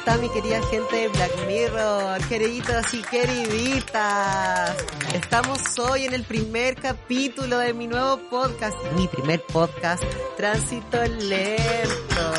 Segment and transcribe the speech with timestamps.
[0.00, 2.26] está mi querida gente de Black Mirror?
[2.26, 4.74] Queriditos y queriditas.
[5.12, 10.02] Estamos hoy en el primer capítulo de mi nuevo podcast, mi primer podcast,
[10.38, 12.32] Tránsito Lento.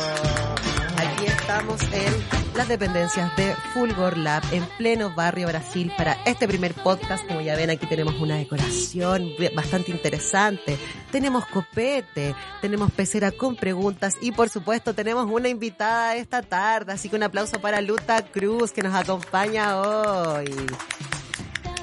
[0.96, 6.74] Aquí estamos en las dependencias de Fulgor Lab en pleno barrio Brasil para este primer
[6.74, 7.26] podcast.
[7.26, 10.78] Como ya ven, aquí tenemos una decoración bastante interesante.
[11.10, 16.92] Tenemos copete, tenemos pecera con preguntas y por supuesto tenemos una invitada esta tarde.
[16.92, 20.50] Así que un aplauso para Luta Cruz que nos acompaña hoy.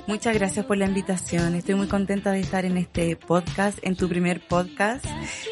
[0.10, 1.54] Muchas gracias por la invitación.
[1.54, 5.06] Estoy muy contenta de estar en este podcast, en tu primer podcast,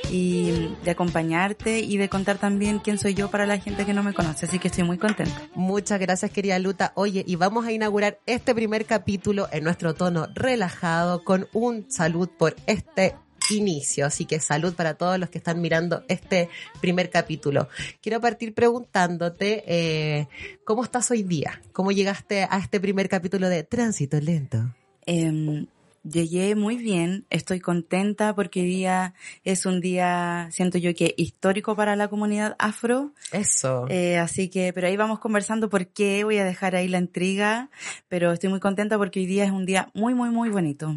[0.09, 4.01] y de acompañarte y de contar también quién soy yo para la gente que no
[4.01, 4.47] me conoce.
[4.47, 5.43] Así que estoy muy contenta.
[5.53, 6.91] Muchas gracias, querida Luta.
[6.95, 12.27] Oye, y vamos a inaugurar este primer capítulo en nuestro tono relajado con un salud
[12.27, 13.13] por este
[13.49, 14.05] inicio.
[14.05, 16.49] Así que salud para todos los que están mirando este
[16.81, 17.67] primer capítulo.
[18.01, 20.27] Quiero partir preguntándote eh,
[20.65, 24.73] cómo estás hoy día, cómo llegaste a este primer capítulo de Tránsito Lento.
[25.05, 25.65] Eh,
[26.11, 31.75] llegué muy bien, estoy contenta porque hoy día es un día, siento yo que histórico
[31.75, 33.13] para la comunidad afro.
[33.31, 33.85] Eso.
[33.89, 37.69] Eh, así que, pero ahí vamos conversando por qué, voy a dejar ahí la intriga,
[38.07, 40.95] pero estoy muy contenta porque hoy día es un día muy, muy, muy bonito.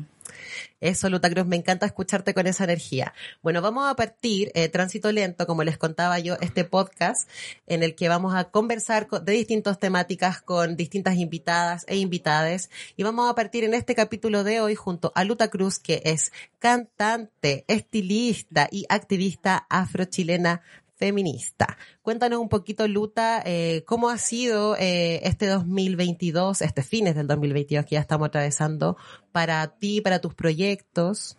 [0.81, 3.13] Eso, Luta Cruz, me encanta escucharte con esa energía.
[3.43, 7.29] Bueno, vamos a partir, eh, Tránsito Lento, como les contaba yo, este podcast
[7.67, 12.71] en el que vamos a conversar de distintas temáticas con distintas invitadas e invitades.
[12.97, 16.33] Y vamos a partir en este capítulo de hoy junto a Luta Cruz, que es
[16.59, 20.63] cantante, estilista y activista afrochilena
[21.01, 21.79] feminista.
[22.03, 27.87] Cuéntanos un poquito, Luta, eh, cómo ha sido eh, este 2022, este fines del 2022
[27.87, 28.99] que ya estamos atravesando,
[29.33, 31.39] para ti, para tus proyectos.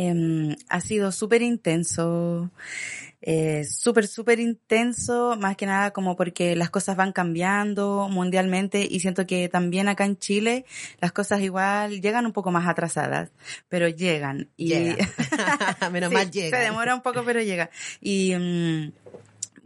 [0.00, 2.52] Eh, ha sido súper intenso,
[3.20, 9.00] eh, súper, súper intenso, más que nada como porque las cosas van cambiando mundialmente y
[9.00, 10.64] siento que también acá en Chile
[11.00, 13.32] las cosas igual llegan un poco más atrasadas,
[13.68, 14.48] pero llegan.
[14.56, 14.72] Y.
[15.90, 16.56] Menos Sí, mal llega.
[16.56, 17.68] Se demora un poco, pero llega.
[18.00, 18.92] Y mm,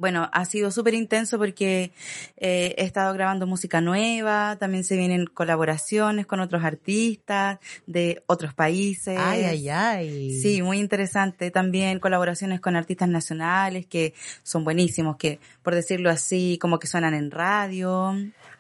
[0.03, 1.93] bueno, ha sido súper intenso porque
[2.37, 8.53] eh, he estado grabando música nueva, también se vienen colaboraciones con otros artistas de otros
[8.53, 9.17] países.
[9.17, 10.41] Ay, ay, ay.
[10.41, 11.53] Sí, muy interesante.
[11.53, 17.15] También colaboraciones con artistas nacionales que son buenísimos, que por decirlo así, como que suenan
[17.15, 18.13] en radio.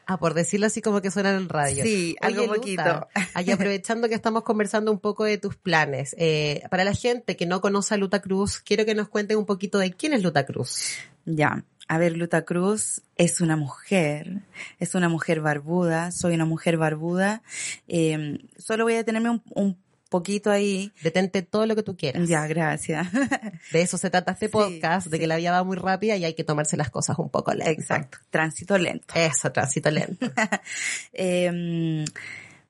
[0.07, 1.85] Ah, por decirlo así como que suena en radio.
[1.85, 3.09] Sí, algo poquito.
[3.35, 7.47] ahí aprovechando que estamos conversando un poco de tus planes, eh, para la gente que
[7.47, 10.45] no conoce a Luta Cruz, quiero que nos cuenten un poquito de quién es Luta
[10.45, 10.99] Cruz.
[11.25, 14.43] Ya, a ver, Luta Cruz es una mujer,
[14.78, 17.43] es una mujer barbuda, soy una mujer barbuda.
[17.88, 19.78] Eh, solo voy a detenerme un, un
[20.09, 20.93] poquito ahí.
[21.03, 22.28] Detente todo lo que tú quieras.
[22.28, 23.09] Ya, gracias.
[23.72, 25.21] De eso se trata este Sí, podcast, de sí.
[25.21, 27.72] que la vida va muy rápida y hay que tomarse las cosas un poco lentas.
[27.72, 29.15] Exacto, tránsito lento.
[29.15, 30.31] Eso, tránsito lento.
[31.12, 32.05] Eh,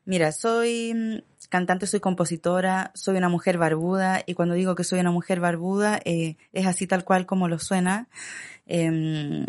[0.04, 5.10] mira, soy cantante, soy compositora, soy una mujer barbuda y cuando digo que soy una
[5.10, 8.08] mujer barbuda eh, es así tal cual como lo suena.
[8.66, 9.44] Eh,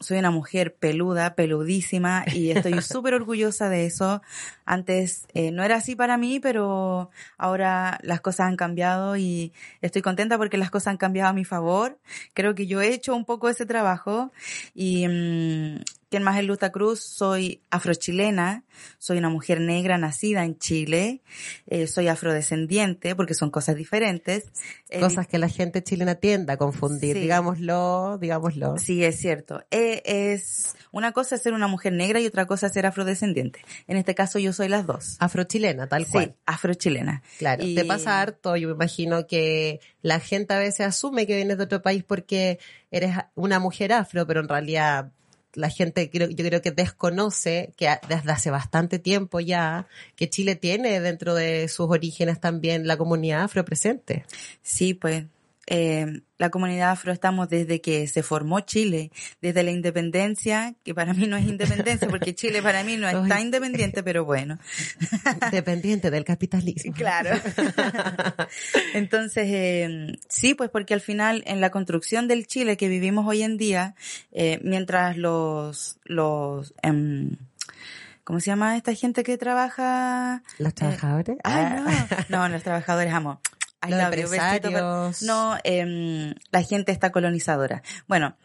[0.00, 4.22] soy una mujer peluda, peludísima y estoy súper orgullosa de eso.
[4.64, 10.02] Antes eh, no era así para mí, pero ahora las cosas han cambiado y estoy
[10.02, 11.98] contenta porque las cosas han cambiado a mi favor.
[12.34, 14.32] Creo que yo he hecho un poco ese trabajo
[14.74, 17.00] y mm, ¿quién más es Luta Cruz?
[17.00, 18.64] Soy afrochilena,
[18.98, 21.22] soy una mujer negra nacida en Chile,
[21.66, 24.44] eh, soy afrodescendiente porque son cosas diferentes.
[24.88, 27.22] Eh, Cosas que la gente chilena tiende a confundir, Sí.
[27.22, 28.78] digámoslo, digámoslo.
[28.78, 29.64] Sí, es cierto.
[29.70, 33.60] Eh, es una cosa es ser una mujer negra y otra cosa es ser afrodescendiente.
[33.86, 35.16] En este caso yo soy las dos.
[35.18, 36.24] Afrochilena, tal cual.
[36.26, 37.22] Sí, afrochilena.
[37.38, 41.36] Claro, Y- te pasa harto, yo me imagino que la gente a veces asume que
[41.36, 42.58] vienes de otro país porque
[42.90, 45.12] eres una mujer afro, pero en realidad
[45.56, 50.54] la gente creo, yo creo que desconoce que desde hace bastante tiempo ya que Chile
[50.54, 54.24] tiene dentro de sus orígenes también la comunidad afro presente.
[54.62, 55.24] Sí, pues
[55.66, 59.10] eh, la comunidad afro estamos desde que se formó Chile,
[59.40, 63.40] desde la independencia, que para mí no es independencia, porque Chile para mí no está
[63.40, 64.58] independiente, pero bueno.
[65.50, 66.94] Dependiente del capitalismo.
[67.06, 67.30] Claro.
[68.94, 73.42] Entonces, eh, sí, pues porque al final en la construcción del Chile que vivimos hoy
[73.42, 73.94] en día,
[74.32, 77.36] eh, mientras los, los, em,
[78.24, 80.42] ¿cómo se llama esta gente que trabaja?
[80.58, 81.36] ¿Los trabajadores?
[81.44, 83.40] Ah, no, no, los trabajadores, amo.
[83.82, 85.22] I Los empresarios.
[85.22, 87.82] No, em, la gente está colonizadora.
[88.08, 88.36] Bueno,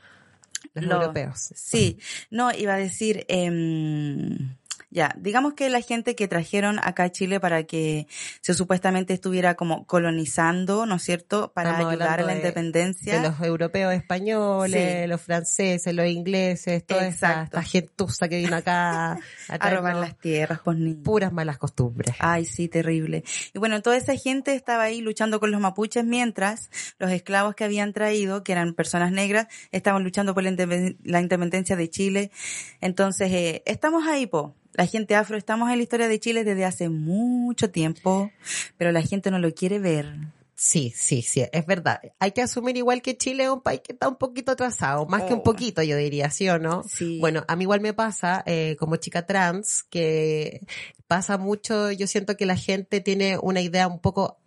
[0.73, 1.51] Los lo- europeos.
[1.55, 1.97] Sí,
[2.29, 4.55] no, iba a decir, em,
[4.91, 8.07] ya, digamos que la gente que trajeron acá a Chile para que
[8.41, 13.21] se supuestamente estuviera como colonizando, ¿no es cierto?, para Estamos ayudar a la de- independencia.
[13.21, 15.07] De los europeos españoles, Sí.
[15.07, 19.13] los franceses, los ingleses, toda esta gentuza que vino acá
[19.49, 20.99] a, robar las tierras, pues niños.
[21.03, 22.15] puras malas costumbres.
[22.19, 23.23] Ay, sí, terrible.
[23.53, 27.63] Y bueno, toda esa gente estaba ahí luchando con los mapuches mientras los esclavos que
[27.63, 32.31] habían traído, que eran personas negras, estaban luchando por la independencia de Chile.
[32.81, 34.53] Entonces, eh, estamos ahí, po.
[34.73, 38.31] La gente afro, estamos en la historia de Chile desde hace mucho tiempo,
[38.77, 40.13] pero la gente no lo quiere ver.
[40.55, 41.99] Sí, sí, sí, es verdad.
[42.19, 45.23] Hay que asumir igual que Chile es un país que está un poquito atrasado, más
[45.23, 45.43] que un Oh.
[45.43, 46.83] poquito, yo diría, ¿sí o no?
[46.83, 47.17] Sí.
[47.19, 50.61] Bueno, a mí igual me pasa, eh, como chica trans, que
[51.07, 54.37] pasa mucho, yo siento que la gente tiene una idea un poco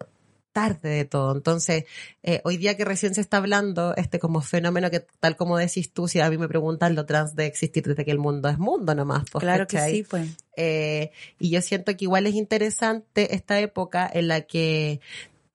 [0.55, 1.35] tarde de todo.
[1.35, 1.85] Entonces,
[2.23, 5.93] eh, hoy día que recién se está hablando, este como fenómeno que tal como decís
[5.93, 8.57] tú, si a mí me preguntan lo trans de existir desde que el mundo es
[8.57, 9.25] mundo nomás.
[9.31, 10.29] pues, claro que sí, pues.
[10.57, 11.11] Eh,
[11.41, 15.01] y yo siento que igual es interesante esta época en la que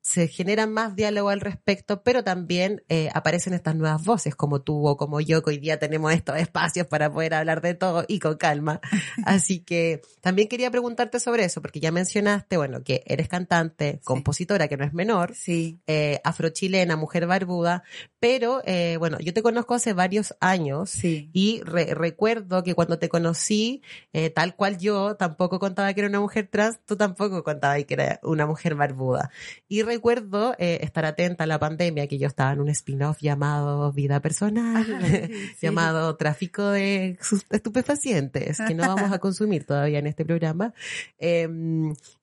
[0.10, 4.88] se genera más diálogo al respecto, pero también eh, aparecen estas nuevas voces, como tú
[4.88, 8.18] o como yo, que hoy día tenemos estos espacios para poder hablar de todo y
[8.18, 8.82] con calma.
[9.26, 14.68] Así que también quería preguntarte sobre eso, porque ya mencionaste, bueno, que eres cantante, compositora,
[14.68, 15.80] que no es menor, Sí.
[15.86, 17.84] eh, afrochilena, mujer barbuda,
[18.20, 21.30] pero eh, bueno, yo te conozco hace varios años Sí.
[21.34, 23.84] y re- recuerdo que cuando te conocí,
[24.14, 27.94] eh, tal cual yo tampoco contaba que era una mujer trans, tú tampoco contabas que
[27.94, 29.30] era una mujer barbuda.
[29.68, 33.92] Y recuerdo eh, estar atenta a la pandemia, que yo estaba en un spin-off llamado
[33.92, 34.86] Vida Personal,
[35.62, 37.20] llamado Tráfico de
[37.50, 40.74] Estupefacientes, que no vamos a consumir todavía en este programa.
[41.18, 41.50] Eh,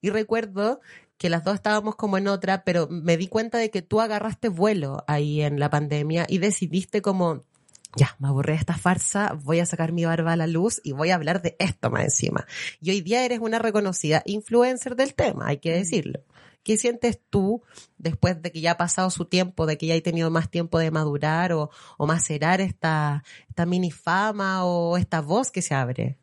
[0.00, 0.80] y recuerdo
[1.18, 4.48] que las dos estábamos como en otra, pero me di cuenta de que tú agarraste
[4.48, 7.44] vuelo ahí en la pandemia y decidiste como
[7.94, 10.92] ya, me aburré de esta farsa, voy a sacar mi barba a la luz y
[10.92, 12.46] voy a hablar de esto más encima.
[12.80, 16.20] Y hoy día eres una reconocida influencer del tema, hay que decirlo.
[16.66, 17.62] ¿Qué sientes tú
[17.96, 20.80] después de que ya ha pasado su tiempo, de que ya hay tenido más tiempo
[20.80, 26.18] de madurar o, macerar esta, esta mini fama o esta voz que se abre?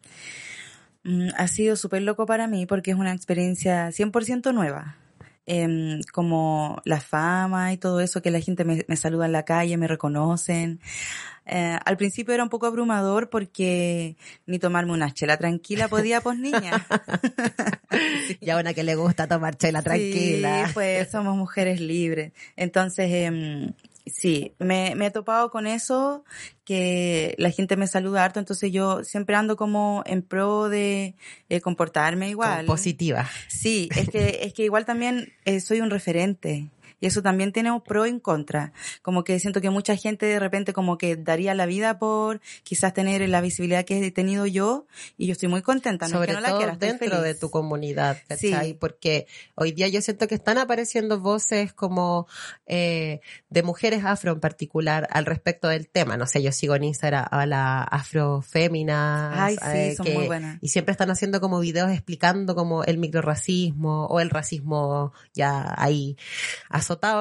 [1.06, 4.98] Mm, ha sido súper loco para mí porque es una experiencia 100% nueva.
[5.46, 9.46] Em, como la fama y todo eso, que la gente me, me saluda en la
[9.46, 10.82] calle, me reconocen.
[11.46, 16.38] Eh, al principio era un poco abrumador porque ni tomarme una chela tranquila podía, pues
[16.38, 16.86] niña.
[18.40, 20.68] Y a una que le gusta tomar chela tranquila.
[20.68, 22.34] Sí, pues somos mujeres libres.
[22.56, 23.74] Entonces, em,
[24.06, 26.24] sí, me, me he topado con eso,
[26.66, 31.16] que la gente me saluda harto, entonces yo siempre ando como en pro de
[31.50, 32.66] eh, comportarme igual.
[32.66, 33.30] Como positiva.
[33.48, 36.70] Sí, es que, es que igual también eh, soy un referente.
[37.04, 38.72] Y eso también tiene un pro y un contra.
[39.02, 42.94] Como que siento que mucha gente de repente como que daría la vida por quizás
[42.94, 44.88] tener la visibilidad que he tenido yo.
[45.18, 46.06] Y yo estoy muy contenta.
[46.08, 47.24] No es sobre que no la todo quiera, estoy dentro feliz.
[47.24, 48.68] de tu comunidad, ¿cachai?
[48.70, 48.78] Sí.
[48.80, 52.26] Porque hoy día yo siento que están apareciendo voces como
[52.68, 56.16] eh, de mujeres afro en particular al respecto del tema.
[56.16, 59.34] No sé, yo sigo en Instagram a la afroféminas.
[59.38, 60.58] Ay, sí, eh, son que- muy buenas.
[60.62, 66.16] Y siempre están haciendo como videos explicando como el microracismo o el racismo ya ahí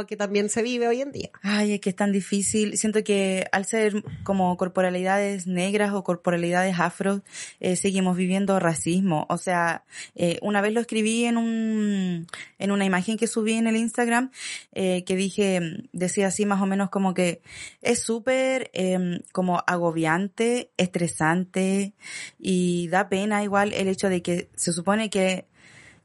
[0.07, 1.31] que también se vive hoy en día.
[1.43, 2.77] Ay, es que es tan difícil.
[2.77, 7.23] Siento que al ser como corporalidades negras o corporalidades afro,
[7.61, 9.27] eh, seguimos viviendo racismo.
[9.29, 12.27] O sea, eh, una vez lo escribí en un,
[12.59, 14.31] en una imagen que subí en el Instagram,
[14.73, 15.61] eh, que dije,
[15.93, 17.41] decía así más o menos como que
[17.81, 21.95] es súper em, como agobiante, estresante
[22.39, 25.47] y da pena igual el hecho de que se supone que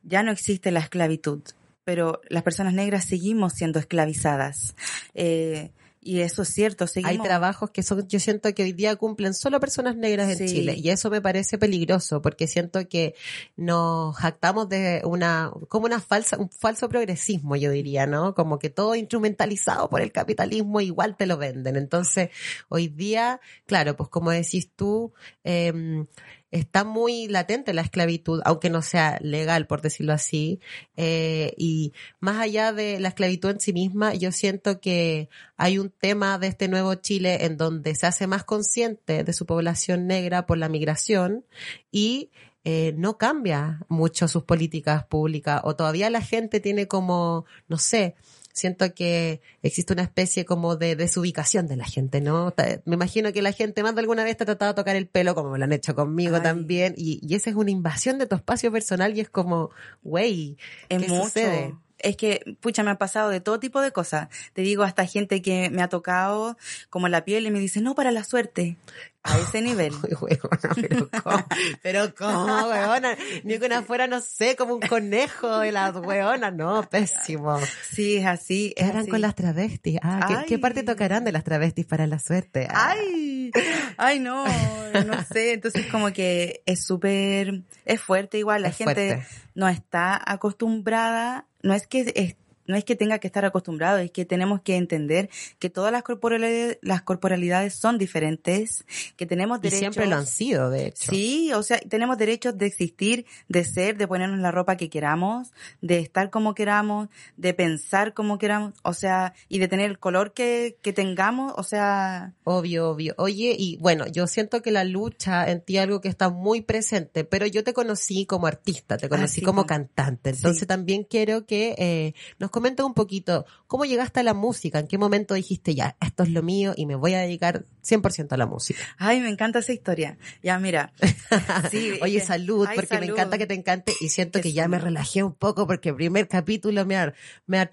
[0.04, 1.42] ya no existe la esclavitud,
[1.88, 4.76] pero las personas negras seguimos siendo esclavizadas.
[5.14, 7.12] Eh, y eso es cierto, seguimos.
[7.12, 10.54] Hay trabajos que son, yo siento que hoy día cumplen solo personas negras en Sí.
[10.54, 13.16] Chile y eso me parece peligroso porque siento que
[13.56, 18.36] nos jactamos de una, como una falsa, un falso progresismo, yo diría, ¿no?
[18.36, 21.78] Como que todo instrumentalizado por el capitalismo igual te lo venden.
[21.78, 22.32] Entonces,
[22.68, 25.14] hoy día, claro, pues como decís tú,
[25.46, 26.06] eh,
[26.52, 30.60] está muy latente la esclavitud, aunque no sea legal, por decirlo así.
[30.96, 35.90] Eh, y más allá de la esclavitud en sí misma, yo siento que hay un
[35.90, 40.46] tema de este nuevo Chile en donde se hace más consciente de su población negra
[40.46, 41.46] por la migración
[41.92, 42.32] y
[42.64, 48.16] eh, no cambia mucho sus políticas públicas o todavía la gente tiene como, no sé,
[48.58, 52.54] siento que existe una especie como de desubicación de la gente, ¿no?
[52.86, 55.08] Me imagino que la gente más de alguna vez te ha tratado de tocar el
[55.08, 58.26] pelo, como me lo han hecho conmigo también, y, y, esa es una invasión de
[58.26, 59.70] tu espacio personal y es como,
[60.04, 60.58] güey,
[60.90, 61.76] ¿qué sucede?
[62.00, 64.30] es que, pucha, me ha pasado de todo tipo de cosas.
[64.54, 66.58] Te digo, hasta gente que me ha tocado
[66.90, 68.78] como la piel y me dice, no, para la suerte.
[69.24, 69.94] A ese nivel.
[70.76, 71.46] pero ¿cómo?
[71.84, 73.18] Pero ¿cómo, weona?
[73.44, 76.54] Ni que una fuera, no sé, como un conejo de las weonas.
[76.54, 77.60] No, pésimo.
[77.92, 78.74] Sí, es así.
[78.78, 80.00] ¿Qué harán con las travestis?
[80.02, 82.68] Ah, ¿qué, parte tocarán de las travestis para la suerte?
[82.70, 82.94] Ah.
[82.98, 83.52] Ay,
[83.98, 85.54] ay, no, no sé.
[85.54, 88.62] Entonces como que es súper, es fuerte igual.
[88.62, 93.98] La gente no está acostumbrada no es que no es que tenga que estar acostumbrado,
[93.98, 99.62] es que tenemos que entender que todas las corporalidades, las corporalidades son diferentes, que tenemos
[99.62, 99.78] derechos.
[99.78, 101.12] Y siempre lo han sido, de hecho.
[101.12, 105.52] Sí, o sea, tenemos derechos de existir, de ser, de ponernos la ropa que queramos,
[105.82, 110.34] de estar como queramos, de pensar como queramos, o sea, y de tener el color
[110.34, 112.34] que, que tengamos, o sea.
[112.44, 113.16] Obvio, obvio.
[113.18, 116.62] Oye, y bueno, yo siento que la lucha en ti es algo que está muy
[116.62, 121.76] presente, pero yo te conocí como artista, te conocí como cantante, entonces también quiero que
[121.78, 124.80] eh, nos comenta un poquito, ¿cómo llegaste a la música?
[124.80, 128.32] ¿En qué momento dijiste ya, esto es lo mío y me voy a dedicar 100%
[128.32, 128.80] a la música?
[128.98, 130.18] Ay, me encanta esa historia.
[130.42, 130.92] Ya, mira.
[131.70, 135.24] Sí, Oye, salud, porque me encanta que te encante y siento que ya me relajé
[135.24, 137.14] un poco porque el primer capítulo me ha,
[137.46, 137.70] me ha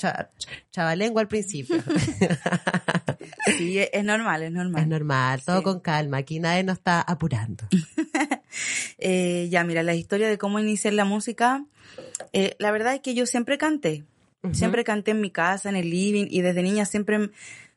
[0.70, 1.76] chavalengua al principio.
[3.56, 4.82] sí, es normal, es normal.
[4.82, 7.64] Es normal, todo con calma, aquí nadie nos está apurando.
[8.98, 11.64] eh, ya, mira, la historia de cómo inicié la música,
[12.32, 14.04] eh, la verdad es que yo siempre canté.
[14.52, 17.30] Siempre canté en mi casa, en el living, y desde niña siempre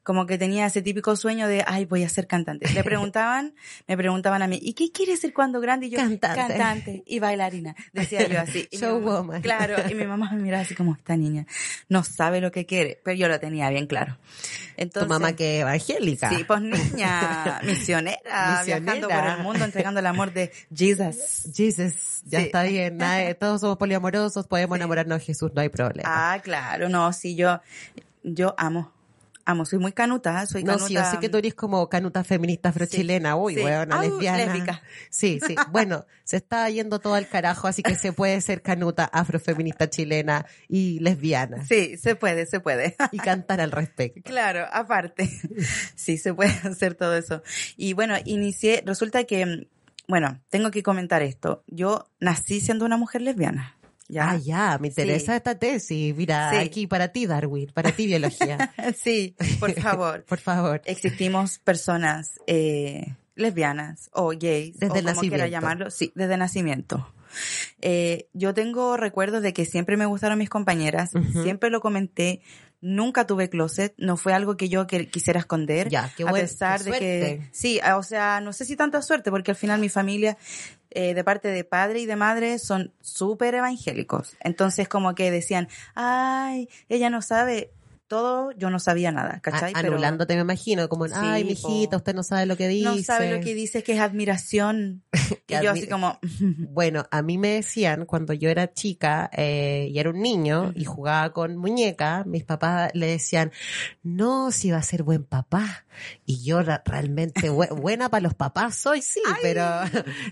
[0.08, 2.72] como que tenía ese típico sueño de, ay, voy a ser cantante.
[2.72, 3.56] Le preguntaban,
[3.90, 5.88] me preguntaban a mí, ¿y qué quieres ser cuando grande?
[5.88, 6.48] Y yo, cantante.
[6.48, 7.76] cantante y bailarina.
[7.92, 8.70] Decía yo así.
[8.72, 9.42] Showwoman.
[9.42, 11.46] Claro, y mi mamá me miraba así como, esta niña
[11.90, 14.18] no sabe lo que quiere, pero yo lo tenía bien claro.
[14.78, 16.30] Entonces, tu mamá que evangélica.
[16.30, 21.50] Sí, pues niña, misionera, viajando por el mundo entregando el amor de Jesus.
[21.54, 22.98] Jesus, ya está bien,
[23.38, 26.08] todos somos poliamorosos, podemos enamorarnos de Jesús, no hay problema.
[26.10, 27.60] Ah, claro, no, sí, yo,
[28.24, 28.96] yo amo
[29.48, 30.88] amo, soy muy canuta, soy no, canuta.
[30.88, 33.64] sí, yo sé que tú eres como canuta feminista afrochilena, uy, sí.
[33.64, 34.82] weona, lesbiana.
[35.10, 35.56] Sí, sí.
[35.72, 40.46] bueno, se está yendo todo al carajo, así que se puede ser canuta afrofeminista chilena
[40.68, 41.66] y lesbiana.
[41.66, 42.98] Sí, se puede, se puede.
[43.14, 44.22] y cantar al respecto.
[44.24, 45.30] Claro, aparte.
[45.96, 47.42] Sí, se puede hacer todo eso.
[47.76, 49.68] Y bueno, inicié, resulta que,
[50.08, 51.64] bueno, tengo que comentar esto.
[51.68, 53.77] Yo nací siendo una mujer lesbiana.
[54.08, 54.32] ¿Ya?
[54.32, 56.16] Ah, ya, me interesa esta tesis.
[56.16, 58.74] Mira, aquí para ti, Darwin, para ti, biología.
[59.02, 60.24] sí, por favor.
[60.24, 60.82] por favor.
[60.86, 67.14] Existimos personas eh, lesbianas o gays, desde o como quiera llamarlo, sí, desde nacimiento.
[67.82, 71.12] Eh, yo tengo recuerdos de que siempre me gustaron mis compañeras,
[71.44, 72.42] siempre lo comenté,
[72.82, 75.90] nunca tuve closet, no fue algo que yo quisiera esconder.
[75.90, 79.52] Ya, qué a pesar de que, sí, o sea, no sé si tanta suerte, porque
[79.52, 80.38] al final mi familia,
[80.92, 84.36] eh, de parte de padre y de madre, son súper evangélicos.
[84.40, 87.72] Entonces como que decían, ay, ella no sabe,
[88.08, 89.74] todo yo no sabía nada, ¿cachai?
[89.76, 92.86] anulándote me imagino, como, ay, mijita, usted no sabe lo que dice.
[92.86, 95.04] No sabe lo que dice, que es admiración.
[95.48, 96.20] y yo así como...
[96.70, 100.86] bueno, a mí me decían cuando yo era chica eh, y era un niño y
[100.86, 103.52] jugaba con muñeca, mis papás le decían,
[104.04, 105.86] no, si va a ser buen papá.
[106.26, 109.64] Y yo realmente buena para los papás soy, sí, pero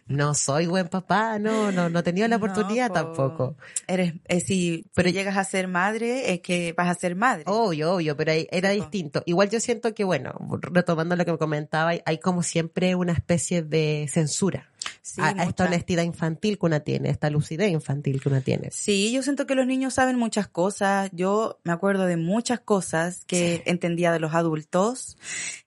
[0.07, 3.57] no soy buen papá, no, no, no he tenido la oportunidad tampoco.
[3.87, 7.43] Eres, eh, si, pero llegas a ser madre, es que vas a ser madre.
[7.65, 9.23] Obvio, obvio, pero era distinto.
[9.25, 13.63] Igual yo siento que, bueno, retomando lo que me comentaba, hay como siempre una especie
[13.63, 14.69] de censura
[15.17, 18.69] a, esta honestidad infantil que una tiene, esta lucidez infantil que una tiene.
[18.71, 21.09] Sí, yo siento que los niños saben muchas cosas.
[21.13, 25.17] Yo me acuerdo de muchas cosas que entendía de los adultos.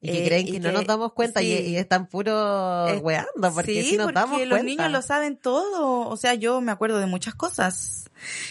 [0.01, 3.97] Y que creen que, no nos damos cuenta y, están puro eh, weando, porque si
[3.97, 6.09] nos damos los niños lo saben todo.
[6.09, 8.11] O sea, yo me acuerdo de muchas cosas.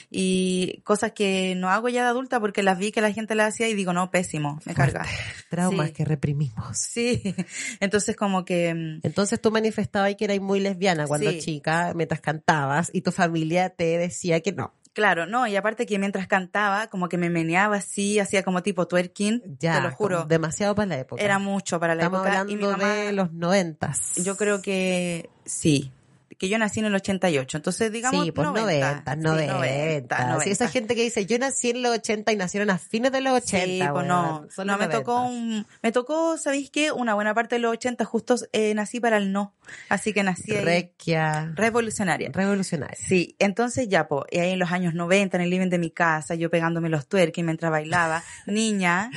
[0.10, 3.54] Y cosas que no hago ya de adulta porque las vi que la gente las
[3.54, 5.06] hacía y digo, no, pésimo, me carga.
[5.50, 6.78] Traumas que reprimimos.
[6.78, 7.36] Sí.
[7.82, 8.74] Entonces como que...
[8.74, 10.77] Mm, Entonces tú manifestabas que eras muy lesbiana
[11.08, 14.74] cuando chica, mientras cantabas, y tu familia te decía que no.
[14.98, 18.88] Claro, no, y aparte que mientras cantaba, como que me meneaba así, hacía como tipo
[18.88, 20.26] twerking, ya, te lo juro.
[20.26, 21.22] Demasiado para la época.
[21.22, 22.42] Era mucho para la Estamos época.
[22.42, 24.16] hablando de los noventas.
[24.16, 25.92] Yo creo que sí,
[26.38, 30.40] que yo nací en el 88, entonces digamos Sí, pues 90, 90, 90.
[30.42, 33.22] Sí, esa gente que dice, yo nací en los 80 y nacieron a fines de
[33.22, 33.66] los 80.
[33.66, 34.46] Sí, pues no.
[34.56, 34.98] Son no los me 90.
[35.00, 36.92] tocó un, me tocó, ¿sabéis qué?
[36.92, 39.56] Una buena parte de los 80 justo eh, nací para el no,
[39.90, 42.30] así que nací Requia, revolucionaria.
[42.32, 42.98] revolucionaria.
[42.98, 46.36] Sí, entonces ya, pues, ahí en los años 90, en el living de mi casa,
[46.36, 49.12] yo pegándome los twerking mientras bailaba, niña.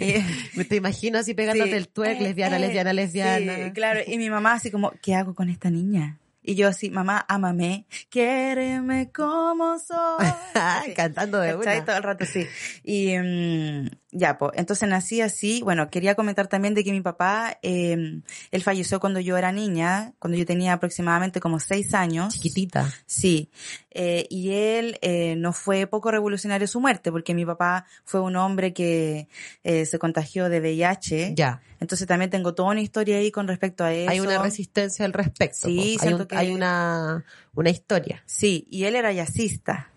[0.00, 1.76] eh, Me te imagino así pegándote Sí.
[1.76, 3.64] el twerk, Eh, lesbiana, lesbiana, lesbiana.
[3.66, 4.00] Sí, claro.
[4.06, 6.18] Y mi mamá así como, ¿qué hago con esta niña?
[6.46, 10.26] Y yo así, mamá, ámame, quiéreme como soy.
[10.54, 11.76] Ay, cantando de ¿Cachai?
[11.78, 11.84] una.
[11.84, 12.46] Todo el rato, sí.
[12.84, 15.60] Y mm, ya, pues, entonces nací así.
[15.62, 20.12] Bueno, quería comentar también de que mi papá, eh, él falleció cuando yo era niña,
[20.20, 22.34] cuando yo tenía aproximadamente como seis años.
[22.34, 22.90] Chiquitita.
[23.06, 23.50] Sí,
[23.90, 28.36] eh, y él eh, no fue poco revolucionario su muerte, porque mi papá fue un
[28.36, 29.28] hombre que
[29.64, 31.32] eh, se contagió de VIH.
[31.34, 31.60] Ya.
[31.78, 34.10] Entonces también tengo toda una historia ahí con respecto a eso.
[34.10, 35.66] Hay una resistencia al respecto.
[35.68, 37.24] Sí, hay, un- que- hay una,
[37.54, 38.22] una historia.
[38.26, 39.90] Sí, y él era jazzista.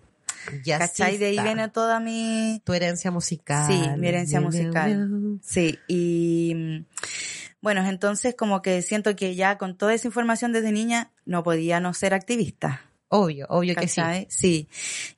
[0.65, 1.17] ¿Cachai?
[1.17, 1.43] De ahí Jazzista.
[1.43, 2.61] viene toda mi...
[2.63, 3.71] Tu herencia musical.
[3.71, 5.39] Sí, mi herencia musical.
[5.43, 6.85] Sí, y mm,
[7.61, 11.79] bueno, entonces como que siento que ya con toda esa información desde niña no podía
[11.79, 12.81] no ser activista.
[13.09, 14.01] Obvio, obvio que sí.
[14.29, 14.67] Sí.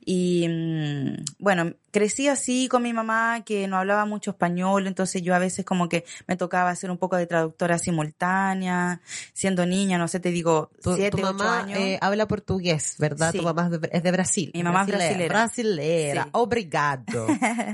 [0.04, 5.34] Y mm, bueno, crecí así con mi mamá que no hablaba mucho español, entonces yo
[5.34, 9.00] a veces como que me tocaba hacer un poco de traductora simultánea,
[9.32, 11.78] siendo niña, no sé, te digo, Tu, siete, tu ocho mamá años.
[11.78, 13.30] eh, habla portugués, ¿verdad?
[13.30, 13.38] Sí.
[13.38, 14.50] Tu mamá es de, es de Brasil.
[14.54, 15.28] Mi mamá es Brasilera.
[15.28, 16.22] Brasilera.
[16.24, 16.28] Sí.
[16.32, 17.26] Obrigado.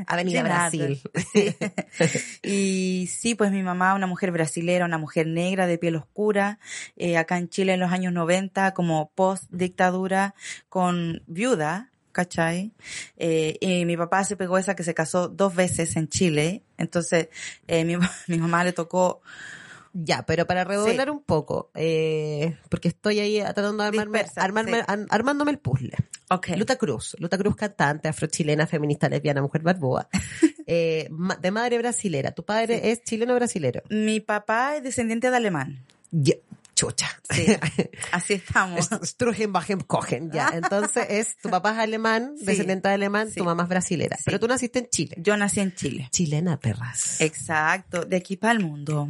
[0.06, 0.42] A De nada.
[0.70, 1.00] Brasil.
[1.32, 1.54] Sí.
[2.42, 6.58] y sí, pues mi mamá, una mujer brasilera, una mujer negra de piel oscura,
[6.96, 10.34] eh, acá en Chile en los años 90, como post dictadura,
[10.68, 12.72] con viuda, ¿cachai?
[13.16, 17.28] Eh, y mi papá se pegó esa que se casó dos veces en Chile, entonces
[17.66, 17.96] eh, mi,
[18.28, 19.20] mi mamá le tocó
[19.94, 24.84] Ya, pero para redoblar un poco, eh, porque estoy ahí tratando de armarme, Dispersa, armarme-
[24.86, 25.06] sí.
[25.10, 25.92] armándome el puzzle.
[26.30, 26.48] Ok.
[26.56, 30.08] Luta Cruz, Luta Cruz cantante, afrochilena, feminista, lesbiana, mujer barbuda,
[30.66, 31.08] eh,
[31.40, 32.32] de madre brasilera.
[32.32, 33.82] ¿Tu padre es chileno o brasilero?
[33.88, 35.84] Mi papá es descendiente de alemán.
[36.10, 36.34] Ya,
[36.78, 37.08] chucha.
[37.28, 37.44] Sí,
[38.12, 38.88] así estamos.
[39.02, 40.50] Strugen, Bajen, Cogen, ya.
[40.54, 42.44] Entonces es, tu papá es alemán, Sí.
[42.46, 43.36] descendiente de alemán, Sí.
[43.40, 44.16] tu mamá es brasilera.
[44.24, 45.16] Pero tú naciste en Chile.
[45.18, 46.08] Yo nací en Chile.
[46.12, 47.20] Chilena, perras.
[47.20, 49.08] Exacto, de aquí para el mundo.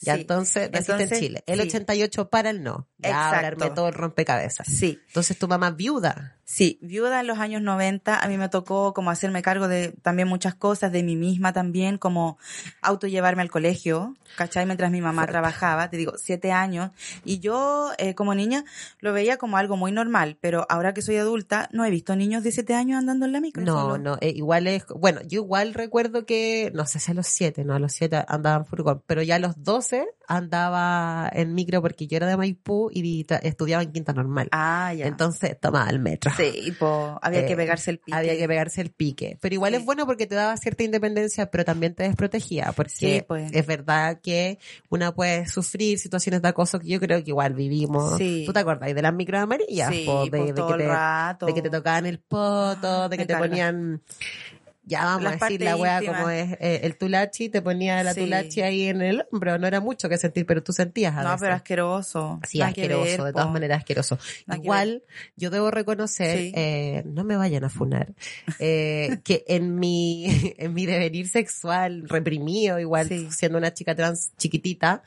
[0.00, 1.44] Ya, entonces naciste Entonces, en Chile.
[1.46, 1.68] El sí.
[1.68, 2.88] 88 para el no.
[2.98, 3.72] Ya, Exacto.
[3.72, 4.66] todo el rompecabezas.
[4.66, 6.35] Sí, Entonces tu mamá viuda.
[6.48, 10.28] Sí, viuda en los años 90, a mí me tocó como hacerme cargo de también
[10.28, 12.38] muchas cosas, de mí misma también, como
[12.82, 14.64] autollevarme al colegio, ¿cachai?
[14.64, 16.92] Mientras mi mamá trabajaba, te digo, siete años,
[17.24, 18.64] y yo eh, como niña
[19.00, 22.44] lo veía como algo muy normal, pero ahora que soy adulta no he visto niños
[22.44, 23.64] de siete años andando en la micro.
[23.64, 23.98] No, solo.
[23.98, 27.64] no, eh, igual es, bueno, yo igual recuerdo que, no sé si a los siete,
[27.64, 31.82] no, a los siete andaba en furgón, pero ya a los 12 andaba en micro
[31.82, 34.48] porque yo era de Maipú y estudiaba en quinta normal.
[34.52, 35.06] Ah, ya.
[35.06, 36.35] Entonces tomaba el metro.
[36.36, 38.16] Sí, po, había Eh, que pegarse el pique.
[38.16, 39.38] Había que pegarse el pique.
[39.40, 39.78] Pero igual Sí.
[39.78, 42.72] es bueno porque te daba cierta independencia, pero también te desprotegía.
[42.76, 43.52] Porque Sí, pues.
[43.52, 48.16] es verdad que una puede sufrir situaciones de acoso que yo creo que igual vivimos.
[48.18, 48.44] Sí.
[48.46, 49.92] ¿Tú te acordás de las micro amarillas?
[50.04, 50.24] Po?
[50.24, 53.48] de, pues, de que te, de que te tocaban el poto, de que te carga.
[53.48, 54.02] ponían...
[54.88, 56.02] Ya vamos a decir la íntimas.
[56.04, 58.20] como es eh, el tulachi, te ponía la Sí.
[58.20, 59.58] tulachi ahí en el hombro.
[59.58, 61.40] No era mucho que sentir, pero tú sentías a No, veces.
[61.40, 62.40] pero asqueroso.
[62.48, 63.52] Sí, asqueroso, de todas po.
[63.52, 64.16] maneras asqueroso.
[64.54, 65.02] Igual,
[65.34, 66.52] yo debo reconocer, Sí.
[66.54, 68.14] eh, no me vayan a funar,
[68.60, 70.24] eh, que en mi,
[70.58, 73.28] en mi devenir sexual reprimido, igual Sí.
[73.32, 75.02] siendo una chica trans chiquitita,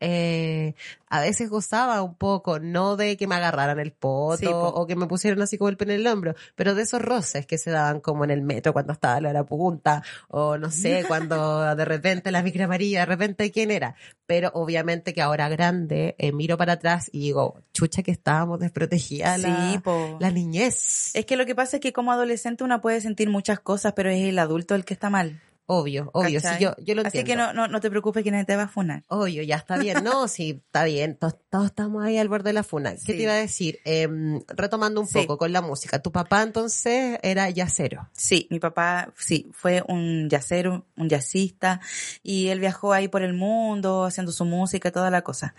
[0.00, 0.74] eh,
[1.08, 4.68] a veces gozaba un poco, no de que me agarraran el poto Sí, po.
[4.68, 7.46] o que me pusieran así como el pene en el hombro, pero de esos roces
[7.46, 11.04] que se daban como en el metro cuando estaba la hora punta, o no sé,
[11.08, 13.94] cuando de repente la micro amarilla, de repente quién era.
[14.26, 19.40] Pero obviamente que ahora grande, eh, miro para atrás y digo, chucha que estábamos desprotegidas
[19.40, 19.80] la, Sí,
[20.20, 21.14] la niñez.
[21.14, 24.10] Es que lo que pasa es que como adolescente uno puede sentir muchas cosas, pero
[24.10, 25.40] es el adulto el que está mal.
[25.70, 27.28] Obvio, obvio, sí, yo, yo lo Así entiendo.
[27.30, 29.04] que no, no, no te preocupes que nadie te va a funar.
[29.08, 30.02] Obvio, ya está bien.
[30.02, 31.16] No, sí, está bien.
[31.18, 32.92] Todos, todos estamos ahí al borde de la funa.
[32.92, 33.06] ¿Qué Sí.
[33.12, 33.78] te iba a decir?
[33.84, 35.18] Em, retomando un Sí.
[35.18, 35.98] poco con la música.
[36.00, 38.08] Tu papá entonces era yacero.
[38.14, 41.80] Sí, mi papá, sí, fue un yacero, un jazzista,
[42.22, 45.54] y él viajó ahí por el mundo haciendo su música y toda la cosa.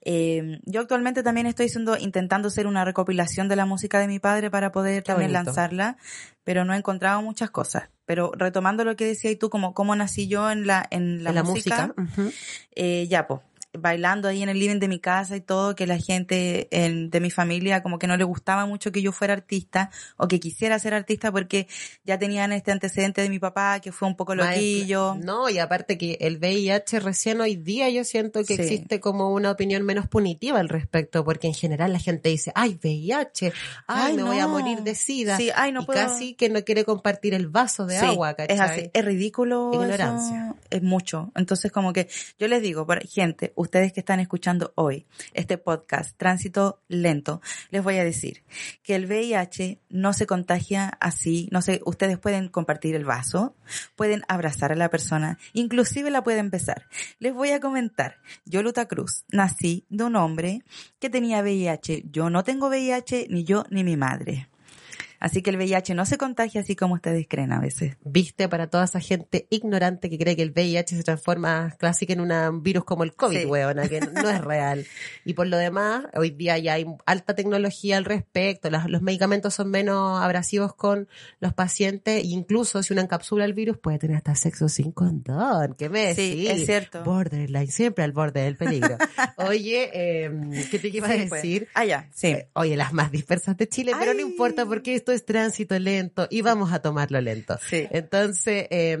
[0.00, 1.70] Eh, yo actualmente también estoy
[2.00, 5.44] intentando hacer una recopilación de la música de mi padre para poder Qué también bonito.
[5.50, 5.96] lanzarla,
[6.42, 7.84] pero no he encontrado muchas cosas.
[8.04, 11.34] Pero retomando lo que decías tú, como cómo nací yo en la, en la, en
[11.36, 11.94] la música,
[12.74, 13.42] eh, ya, po.
[13.74, 17.20] Bailando ahí en el living de mi casa y todo, que la gente en- de
[17.20, 20.78] mi familia como que no le gustaba mucho que yo fuera artista o que quisiera
[20.78, 21.66] ser artista porque
[22.04, 25.14] ya tenían este antecedente de mi papá que fue un poco loquillo.
[25.14, 28.62] No, y aparte que el VIH recién hoy día yo siento que Sí.
[28.62, 32.78] existe como una opinión menos punitiva al respecto, porque en general la gente dice, ay,
[32.82, 33.52] VIH,
[33.86, 35.36] ay, Ay, me voy a morir de sida.
[35.38, 38.34] Sí, ay, no y puedo- casi que no quiere compartir el vaso de Sí, agua,
[38.34, 38.54] ¿cachai?
[38.54, 39.70] Es así, es ridículo.
[39.72, 40.54] eso, Ignorancia.
[40.72, 41.30] Es mucho.
[41.36, 42.08] Entonces, como que
[42.38, 47.98] yo les digo, gente, ustedes que están escuchando hoy este podcast, Tránsito Lento, les voy
[47.98, 48.42] a decir
[48.82, 51.48] que el VIH no se contagia así.
[51.52, 53.54] No sé, ustedes pueden compartir el vaso,
[53.96, 56.86] pueden abrazar a la persona, inclusive la pueden besar.
[57.18, 60.62] Les voy a comentar, yo, Luta Cruz, nací de un hombre
[60.98, 62.04] que tenía VIH.
[62.10, 64.48] Yo no tengo VIH, ni yo ni mi madre.
[65.24, 67.96] Así que el VIH no se contagia así como ustedes creen a veces.
[68.04, 72.14] Viste para toda esa gente ignorante que cree que el VIH se transforma casi que
[72.14, 73.46] en un virus como el COVID, Sí.
[73.46, 74.84] weona, que no es real.
[75.24, 79.54] Y por lo demás, hoy día ya hay alta tecnología al respecto, las- los medicamentos
[79.54, 81.06] son menos abrasivos con
[81.38, 85.88] los pacientes, incluso si uno encapsula el virus puede tener hasta sexo sin condón, ¿qué
[85.88, 87.04] me Sí, es cierto.
[87.04, 88.96] Borderline, siempre al borde del peligro.
[89.36, 91.42] Oye, eh, ¿qué te iba a Sí, pues.
[91.42, 91.68] decir?
[91.74, 92.26] Ah, ya, sí.
[92.28, 96.26] Eh, Oye, las más dispersas de Chile, pero no importa porque esto es tránsito lento
[96.30, 97.58] y vamos a tomarlo lento.
[97.68, 97.86] Sí.
[97.90, 98.98] Entonces, eh,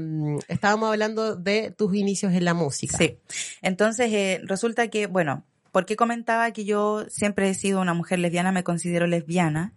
[0.48, 2.96] estábamos hablando de tus inicios en la música.
[2.98, 3.18] Sí.
[3.62, 8.18] Entonces, eh, resulta que, bueno, ¿por qué comentaba que yo siempre he sido una mujer
[8.18, 9.72] lesbiana, me considero lesbiana?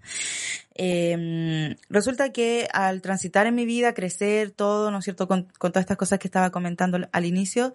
[0.77, 5.71] Eh, resulta que al transitar en mi vida, crecer, todo, ¿no es cierto?, con, con
[5.71, 7.73] todas estas cosas que estaba comentando al- al inicio,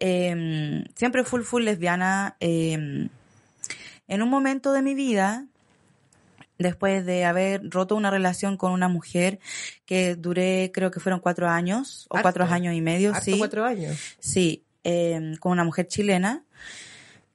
[0.00, 2.36] eh, siempre full, full lesbiana.
[2.40, 3.08] eh,
[4.06, 5.46] en un momento de mi vida,
[6.58, 9.38] después de haber roto una relación con una mujer
[9.86, 12.24] que duré, creo que fueron cuatro años, o Harto.
[12.24, 13.38] cuatro años y medio, Harto sí.
[13.38, 13.98] cuatro años.
[14.18, 16.44] Sí, eh, con una mujer chilena.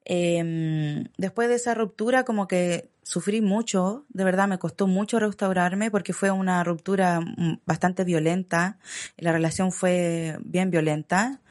[0.05, 5.89] Eh, después de esa ruptura, como que sufrí mucho, de verdad me costó mucho restaurarme
[5.89, 8.77] porque fue una ruptura mm, bastante violenta,
[9.17, 11.41] la relación fue bien violenta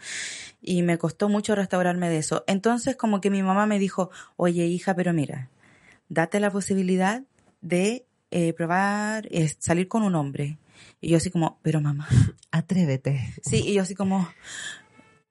[0.62, 2.44] y me costó mucho restaurarme de eso.
[2.46, 5.48] Entonces como que mi mamá me dijo, oye hija, pero mira,
[6.08, 7.24] date la posibilidad
[7.60, 10.58] de eh, probar eh, salir con un hombre.
[11.00, 12.08] Y yo así como, pero mamá,
[12.50, 13.34] Atrévete.
[13.42, 14.28] Sí, y yo así como,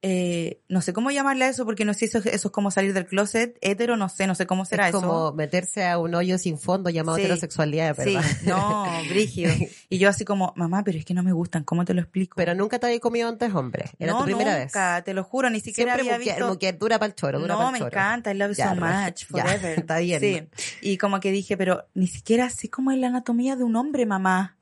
[0.09, 2.93] eh, no sé cómo llamarle a eso, porque no sé, eso, eso es como salir
[2.93, 5.01] del closet, hetero, no sé, no sé cómo será es eso.
[5.01, 7.23] como meterse a un hoyo sin fondo llamado Sí.
[7.23, 8.23] heterosexualidad, Sí, ¿verdad?
[8.45, 9.51] no, brígido.
[9.89, 12.35] Y yo así como, mamá, pero es que no me gustan, ¿cómo te lo explico?
[12.37, 13.91] Pero nunca te había comido antes hombre.
[13.99, 15.03] Era no, tu primera nunca, vez.
[15.03, 16.53] te lo juro, ni siquiera Siempre había mujer, visto...
[16.53, 17.89] mujer dura para el choro, dura no, me choro.
[17.91, 19.79] encanta, I love you Ya, so much, ya, forever.
[19.79, 20.19] está bien.
[20.21, 20.47] Sí,
[20.81, 24.05] y como que dije, pero ni siquiera sé cómo es la anatomía de un hombre,
[24.05, 24.55] mamá.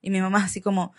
[0.00, 0.92] Y mi mamá así como,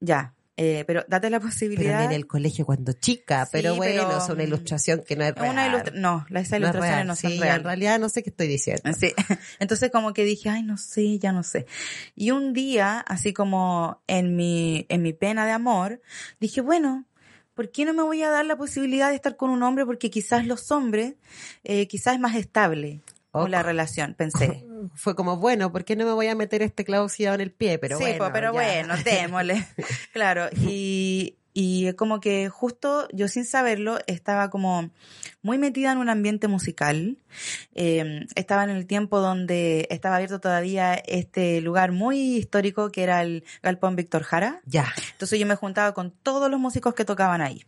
[0.00, 2.04] ya, eh, pero date la Pero posibilidad.
[2.04, 5.24] en el colegio cuando chica, Sí, pero bueno, pero, es una mm, ilustración que no
[5.24, 5.50] es real.
[5.52, 7.06] Una ilustra- no, esas No es ilustraciones real.
[7.06, 8.82] no son Sí, en realidad no sé qué estoy diciendo.
[8.98, 9.12] Sí.
[9.58, 11.66] Entonces como que dije, ay, no sé, ya no sé.
[12.14, 16.00] Y un día, así como en mi, en mi pena de amor,
[16.40, 17.04] dije, bueno,
[17.54, 19.84] ¿por qué no me voy a dar la posibilidad de estar con un hombre?
[19.86, 21.14] Porque quizás los hombres,
[21.64, 24.64] eh, quizás es más estable con la relación, pensé.
[24.94, 27.52] Fue como, bueno, ¿por qué no me voy a meter este clavo oxidado en el
[27.52, 27.78] pie?
[27.78, 28.52] Pero sí, bueno, pues, pero ya.
[28.52, 29.66] bueno, démosle.
[30.12, 34.90] claro, y, y como que justo yo sin saberlo estaba como
[35.40, 37.16] muy metida en un ambiente musical.
[37.74, 43.22] Eh, estaba en el tiempo donde estaba abierto todavía este lugar muy histórico que era
[43.22, 44.60] el Galpón Víctor Jara.
[44.66, 44.92] Ya.
[45.12, 47.64] Entonces yo me juntaba con todos los músicos que tocaban ahí.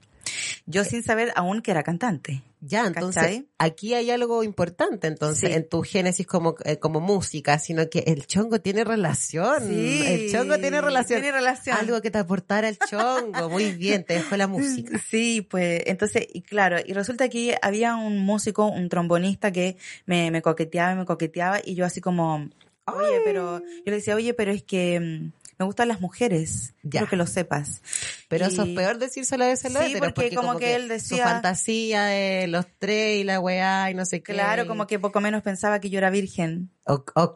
[0.71, 2.43] Yo sin saber aún que era cantante.
[2.61, 3.49] Ya, entonces ¿Cachai?
[3.59, 5.55] aquí hay algo importante entonces Sí.
[5.55, 9.67] en tu génesis como, eh, como música, sino que el chongo tiene relación.
[9.67, 11.21] Sí, el chongo tiene relación.
[11.23, 11.77] tiene relación.
[11.79, 13.49] Algo que te aportara el chongo.
[13.49, 14.99] Muy bien, te dejó la música.
[15.09, 19.77] Sí, pues entonces, y claro, y resulta que había un músico, un trombonista que
[20.07, 22.49] me, me coqueteaba y me coqueteaba y yo así como,
[22.87, 26.90] oye, pero, yo le decía, oye, pero es que mm, me gustan las mujeres, Ya.
[26.90, 27.83] quiero que lo sepas.
[28.29, 30.88] Pero Y- eso es peor decírselo a ese Sí, héteros, porque como que él Su
[30.88, 34.33] decía- fantasía de los tres y la weá y no sé qué.
[34.35, 36.71] Claro, como que poco menos pensaba que yo era virgen.
[36.87, 37.35] O, o-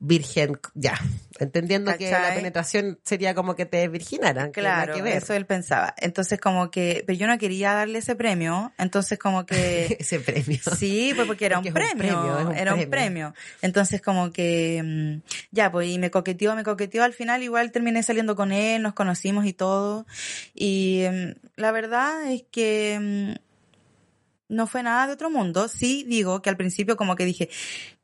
[0.00, 0.98] virgen, ya.
[1.38, 4.52] Entendiendo que la penetración sería como que te virginaran.
[4.52, 5.94] Claro, que eso él pensaba.
[5.98, 9.96] Entonces como que, pero yo no quería darle ese premio, entonces como que...
[9.98, 10.58] Ese premio.
[10.76, 12.90] Sí, pues porque era Porque un premio, un era un premio.
[12.90, 13.34] premio.
[13.62, 18.02] Entonces como que mm, ya, pues y me coqueteó, me coqueteó, al final igual terminé
[18.02, 20.06] saliendo con él, nos conocimos y todo.
[20.54, 23.47] Y mm, la verdad es que mm,
[24.48, 25.68] no fue nada de otro mundo.
[25.68, 27.50] Sí digo que al principio como que dije,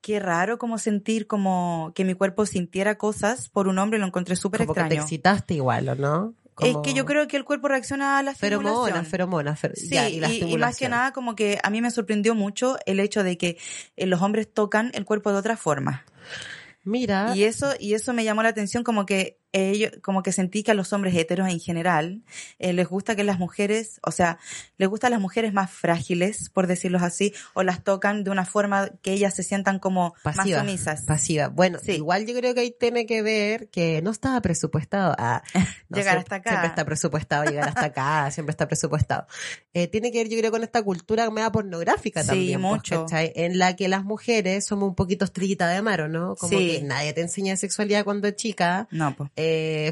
[0.01, 4.37] qué raro como sentir como que mi cuerpo sintiera cosas por un hombre, lo encontré
[4.37, 5.03] súper como que te extraño.
[5.03, 6.35] excitaste igual, ¿o no?
[6.55, 6.71] Como...
[6.71, 9.77] Es que yo creo que el cuerpo reacciona a la feromonas, feromonas, fer...
[9.77, 12.37] sí, ya, y, la y, y más que nada como que a mí me sorprendió
[12.37, 13.59] mucho el hecho de que
[13.97, 16.05] eh, los hombres tocan el cuerpo de otra forma.
[16.85, 17.35] Mira.
[17.35, 20.73] Y eso, y eso me llamó la atención como que ellos, como que sentí que
[20.73, 22.23] a los hombres heteros en general
[22.59, 24.39] eh, les gusta que las mujeres, o sea,
[24.79, 28.91] les gustan las mujeres más frágiles, por decirlo así, o las tocan de una forma
[29.03, 31.03] que ellas se sientan como pasiva, más sumisas.
[31.03, 31.49] Pasiva.
[31.49, 31.93] Bueno, Sí.
[31.93, 35.43] igual yo creo que ahí tiene que ver que no estaba presupuestado a
[35.89, 36.51] no, Llegar siempre- hasta acá.
[36.51, 39.27] Siempre está presupuestado llegar hasta acá, siempre está presupuestado.
[39.73, 42.61] Eh, tiene que ver, yo creo, con esta cultura media pornográfica Sí, también.
[42.61, 43.07] pues, mucho.
[43.13, 46.35] En la que las mujeres somos un poquito estrellita de mar, ¿o ¿no?
[46.37, 46.79] Como Sí.
[46.79, 48.89] que nadie te enseña sexualidad cuando es chica.
[48.91, 49.31] No, pues.
[49.37, 49.44] eh,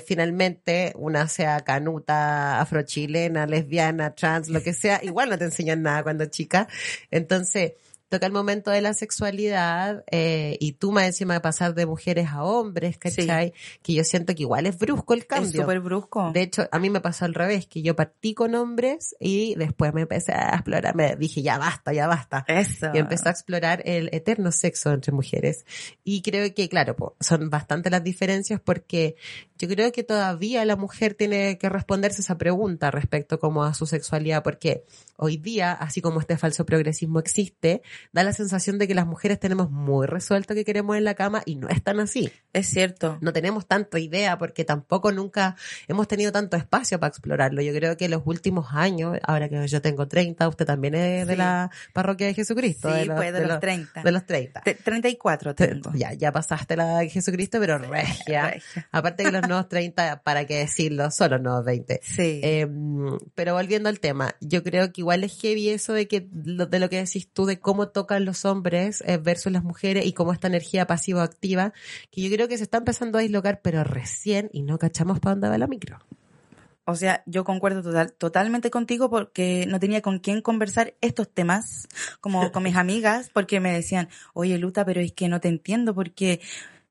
[0.06, 6.02] finalmente una sea canuta, afrochilena, lesbiana, trans, lo que sea, igual no te enseñan nada
[6.02, 6.68] cuando chica.
[7.10, 7.72] Entonces,
[8.12, 12.28] toca el momento de la sexualidad eh, y tú más encima de pasar de mujeres
[12.28, 13.54] a hombres, ¿cachai?
[13.82, 15.62] Que yo siento que igual es brusco el Es cambio.
[15.62, 16.30] súper brusco.
[16.32, 19.94] De hecho, a mí me pasó al revés, que yo partí con hombres y después
[19.94, 22.44] me empecé a explorar, me dije, ya basta, ya basta.
[22.48, 22.90] Eso.
[22.92, 25.64] Y empecé a explorar el eterno sexo entre mujeres.
[26.04, 29.16] Y creo que, claro, po, son bastante las diferencias porque
[29.56, 33.86] yo creo que todavía la mujer tiene que responderse esa pregunta respecto como a su
[33.86, 34.84] sexualidad, porque
[35.16, 37.80] hoy día, así como este falso progresismo existe,
[38.12, 41.42] da la sensación de que las mujeres tenemos muy resuelto que queremos en la cama
[41.44, 42.32] y no es tan así.
[42.52, 43.18] Es cierto.
[43.20, 45.56] No tenemos tanta idea porque tampoco nunca
[45.88, 47.62] hemos tenido tanto espacio para explorarlo.
[47.62, 51.36] Yo creo que los últimos años, ahora que yo tengo 30, usted también es de
[51.36, 52.90] la parroquia de Jesucristo.
[52.90, 54.02] Sí, de los, pues de, los 30.
[54.02, 54.60] de los 30.
[54.62, 55.92] Te- 34 tengo.
[55.94, 58.50] Ya, ya pasaste la de Jesucristo, pero regia.
[58.50, 58.88] Regia.
[58.90, 62.00] Aparte que los nuevos 30, para qué decirlo, son los nuevos 20.
[62.02, 62.40] Sí.
[62.42, 62.66] Eh,
[63.34, 66.88] pero volviendo al tema, yo creo que igual es heavy eso de que de lo
[66.88, 70.48] que decís tú de cómo tocan los hombres eh, versus las mujeres y cómo esta
[70.48, 71.72] energía pasivo-activa,
[72.10, 75.34] que yo creo que se está empezando a dislocar, pero recién y no cachamos para
[75.34, 75.98] dónde va la micro.
[76.84, 81.86] O sea, yo concuerdo total, totalmente contigo porque no tenía con quién conversar estos temas,
[82.20, 85.94] como con mis amigas, porque me decían, oye Luta, pero es que no te entiendo
[85.94, 86.40] porque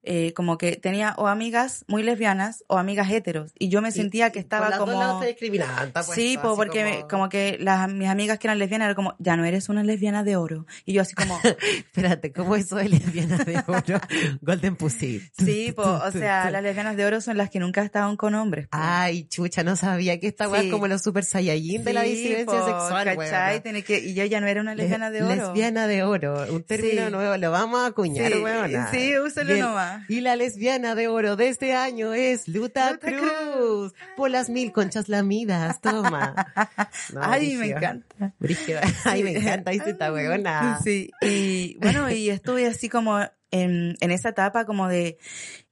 [0.04, 4.32] eh, como que tenía o amigas muy lesbianas o amigas heteros y yo me sentía
[4.32, 5.00] que por estaba dos como...
[5.00, 7.30] lados te puesto, Sí, po, porque me- como...
[7.30, 10.36] que las, mis amigas que eran lesbianas eran como, ya no eres una lesbiana de
[10.38, 10.66] oro.
[10.86, 11.40] Y yo así como,
[11.78, 14.00] Espérate, ¿cómo eso de lesbiana de oro?
[14.42, 15.22] Golden Pussy.
[15.38, 18.68] sí, po, o sea, las lesbianas de oro son las que nunca estaban con hombres.
[18.68, 18.78] po.
[18.80, 20.68] Ay, chucha, no sabía que esta weá Sí.
[20.68, 23.60] es como los super saiyajin de la disidencia sexual, weona.
[23.62, 25.36] Tiene que, y yo ya no era una lesbiana de oro.
[25.36, 27.12] Lesbiana de oro, un término Sí.
[27.12, 29.60] nuevo, lo vamos a acuñar, Sí, sí, úsalo Y
[30.08, 34.72] Y la lesbiana de oro de este año es Luta, Luta Cruz, por las mil
[34.72, 36.36] conchas lamidas, toma.
[37.14, 38.34] No, Ay, me encanta.
[39.06, 40.80] Ay, me encanta, dice esta weona.
[40.84, 43.20] Sí, y bueno, y estuve así como
[43.52, 45.18] en, en esa etapa como de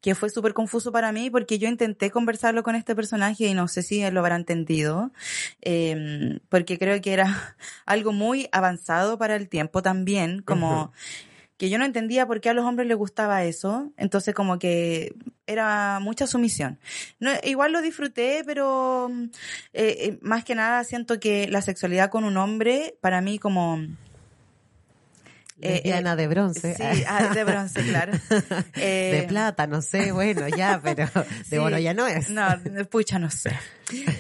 [0.02, 3.68] que fue súper confuso para mí porque yo intenté conversarlo con este personaje y no
[3.68, 5.12] sé si él lo habrá entendido,
[5.62, 7.56] eh, porque creo que era
[7.86, 10.92] algo muy avanzado para el tiempo también, como.
[11.60, 15.14] Que yo no entendía por qué a los hombres les gustaba eso, entonces como que
[15.46, 16.80] era mucha sumisión.
[17.20, 19.24] No, igual lo disfruté, pero mm,
[19.74, 23.78] eh, eh, más que nada siento que la sexualidad con un hombre, para mí como...
[25.60, 26.76] eh, Lesbiana de bronce.
[26.76, 28.14] Sí, ah, de bronce, claro.
[28.76, 31.08] de Eh, plata, no sé, bueno, ya, pero
[31.50, 32.30] de oro ya no es.
[32.30, 32.48] No,
[32.90, 33.52] pucha, no sé.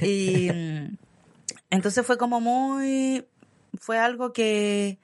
[0.01, 0.97] Y mm,
[1.69, 3.25] entonces fue como muy,
[3.79, 4.99] fue algo que,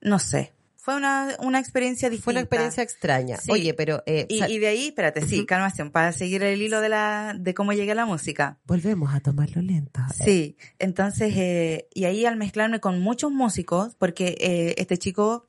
[0.00, 0.52] no sé,
[0.88, 2.24] fue una, una experiencia distinta.
[2.24, 3.36] Fue una experiencia extraña.
[3.36, 3.52] Sí.
[3.52, 7.36] Oye, pero eh, y de ahí, espérate, sí, calmación, para seguir el hilo de la,
[7.38, 8.56] de cómo llegué a la música.
[8.64, 10.00] volvemos a tomarlo lento.
[10.24, 15.46] Sí, entonces, eh, y ahí al mezclarme con muchos músicos, porque eh, este chico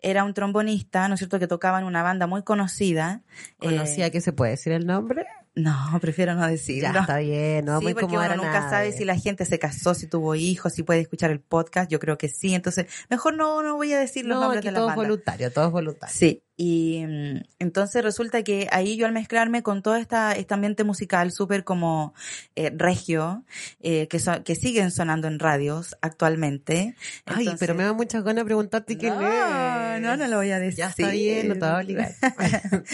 [0.00, 3.22] era un trombonista, ¿no es cierto?, que tocaba en una banda muy conocida.
[3.58, 5.26] ¿Conocía Eh, que se puede decir el nombre?
[5.62, 6.92] No, prefiero no decirlo.
[6.92, 8.70] Ya está bien, no sí, porque uno nunca nadie.
[8.70, 11.90] sabe si la gente se casó, si tuvo hijos, si puede escuchar el podcast.
[11.90, 12.54] Yo creo que sí.
[12.54, 15.52] Entonces, mejor no, no voy a decir los No, nombres de las todo es voluntario,
[15.52, 16.14] todo es voluntario.
[16.16, 20.84] Sí, y mm, entonces resulta que ahí yo al mezclarme con todo esta, este ambiente
[20.84, 22.12] musical súper como
[22.54, 23.44] eh, regio,
[23.80, 26.94] eh, que, son, que siguen sonando en radios actualmente.
[27.24, 30.02] Ay, Entonces- pero me da muchas ganas preguntarte quién no, es.
[30.02, 30.80] no, no lo voy a decir.
[30.80, 32.12] Ya está bien, no te va a obligar.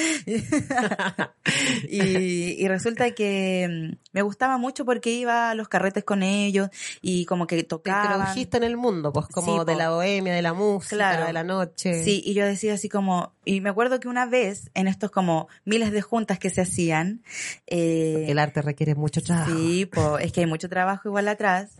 [1.88, 6.68] y, y resulta que mm, me gustaba mucho porque iba a los carretes con ellos
[7.02, 8.12] y como que Te tocaban.
[8.12, 9.79] introdujiste en el mundo, pues como Sí, de po.
[9.79, 11.26] la bohemia, de la música, Claro.
[11.26, 12.05] de la noche.
[12.05, 15.46] Sí, y yo decía así como, y me acuerdo que una vez en estos como
[15.64, 17.22] miles de juntas que se hacían,
[17.68, 19.56] eh, El arte requiere mucho trabajo.
[19.56, 21.70] Sí, po, es que hay mucho trabajo igual atrás.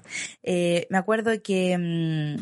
[0.45, 2.41] Eh, me acuerdo que mm,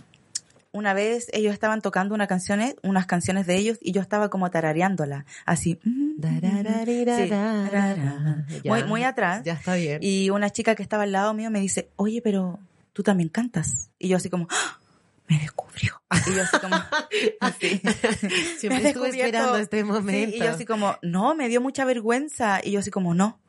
[0.72, 4.50] una vez ellos estaban tocando una canciones, unas canciones de ellos y yo estaba como
[4.50, 5.80] tarareándola, así.
[5.82, 8.44] Sí, Dararararara.
[8.62, 8.70] Ya.
[8.70, 9.42] muy, muy atrás.
[9.42, 10.00] Ya está bien.
[10.02, 12.58] Y una chica que estaba al lado mío me dice, oye, pero
[12.92, 13.88] tú también cantas.
[13.98, 14.80] Y yo así como, ¡Ah!
[15.28, 16.00] Me descubrió.
[16.26, 16.76] Y yo así como,
[17.40, 17.80] así.
[18.58, 20.36] Siempre Me estuve esperando este Sí, momento.
[20.36, 22.60] y yo así como, no, me dio mucha vergüenza.
[22.62, 23.40] Y yo así como, no,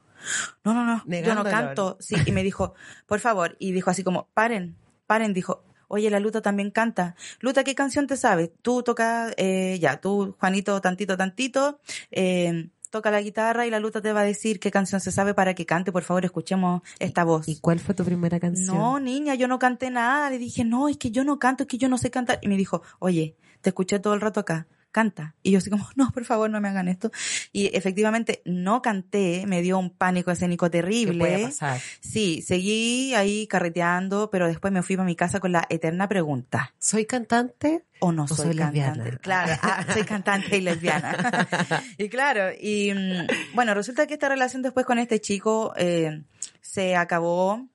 [0.64, 1.98] no, no, no, yo no canto.
[2.00, 2.74] Sí, y me dijo,
[3.06, 7.16] por favor, y dijo así como, paren, paren, dijo, oye, la Luta también canta.
[7.40, 8.50] Luta, ¿qué canción te sabes?
[8.62, 11.80] Tú tocas, eh, ya, tú, Juanito, tantito, tantito,
[12.12, 15.34] eh, toca la guitarra y la Luta te va a decir qué canción se sabe
[15.34, 15.92] para que cante.
[15.92, 17.50] Por favor, escuchemos esta voz.
[17.50, 18.78] ¿Y cuál fue tu primera canción?
[18.78, 20.30] No, niña, yo no canté nada.
[20.30, 22.40] Le dije, no, es que yo no canto, es que yo no sé cantar.
[22.42, 25.36] Y me dijo, oye, te escuché todo el rato acá, canta.
[25.44, 27.12] Y yo así como, no, por favor, no me hagan esto.
[27.52, 31.20] Y efectivamente no canté, me dio un pánico escénico ¿Qué terrible.
[31.20, 31.82] puede pasar?
[32.00, 36.74] Sí, seguí ahí carreteando, pero después me fui para mi casa con la eterna pregunta.
[36.80, 37.84] ¿Soy cantante?
[38.00, 39.00] ¿O no ¿O soy, soy cantante?
[39.00, 39.18] lesbiana?
[39.18, 41.48] Claro, ah, soy cantante y lesbiana.
[41.98, 46.24] y claro, y mm, bueno, resulta que esta relación después con este chico eh,
[46.62, 47.68] se acabó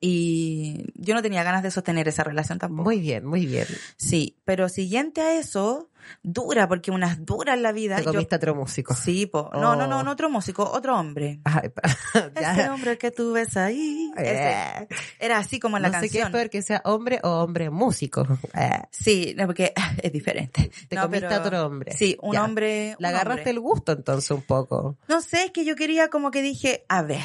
[0.00, 2.84] y yo no tenía ganas de sostener esa relación tampoco.
[2.84, 3.66] Muy bien, muy bien.
[3.96, 5.88] Sí, pero siguiente a eso,
[6.22, 7.96] dura, porque unas duras la vida.
[7.96, 8.94] Te Yo- comiste a otro músico.
[8.94, 9.48] Sí, po.
[9.54, 10.02] No, no, no, Oh.
[10.02, 11.40] no otro músico, otro hombre.
[11.44, 11.70] Ay.
[12.36, 14.12] Ese hombre que tú ves ahí.
[14.16, 14.50] ese.
[14.52, 14.88] Eh.
[15.18, 16.32] Era así como en la no sé qué es canción.
[16.32, 18.26] peor que sea hombre o hombre músico.
[18.52, 20.70] Eh, Sí, no, porque es diferente.
[20.88, 21.92] Te No, comiste pero- a otro hombre.
[21.96, 22.44] Sí, un Ya.
[22.44, 22.94] hombre.
[22.98, 23.50] Le agarraste hombre.
[23.52, 24.98] el gusto entonces un poco.
[25.08, 27.22] No sé, es que yo quería como que dije, a ver,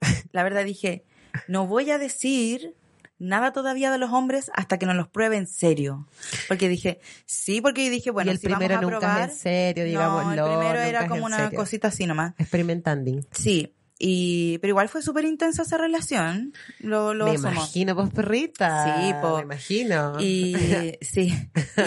[0.32, 1.04] la verdad dije,
[1.48, 2.74] no voy a decir
[3.18, 6.08] nada todavía de los hombres hasta que nos los pruebe en serio.
[6.48, 9.34] Porque dije, sí, porque dije, bueno, y el si primero vamos a nunca probar, es
[9.34, 10.34] en serio, digámoslo.
[10.34, 12.34] no, el primero era como una cosita así nomás.
[12.38, 13.20] Experimentando.
[13.30, 18.84] Sí, y, pero igual fue súper intensa esa relación, lo, lo Me imagino, pues perrita.
[19.00, 19.36] Sí, po.
[19.36, 20.16] Me imagino.
[20.20, 21.32] Y sí,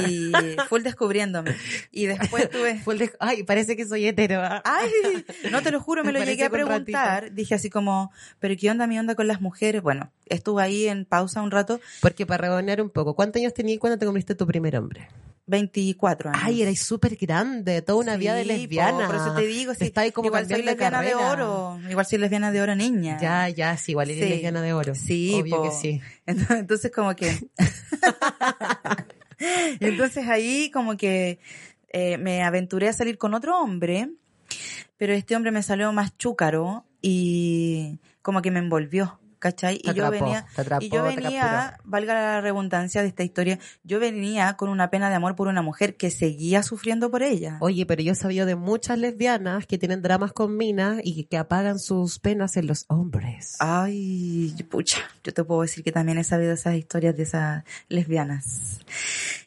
[0.08, 0.32] y
[0.70, 1.54] full descubriéndome.
[1.92, 2.82] Y después tuve...
[2.98, 4.42] De- Ay, parece que soy hetero.
[4.64, 4.90] Ay,
[5.52, 7.34] no te lo juro, me lo llegué a preguntar.
[7.34, 9.82] Dije así como, pero ¿qué onda mi onda con las mujeres?
[9.82, 13.80] Bueno, estuve ahí en pausa un rato, Porque para rebonear un poco, ¿cuántos años tenías
[13.80, 15.10] cuando te comiste tu primer hombre?
[15.48, 16.42] 24 años.
[16.44, 19.02] Ay, erais súper grande, toda una vida de lesbiana.
[19.02, 21.32] po, por eso te digo, sí, estáis como igual soy de lesbiana de carrera.
[21.32, 23.20] oro, igual soy lesbiana de oro niña.
[23.22, 24.30] Ya, ya, sí, igual eres Sí.
[24.30, 24.96] lesbiana de oro.
[24.96, 25.64] Sí, Obvio po.
[25.64, 26.02] que sí.
[26.26, 27.38] Entonces, entonces como que...
[29.80, 31.40] entonces ahí como que
[31.90, 34.10] eh, me aventuré a salir con otro hombre,
[34.98, 39.20] pero este hombre me salió más chúcaro y como que me envolvió.
[39.46, 39.78] ¿Cachai?
[39.78, 43.24] Te y yo venía, te atrapó, y yo te venía, valga la redundancia de esta
[43.24, 47.22] historia, yo venía con una pena de amor por una mujer que seguía sufriendo por
[47.22, 47.60] ella.
[47.62, 51.38] Oye, pero yo he sabido de muchas lesbianas que tienen dramas con minas y que
[51.38, 53.58] apagan sus penas en los hombres.
[53.60, 58.80] Ay, pucha, yo te puedo decir que también he sabido esas historias de esas lesbianas.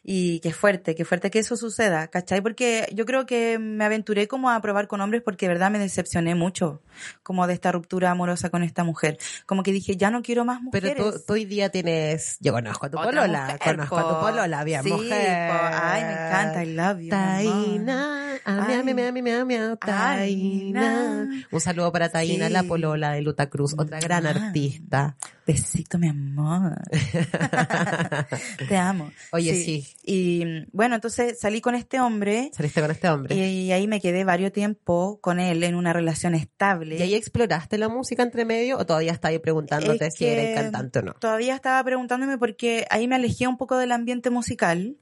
[0.01, 2.41] Y qué fuerte, qué fuerte que eso suceda, ¿cachai?
[2.41, 5.77] Porque yo creo que me aventuré como a probar con hombres porque de verdad me
[5.77, 6.81] decepcioné mucho,
[7.21, 9.17] como de esta ruptura amorosa con esta mujer.
[9.45, 11.13] Como que dije, ya no quiero más Pero mujeres.
[11.15, 14.09] tú, tú hoy día tienes, yo conozco a tu Otra polola, mujer, conozco a tu
[14.15, 14.19] po.
[14.21, 15.51] polola, bien Sí, mujer.
[15.51, 15.57] po.
[15.81, 17.09] Ay, me encanta, I love you.
[17.09, 18.93] Taina, ah, miau, Ay.
[18.93, 20.81] miau, miau, miau, Taina.
[20.81, 21.27] Taina.
[21.51, 22.53] Un saludo para Taina, Sí.
[22.53, 24.29] la polola de Luta Cruz, otra gran Ah.
[24.31, 25.15] artista.
[25.49, 26.79] Besito, mi amor.
[28.69, 29.11] Te amo.
[29.31, 29.83] Oye, sí.
[30.03, 33.35] Y bueno, entonces salí con este hombre Saliste con este hombre.
[33.35, 36.97] y ahí me quedé varios tiempo con él en una relación estable.
[36.97, 40.49] ¿Y ahí exploraste la música entre medio o todavía estás ahí preguntándote Es si eres
[40.49, 41.13] que cantante o no?
[41.13, 44.97] Todavía estaba preguntándome porque ahí me alejé un poco del ambiente musical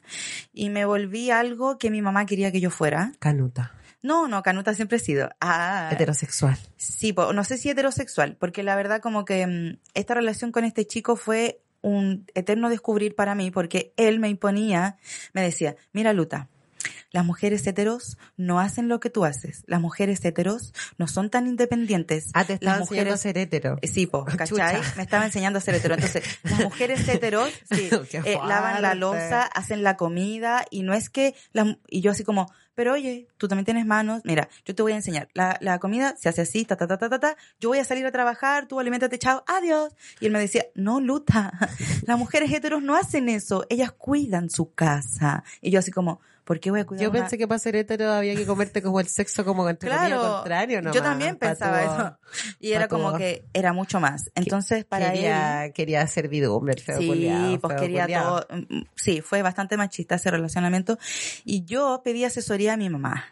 [0.54, 3.12] y me volví algo que mi mamá quería que yo fuera.
[3.20, 5.30] Canuta, No, no, Canuta siempre he sido.
[5.42, 6.58] Ah, heterosexual.
[6.78, 10.64] Sí, po- no sé si heterosexual, porque la verdad como que mm, esta relación con
[10.66, 14.98] este chico fue un eterno descubrir para mí, porque él me imponía,
[15.34, 16.48] me decía, mira Luta,
[17.12, 21.48] las mujeres heteros no hacen lo que tú haces, las mujeres heteros no son tan
[21.48, 22.30] independientes.
[22.34, 23.80] Ah, te estaba las enseñando a mujeres ser hetero.
[23.84, 24.48] Sí, po, ¿cachai?
[24.48, 24.82] Chucha.
[24.96, 25.96] Me estaba enseñando a ser hetero.
[25.96, 27.90] Entonces, las mujeres heteros, sí,
[28.26, 32.24] eh, lavan la loza, hacen la comida, y no es que, las- y yo así
[32.24, 35.80] como, pero oye, tú también tienes manos, mira, yo te voy a enseñar, la, la
[35.80, 38.12] comida se hace así, ta, ta, ta, ta, ta, ta, yo voy a salir a
[38.12, 39.96] trabajar, tú alimentate, chao, adiós.
[40.20, 41.52] Y él me decía, no, Luta,
[42.06, 45.44] las mujeres heteros no hacen eso, ellas cuidan su casa.
[45.60, 48.10] Y yo así como, ¿por qué voy a cuidar Yo pensé que para ser hetero
[48.10, 50.94] había que comerte como el sexo como entre comillas Claro, contrario, ¿no?
[50.94, 52.18] yo también pensaba eso.
[52.62, 54.32] Y era como que era mucho más.
[54.34, 55.14] Entonces, para él...
[55.16, 58.42] quería, quería servidumbre, feo Sí, culiao, pues feo quería culiao.
[58.42, 58.58] todo.
[58.58, 60.98] mm, Sí, fue bastante machista ese relacionamiento.
[61.44, 63.26] Y yo pedí asesoría a mi mamá.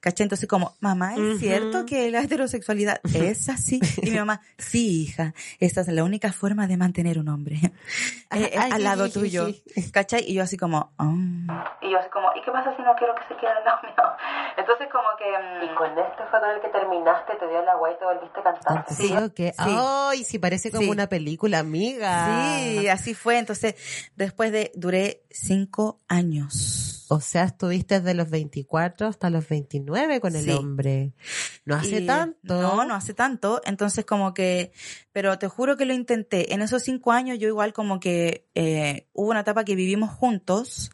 [0.00, 0.24] ¿Cachai?
[0.24, 1.38] Entonces como, mamá, ¿es Ujú.
[1.38, 3.80] cierto que la heterosexualidad es así?
[4.02, 7.56] Y mi mamá, sí, hija, esa es la única forma de mantener un hombre.
[8.30, 9.48] Eh, eh, Ay, al sí, lado sí, sí, tuyo.
[9.74, 9.90] sí.
[9.90, 10.22] ¿Cachai?
[10.26, 11.76] Y yo así como, "Ah".
[11.80, 13.78] Y yo así como, ¿y qué pasa si no quiero que se quede al lado
[13.82, 13.94] mío?
[14.58, 15.24] Entonces como que...
[15.30, 18.04] mm, Y con este fue con el que terminaste, te dio la guay y te
[18.04, 18.94] volviste cantante.
[18.94, 19.54] Sí, sí.
[19.56, 20.90] Ay, sí, parece como Sí.
[20.90, 22.24] una película, amiga.
[22.26, 23.38] Sí, así fue.
[23.38, 23.74] Entonces,
[24.16, 26.97] después de, duré cinco años.
[27.10, 30.50] O sea, estuviste desde los 24 hasta los 29 con el Sí.
[30.50, 31.12] hombre.
[31.64, 32.60] No hace Y- tanto.
[32.60, 33.60] No, no hace tanto.
[33.64, 34.72] Entonces, como que,
[35.12, 36.52] pero te juro que lo intenté.
[36.52, 40.90] En esos cinco años, yo igual como que eh, hubo una etapa que vivimos juntos.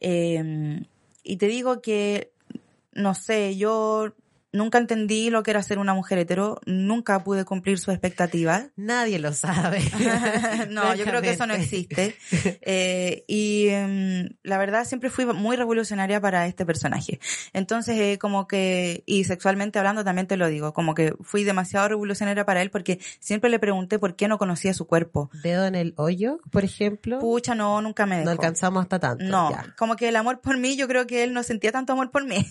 [0.00, 0.82] eh,
[1.22, 2.32] y te digo que,
[2.92, 4.14] no sé, yo
[4.52, 6.60] nunca entendí lo que era ser una mujer hetero.
[6.66, 8.68] Nunca pude cumplir sus expectativas.
[8.76, 9.80] Nadie lo sabe.
[10.70, 12.16] no, yo creo que eso no existe.
[12.62, 17.20] Eh, y em, la verdad siempre fui muy revolucionaria para este personaje.
[17.52, 21.88] Entonces, eh, como que, y sexualmente hablando también te lo digo, como que fui demasiado
[21.88, 25.30] revolucionaria para él porque siempre le pregunté por qué no conocía su cuerpo.
[25.42, 27.18] Dedo en el hoyo, por ejemplo.
[27.18, 28.26] Pucha, no, nunca me dejó.
[28.26, 29.24] no alcanzamos hasta tanto.
[29.24, 29.74] No, Ya.
[29.76, 32.24] como que el amor por mí, yo creo que él no sentía tanto amor por
[32.24, 32.46] mí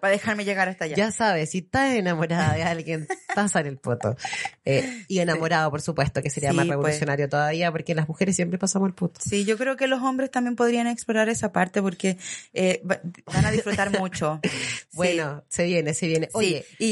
[0.00, 0.96] para dejarme llegar hasta allá.
[0.96, 4.16] Ya sabes, si estás enamorada de alguien, pasa en el poto.
[4.64, 6.76] Eh, y enamorado, por supuesto, que sería Sí, más pues.
[6.76, 9.20] revolucionario todavía, porque las mujeres siempre pasamos el puto.
[9.22, 12.16] Sí, yo creo que los hombres también podrían explorar esa parte porque
[12.52, 13.00] eh, va-
[13.32, 14.40] van a disfrutar mucho.
[14.44, 14.50] Sí.
[14.92, 16.28] Bueno, se viene, se viene.
[16.32, 16.86] Oye, Sí, y,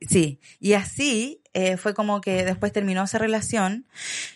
[0.00, 3.86] y, sí, y así eh, fue como que después terminó esa relación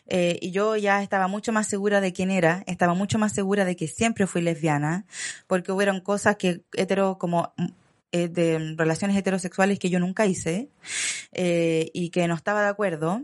[0.06, 3.64] eh, y yo ya estaba mucho más segura de quién era, estaba mucho más segura
[3.64, 5.04] de que siempre fui lesbiana,
[5.46, 7.52] porque hubieron cosas que hetero como
[8.12, 10.68] eh, de relaciones heterosexuales que yo nunca hice
[11.32, 13.22] eh, y que no estaba de acuerdo.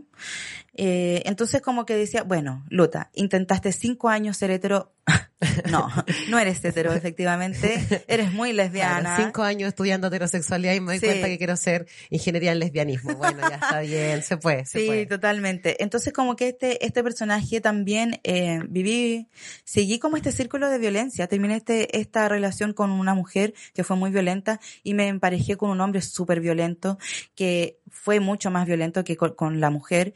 [0.81, 4.93] Eh, entonces como que decía, bueno, Luta, intentaste cinco años ser hetero.
[5.71, 5.89] no,
[6.29, 7.83] no eres hetero, efectivamente.
[8.07, 8.99] Eres muy lesbiana.
[9.01, 11.05] claro, cinco años estudiando heterosexualidad y me doy Sí.
[11.07, 13.15] cuenta que quiero ser ingeniería en lesbianismo.
[13.15, 15.05] Bueno, ya está bien, se puede, se Sí, puede.
[15.07, 15.81] totalmente.
[15.83, 19.27] Entonces como que este, este personaje también eh, viví,
[19.63, 21.27] seguí como este círculo de violencia.
[21.27, 25.71] Terminé este, esta relación con una mujer que fue muy violenta y me emparejé con
[25.71, 26.97] un hombre súper violento
[27.35, 30.13] que fue mucho más violento que con, con la mujer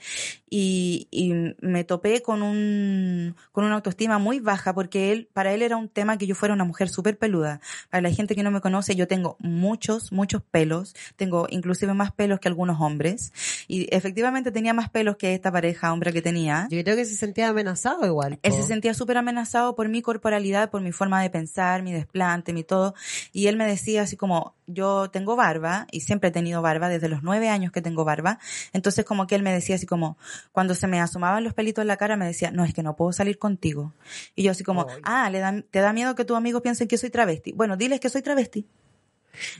[0.50, 5.64] y, y me topé con un, con una autoestima muy baja porque él, para él
[5.64, 7.60] era un tema que yo fuera una mujer súper peluda.
[7.90, 10.96] Para la gente que no me conoce, yo tengo muchos, muchos pelos.
[11.16, 13.34] Tengo inclusive más pelos que algunos hombres.
[13.68, 16.68] Y efectivamente tenía más pelos que esta pareja hombre que tenía.
[16.70, 18.40] Yo creo que se sentía amenazado igual.
[18.44, 18.58] Él po.
[18.58, 22.64] se sentía súper amenazado por mi corporalidad, por mi forma de pensar, mi desplante, mi
[22.64, 22.94] todo.
[23.32, 27.10] Y él me decía así como, yo tengo barba y siempre he tenido barba desde
[27.10, 28.40] los nueve años que tengo barba.
[28.74, 30.18] Entonces como que él me decía así como,
[30.52, 32.96] cuando se me asomaban los pelitos en la cara me decía, no, es que no
[32.96, 33.94] puedo salir contigo.
[34.36, 35.02] Y yo así como, Ay.
[35.04, 37.52] ah, ¿le da, ¿te da miedo que tus amigos piensen que soy travesti?
[37.54, 38.68] Bueno, diles que soy travesti.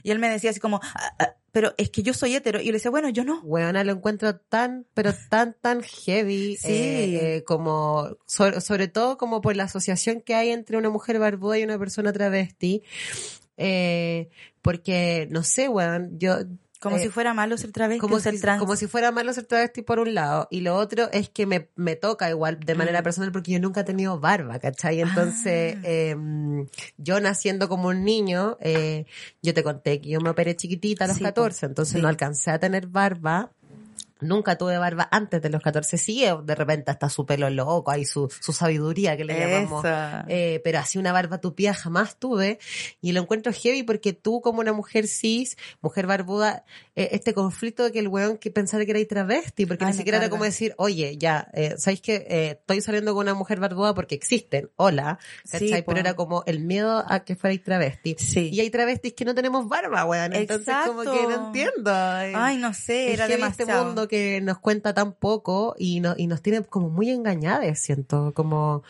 [0.04, 2.60] Y él me decía así como, "Ah, ah, pero es que yo soy hetero.
[2.60, 3.40] Y yo le decía, bueno, yo no.
[3.42, 6.58] Weona, lo encuentro tan, pero tan, tan heavy.
[6.58, 6.68] Sí.
[6.68, 11.20] eh, eh, como, sobre, sobre todo como por la asociación que hay entre una mujer
[11.20, 12.82] barbuda y una persona travesti.
[13.58, 14.30] Eh,
[14.64, 16.38] porque, no sé, weón, yo...
[16.80, 18.60] Como eh, si fuera malo ser travesti como o ser si, trans.
[18.60, 21.70] como si fuera malo ser travesti por un lado y lo otro es que me,
[21.78, 23.04] me toca igual de manera Mm.
[23.06, 25.00] personal porque yo nunca he tenido barba, ¿cachai?
[25.00, 25.82] Entonces, Ah.
[25.86, 26.16] eh,
[26.98, 29.06] yo naciendo como un niño, eh,
[29.42, 32.02] yo te conté que yo me operé chiquitita a los Sí, 14, entonces sí.
[32.02, 33.52] no alcancé a tener barba.
[34.24, 37.92] Nunca tuve barba antes de los 14, sí, eh, de repente hasta su pelo loco,
[37.92, 39.86] hay su, su sabiduría que le llamamos.
[40.28, 42.60] Eh, pero así una barba tupida jamás tuve
[43.02, 46.64] y lo encuentro heavy porque tú como una mujer cis, mujer barbuda,
[46.96, 49.94] eh, este conflicto de que el weón que pensara que era travesti, porque Ay, ni
[49.94, 53.34] me siquiera era como decir, oye, ya, eh, ¿sabéis que eh, estoy saliendo con una
[53.34, 54.70] mujer barbuda porque existen?
[54.76, 58.16] Hola, Sí, pero era como el miedo a que fuerais travesti.
[58.18, 58.50] Sí.
[58.52, 61.92] Y hay travestis que no tenemos barba, weón, entonces como que no entiendo.
[61.94, 63.72] Ay, no sé, era heavy demasiado.
[63.72, 67.80] este mundo que nos cuenta tan poco y, no, y nos tiene como muy engañadas,
[67.80, 68.84] siento, como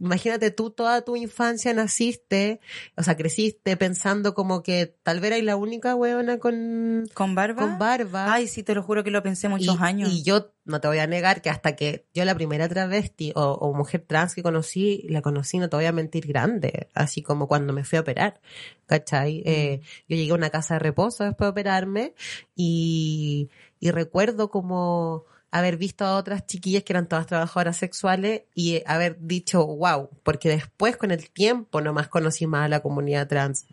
[0.00, 2.60] imagínate tú toda tu infancia naciste,
[2.96, 7.62] o sea, creciste pensando como que tal vez eras la única weona con, ¿Con barba?
[7.62, 8.32] con barba.
[8.32, 10.10] Ay, sí, te lo juro que lo pensé muchos y, años.
[10.12, 13.42] y yo no te voy a negar que hasta que yo la primera travesti o,
[13.42, 17.48] o mujer trans que conocí, la conocí, no te voy a mentir, grande, así como
[17.48, 18.40] cuando me fui a operar,
[18.86, 19.42] ¿cachai?
[19.44, 22.14] Eh, yo llegué a una casa de reposo después de operarme
[22.54, 23.48] y,
[23.80, 29.18] y recuerdo como haber visto a otras chiquillas que eran todas trabajadoras sexuales y haber
[29.20, 33.66] dicho, wow, porque después con el tiempo nomás conocí más a la comunidad trans.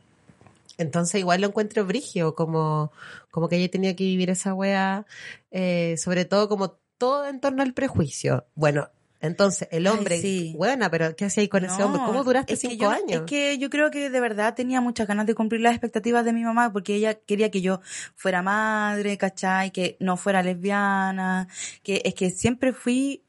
[0.78, 2.92] Entonces igual lo encuentro brigio, como,
[3.32, 5.06] como que ella tenía que vivir esa wea,
[5.52, 8.46] eh, sobre todo como todo en torno al prejuicio.
[8.56, 8.90] Bueno,
[9.22, 10.54] Entonces, el hombre, Ay, sí.
[10.56, 12.02] buena, pero ¿qué hacía ahí con ese No, hombre?
[12.06, 13.12] ¿Cómo duraste es que cinco yo- años?
[13.12, 16.34] Es que yo creo que de verdad tenía muchas ganas de cumplir las expectativas de
[16.34, 17.82] mi mamá porque ella quería que yo
[18.16, 19.72] fuera madre, ¿cachai?
[19.72, 21.48] Que no fuera lesbiana,
[21.82, 23.22] que es que siempre fui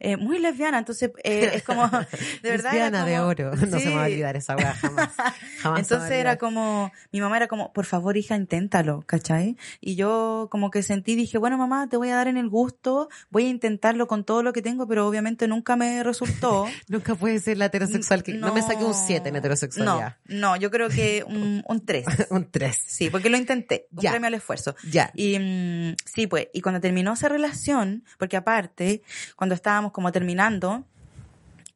[0.00, 1.86] eh, muy lesbiana, entonces eh, es como,
[2.42, 2.72] de verdad.
[2.72, 3.54] Lesbiana de oro.
[3.54, 5.10] No se me va a olvidar esa weá jamás.
[5.62, 9.56] Jamás Entonces era como, mi mamá era como, por favor hija, inténtalo, ¿cachai?
[9.80, 13.08] Y yo como que sentí, dije, bueno mamá, te voy a dar en el gusto,
[13.30, 16.66] voy a intentarlo con todo lo que tengo, pero obviamente nunca me resultó.
[16.88, 18.22] Nunca puede ser la heterosexual.
[18.22, 18.34] Que...
[18.34, 20.16] No, me saqué un 7 en No, heterosexualidad.
[20.26, 22.04] no, yo creo que un, un 3.
[22.30, 22.76] un 3.
[22.86, 24.10] Sí, porque lo intenté, un Ya.
[24.10, 24.74] premio al esfuerzo.
[24.90, 25.10] Ya.
[25.14, 29.02] Y mm, sí, pues, y cuando terminó esa relación, porque aparte,
[29.36, 30.84] cuando estábamos como terminando,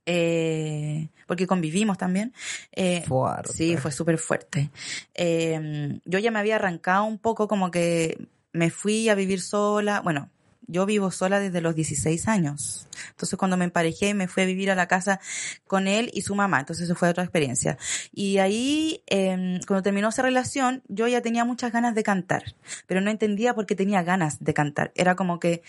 [0.05, 2.35] eh, porque convivimos también,
[2.73, 3.55] eh, Fuerte.
[3.55, 4.71] sí, fue súper fuerte.
[5.15, 10.01] Eh, yo ya me había arrancado un poco como que me fui a vivir sola,
[10.01, 10.29] bueno,
[10.69, 12.89] yo vivo sola desde los 16 años.
[13.11, 15.21] Entonces cuando me emparejé me fui a vivir a la casa
[15.67, 16.61] con él y su mamá.
[16.61, 17.79] Entonces eso fue otra experiencia.
[18.13, 22.55] Y ahí, eh, cuando terminó esa relación, yo ya tenía muchas ganas de cantar.
[22.87, 24.93] Pero no entendía por qué tenía ganas de cantar.
[24.95, 25.63] Era como que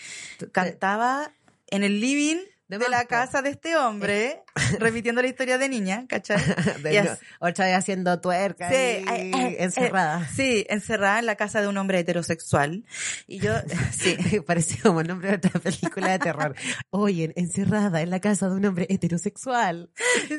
[0.52, 1.32] cantaba
[1.70, 2.36] en el living
[2.68, 4.42] De de, la casa de este hombre,
[4.78, 6.36] repitiendo la historia de niña, ¿cachai?
[6.82, 10.22] De- Y no, as- otra vez haciendo tuerca Sí, y ay, ay, encerrada.
[10.22, 12.84] eh, sí, encerrada en la casa de un hombre heterosexual.
[13.26, 13.52] Y yo,
[13.98, 14.16] sí.
[14.46, 16.54] Parece como el nombre de otra película de terror.
[16.90, 19.90] Oye, encerrada en la casa de un hombre heterosexual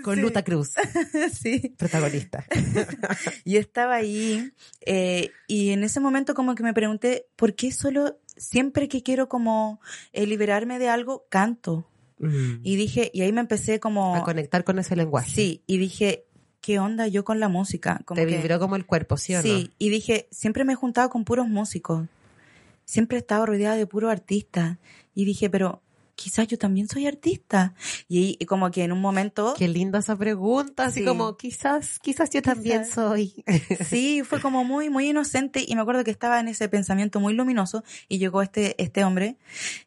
[0.03, 0.21] con Sí.
[0.21, 0.73] Luta Cruz,
[1.33, 1.73] sí.
[1.79, 2.45] protagonista.
[3.43, 4.51] Y estaba ahí,
[4.85, 9.29] eh, y en ese momento como que me pregunté, ¿por qué solo siempre que quiero
[9.29, 9.79] como
[10.13, 11.87] eh, liberarme de algo, canto?
[12.17, 12.61] Mm.
[12.63, 14.15] Y dije, y ahí me empecé como...
[14.15, 15.29] a conectar con ese lenguaje.
[15.31, 16.25] Sí, y dije,
[16.61, 18.01] ¿qué onda yo con la música?
[18.05, 19.43] Como Te que- vibró como el cuerpo, ¿sí o no?
[19.43, 22.07] Sí, y dije, siempre me he juntado con puros músicos.
[22.85, 24.77] Siempre he estado rodeada de puros artistas.
[25.13, 25.81] Y dije, pero
[26.19, 27.73] quizás yo también soy artista.
[28.09, 31.05] Y, y como que en un momento, Qué linda esa pregunta, así Sí.
[31.05, 32.93] como quizás, quizás yo también Quizás.
[32.95, 33.43] soy.
[33.89, 35.63] sí, fue como muy, muy inocente.
[35.65, 37.83] Y me acuerdo que estaba en ese pensamiento muy luminoso.
[38.09, 39.37] Y llegó este, este hombre,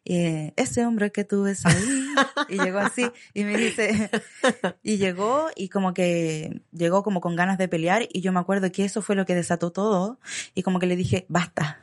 [0.05, 1.75] eh, ese hombre que tú ves ahí.
[2.49, 3.05] y llegó así.
[3.35, 4.09] Y me dice,
[4.81, 8.07] y llegó y como que llegó como con ganas de pelear.
[8.11, 10.19] Y yo me acuerdo que eso fue lo que desató todo.
[10.55, 11.79] Y como que le dije, basta.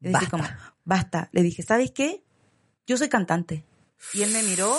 [0.00, 0.30] Le dije Basta.
[0.30, 0.44] como,
[0.84, 1.28] basta.
[1.32, 2.22] Le dije, ¿sabes qué?
[2.86, 3.64] Yo soy cantante.
[4.14, 4.74] Y él me miró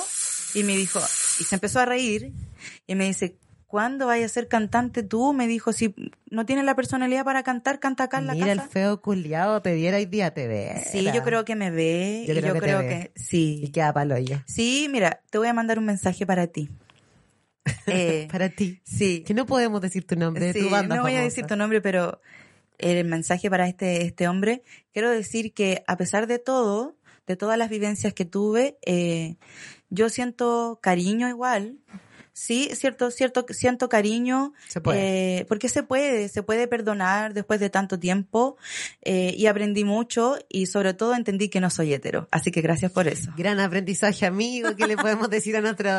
[0.54, 1.00] y me dijo,
[1.40, 2.32] y se empezó a reír
[2.88, 5.34] y me dice, ¿cuándo vayas a ser cantante tú?
[5.34, 5.94] Me dijo, si
[6.32, 8.70] no tienes la personalidad para cantar, canta acá en la Mira el casa.
[8.70, 10.84] feo culiado, te viera hoy día, te ve.
[10.92, 12.26] Sí, yo creo que me ve.
[12.28, 13.62] Yo y creo yo que creo que sí.
[13.64, 14.44] Y queda palo ya.
[14.48, 16.70] Sí, mira, te voy a mandar un mensaje para ti.
[17.86, 18.82] Eh, Para ti.
[18.84, 19.24] sí.
[19.26, 21.82] Que no podemos decir tu nombre, Sí, tu banda no voy a decir tu nombre,
[21.82, 22.20] pero
[22.80, 24.64] el mensaje para este, este hombre,
[24.94, 26.96] quiero decir que a pesar de todo,
[27.30, 29.36] de todas las vivencias que tuve, eh,
[29.92, 31.78] yo siento cariño igual.
[32.42, 35.40] Sí, cierto, cierto, siento cariño, Se puede.
[35.40, 38.56] eh, porque se puede, se puede perdonar después de tanto tiempo,
[39.02, 42.94] eh, y aprendí mucho y sobre todo entendí que no soy hetero, así que gracias
[42.94, 43.30] por eso.
[43.36, 45.90] Gran aprendizaje, amigo, que le podemos decir a nuestro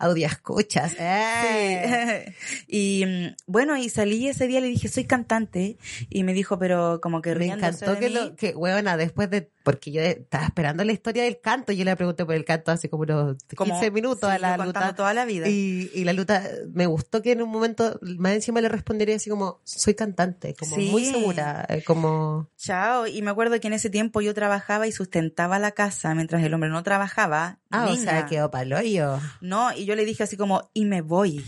[0.00, 0.94] audio escuchas.
[0.98, 2.34] Eh.
[2.66, 5.78] y mm, bueno, y salí ese día, le dije, soy cantante,
[6.10, 8.14] y me dijo, pero como que Me encantó de que mí.
[8.14, 11.94] lo, que, huevona, después de, porque yo estaba esperando la historia del canto, yo le
[11.94, 14.94] pregunté por el canto hace como unos 15 Como- minutos sí, a la Luta.
[14.96, 15.48] toda la vida.
[15.48, 19.30] Y, y la Luta, me gustó que en un momento, más encima le respondería así
[19.30, 20.88] como, soy cantante, como Sí.
[20.90, 24.92] muy segura, eh, como, Chao, y me acuerdo que en ese tiempo yo trabajaba y
[24.92, 27.58] sustentaba la casa mientras el hombre no trabajaba.
[27.70, 28.02] ah, o Niña.
[28.02, 29.20] sea, quedó paloyo.
[29.40, 31.44] No, y yo le dije así como, y me voy,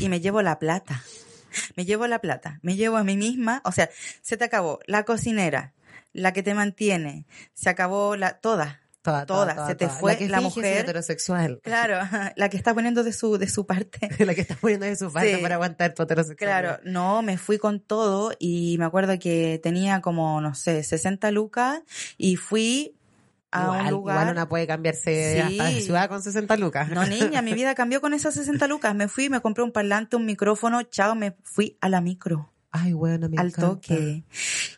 [0.00, 1.02] y me llevo la plata.
[1.76, 3.90] Me llevo la plata, me llevo a mí misma, o sea,
[4.22, 5.74] se te acabó la cocinera,
[6.14, 10.38] la que te mantiene, se acabó la, toda, Toda, Toda, se te fue que la
[10.38, 10.76] finge ser mujer.
[10.84, 11.60] heterosexual.
[11.62, 11.98] claro,
[12.36, 14.08] la que está poniendo de su, de su parte.
[14.24, 15.42] la que está poniendo de su parte Sí.
[15.42, 16.60] para aguantar tu heterosexualidad.
[16.78, 21.30] Claro, no, me fui con todo y me acuerdo que tenía como, no sé, 60
[21.32, 21.80] lucas
[22.16, 22.94] y fui
[23.50, 24.16] a igual, un lugar.
[24.16, 25.58] igual una puede cambiarse Sí.
[25.60, 26.88] hasta de ciudad con 60 lucas.
[26.88, 28.94] No, niña, mi vida cambió con esas 60 lucas.
[28.94, 32.50] Me fui, me compré un parlante, un micrófono, chao, me fui a la micro.
[32.74, 33.68] Ay, bueno, me al encanta.
[33.68, 34.24] toque.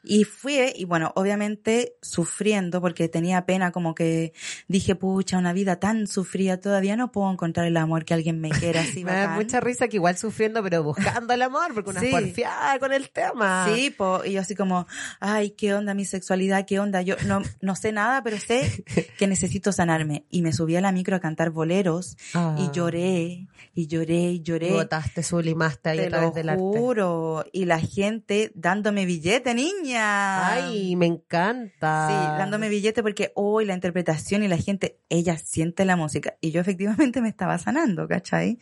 [0.03, 4.33] Y fui, y bueno, obviamente sufriendo porque tenía pena, como que
[4.67, 8.51] dije, pucha, una vida tan sufrida, todavía no puedo encontrar el amor que alguien me
[8.51, 12.01] quiera así Me da mucha risa que igual sufriendo, pero buscando el amor, porque una
[12.01, 12.09] Sí.
[12.11, 13.69] porfiada con el tema.
[13.73, 14.87] Sí, po, y yo así como,
[15.21, 17.01] ay, qué onda mi sexualidad, qué onda.
[17.03, 18.85] Yo no, no sé nada, pero sé
[19.19, 20.25] que necesito sanarme.
[20.31, 22.57] Y me subí a la micro a cantar boleros Ah.
[22.59, 24.73] y lloré, y lloré, y lloré.
[24.73, 26.61] Botaste, sublimaste ahí Te a través lo del arte.
[26.63, 27.45] juro.
[27.53, 30.49] Y la gente dándome billete, niña.
[30.53, 32.09] Ay, me encanta.
[32.09, 36.37] Sí, dándome billete porque hoy la interpretación y la gente, ella siente la música.
[36.41, 38.59] Y yo efectivamente me estaba sanando, ¿cachai?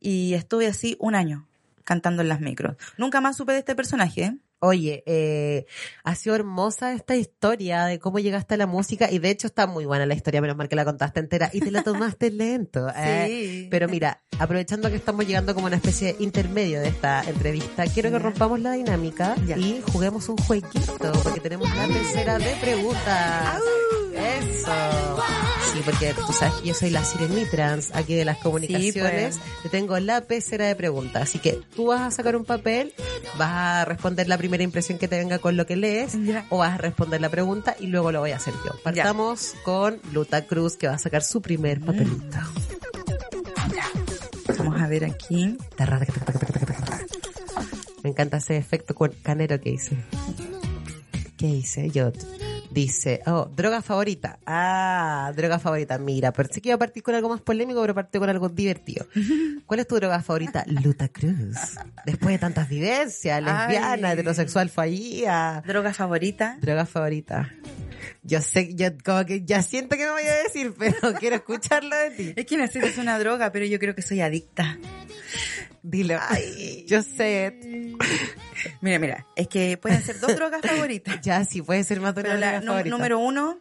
[0.00, 1.48] Y estuve así un año
[1.84, 2.76] cantando en las micros.
[2.98, 4.22] Nunca más supe de este personaje.
[4.24, 4.36] ¿eh?
[4.58, 5.66] Oye, eh,
[6.02, 9.66] ha sido hermosa esta historia de cómo llegaste a la música y de hecho está
[9.66, 12.88] muy buena la historia, menos mal que la contaste entera y te la tomaste lento.
[12.96, 13.26] ¿eh?
[13.28, 13.68] Sí.
[13.70, 18.10] Pero mira, aprovechando que estamos llegando como una especie de intermedio de esta entrevista, quiero
[18.10, 19.58] que rompamos la dinámica Ya.
[19.58, 23.60] y juguemos un jueguito porque tenemos la tercera de preguntas.
[24.14, 25.15] Eso.
[25.76, 29.36] Sí, porque tú sabes que yo soy la Sirenitrans aquí de las comunicaciones.
[29.36, 29.62] pues.
[29.62, 31.22] Te tengo la pecera de preguntas.
[31.22, 32.94] Así que tú vas a sacar un papel,
[33.36, 36.16] vas a responder la primera impresión que te venga con lo que lees,
[36.48, 38.72] o vas a responder la pregunta y luego lo voy a hacer yo.
[38.82, 42.38] Partamos con Luta Cruz, que va a sacar su primer papelito.
[44.56, 45.58] Vamos a ver aquí.
[48.02, 49.98] Me encanta ese efecto canero que hice.
[51.36, 51.90] ¿Qué hice?
[51.90, 52.12] Yo.
[52.76, 54.38] Dice, oh, droga favorita.
[54.44, 55.96] Ah, droga favorita.
[55.96, 59.06] Mira, pensé que iba a partir con algo más polémico, pero partí con algo divertido.
[59.64, 60.62] ¿Cuál es tu droga favorita?
[60.66, 61.56] Luta Cruz.
[62.04, 64.12] Después de tantas vivencias, lesbiana, Ay.
[64.12, 65.62] heterosexual fallida.
[65.66, 66.58] Droga favorita.
[66.60, 67.50] Droga favorita.
[68.26, 71.94] Yo sé, yo como que ya siento que me voy a decir, pero quiero escucharlo
[71.96, 72.32] de ti.
[72.36, 74.78] Es que necesitas una droga, pero yo creo que soy adicta.
[75.82, 76.18] Dilo.
[76.86, 77.58] Yo sé.
[78.80, 81.20] Mira, mira, es que pueden ser dos drogas favoritas.
[81.20, 82.90] Ya, sí puede ser más de una Pero la droga nu- favorita.
[82.96, 83.60] número uno,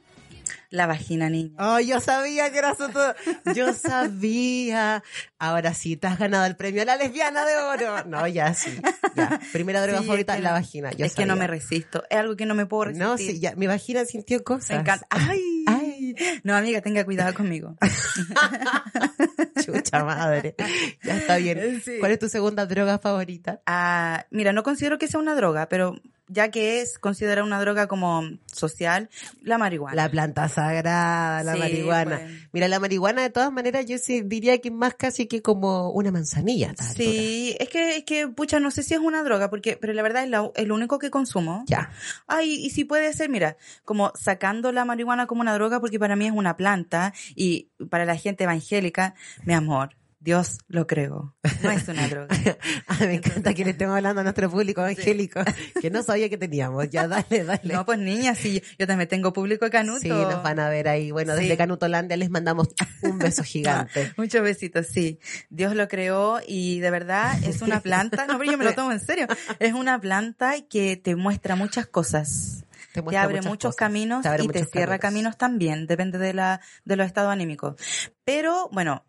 [0.69, 1.51] la vagina, niña.
[1.59, 3.15] Oh, yo sabía que era todo.
[3.53, 5.03] Yo sabía.
[5.39, 8.03] Ahora sí, te has ganado el premio a la lesbiana de oro.
[8.05, 8.79] No, ya sí.
[9.15, 9.39] Ya.
[9.51, 10.91] Primera droga Sí, favorita, es que la no- vagina.
[10.91, 12.03] Yo es que no me resisto.
[12.09, 13.07] Es algo que no me puedo resistir.
[13.07, 13.55] No, sí, ya.
[13.55, 14.69] Mi vagina sintió cosas.
[14.71, 15.07] Me encanta.
[15.09, 16.15] Ay, Ay.
[16.43, 17.75] No, amiga, tenga cuidado conmigo.
[19.65, 20.55] Chucha madre.
[21.03, 21.81] Ya está bien.
[21.83, 21.97] Sí.
[21.99, 23.61] ¿Cuál es tu segunda droga favorita?
[23.65, 25.95] Ah, mira, no considero que sea una droga, pero
[26.27, 29.09] ya que es considerada una droga como social,
[29.43, 29.95] la marihuana.
[29.95, 32.17] La planta sagrada, la Sí, marihuana.
[32.19, 32.31] pues.
[32.51, 35.91] Mira, la marihuana de todas maneras yo sí diría que es más casi que como
[35.91, 36.73] una manzanilla.
[36.95, 40.01] Sí, es que, es que, pucha, no sé si es una droga, porque, pero la
[40.01, 41.63] verdad es la- es lo único que consumo.
[41.67, 41.91] Ya.
[42.25, 46.15] Ay, y si puede ser, mira, como sacando la marihuana como una droga, porque para
[46.15, 49.13] mí es una planta, y para la gente evangélica,
[49.43, 51.35] mi amor, Dios lo creo.
[51.61, 52.27] No es una droga.
[52.87, 55.41] Ah, me encanta que le estemos hablando a nuestro público evangélico,
[55.81, 56.89] que no sabía que teníamos.
[56.89, 57.61] Ya, dale, dale.
[57.73, 59.99] No, pues niña, sí, yo también tengo público canuto.
[60.01, 61.11] sí, nos van a ver ahí.
[61.11, 61.57] Bueno, desde Sí.
[61.57, 62.69] Canutolandia les mandamos
[63.01, 64.13] un beso gigante.
[64.17, 65.19] Muchos besitos, sí.
[65.49, 68.91] Dios lo creó y de verdad es una planta, no, pero yo me lo tomo
[68.91, 69.27] en serio,
[69.59, 72.63] es una planta que te muestra muchas cosas.
[72.93, 73.75] Te Te muestra abre muchas muchos cosas.
[73.79, 75.35] caminos Te abre y te cierra caminos.
[75.35, 77.75] caminos también, depende de la de los estados anímicos.
[78.23, 79.03] Pero bueno,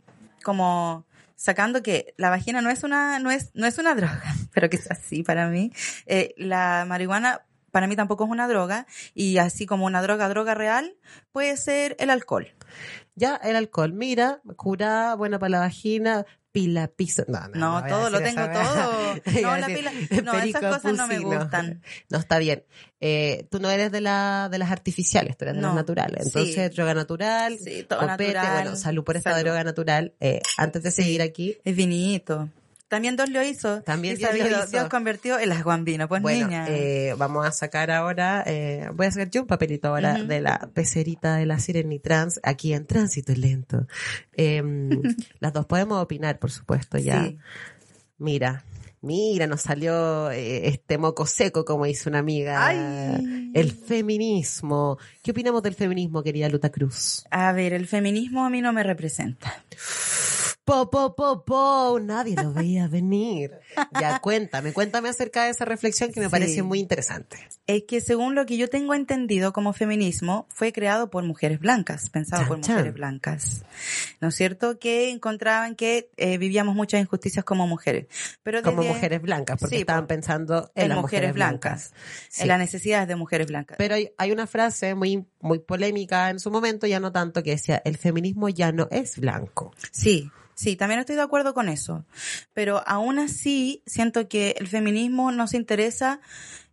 [0.46, 4.22] como sacando que la vagina no es una no es no es una droga,
[4.54, 5.72] pero que es así para mí.
[6.06, 7.42] eh, la marihuana
[7.72, 10.94] para mí tampoco es una droga y así como una droga droga real
[11.32, 12.54] puede ser el alcohol.
[13.16, 16.26] Ya, el alcohol, mira, cura, buena para la vagina,
[16.56, 17.22] pila, piso.
[17.28, 19.14] No, no, todo lo tengo esa todo.
[19.42, 19.92] No, la pila,
[20.24, 21.82] no, esas cosas no me gustan.
[22.08, 22.64] No, está bien.
[22.98, 26.22] Eh, tú no eres de, la, de las artificiales, tú eres de las naturales.
[26.24, 26.28] sí.
[26.38, 28.62] Entonces, droga natural, Sí, todo copete, natural.
[28.62, 29.44] bueno, salud por esta Salud.
[29.44, 30.14] droga natural.
[30.20, 32.48] Eh, antes de seguir aquí, Es vinito.
[32.88, 33.82] También Dios lo hizo.
[33.82, 34.70] También Dios lo sabido, hizo.
[34.70, 36.66] Dios convirtió en las guambinas, pues bueno, niña.
[36.68, 40.70] eh, vamos a sacar ahora, eh, voy a sacar yo un papelito ahora de la
[40.72, 43.86] pecerita de la Sirenitrans, aquí en Tránsito Lento.
[44.36, 44.62] Eh,
[45.40, 47.24] las dos podemos opinar, por supuesto, ya.
[47.24, 47.38] Sí.
[48.18, 48.64] Mira,
[49.00, 52.66] mira, nos salió eh, este moco seco, como dice una amiga.
[52.66, 53.50] Ay.
[53.52, 54.98] El feminismo.
[55.22, 57.24] ¿Qué opinamos del feminismo, querida Luta Cruz?
[57.30, 59.62] A ver, el feminismo a mí no me representa.
[60.66, 63.52] Po, po, po, po, nadie lo veía venir.
[64.00, 66.30] Ya, cuéntame, cuéntame acerca de esa reflexión que me Sí.
[66.32, 67.36] parece muy interesante.
[67.68, 72.10] Es que según lo que yo tengo entendido como feminismo, fue creado por mujeres blancas,
[72.10, 72.74] pensado Chan, por chan.
[72.78, 73.64] mujeres blancas.
[74.20, 74.80] ¿No es cierto?
[74.80, 78.06] Que encontraban que eh, vivíamos muchas injusticias como mujeres.
[78.42, 81.92] Pero Como mujeres blancas, porque Sí, estaban pensando en, en las mujeres blancas,
[82.28, 82.42] Sí.
[82.42, 83.76] en las necesidades de mujeres blancas.
[83.78, 87.50] Pero hay, hay una frase muy, muy polémica en su momento, ya no tanto, que
[87.50, 89.72] decía, el feminismo ya no es blanco.
[89.92, 92.04] Sí, sí, también estoy de acuerdo con eso.
[92.52, 96.20] Pero aún así, siento que el feminismo no se interesa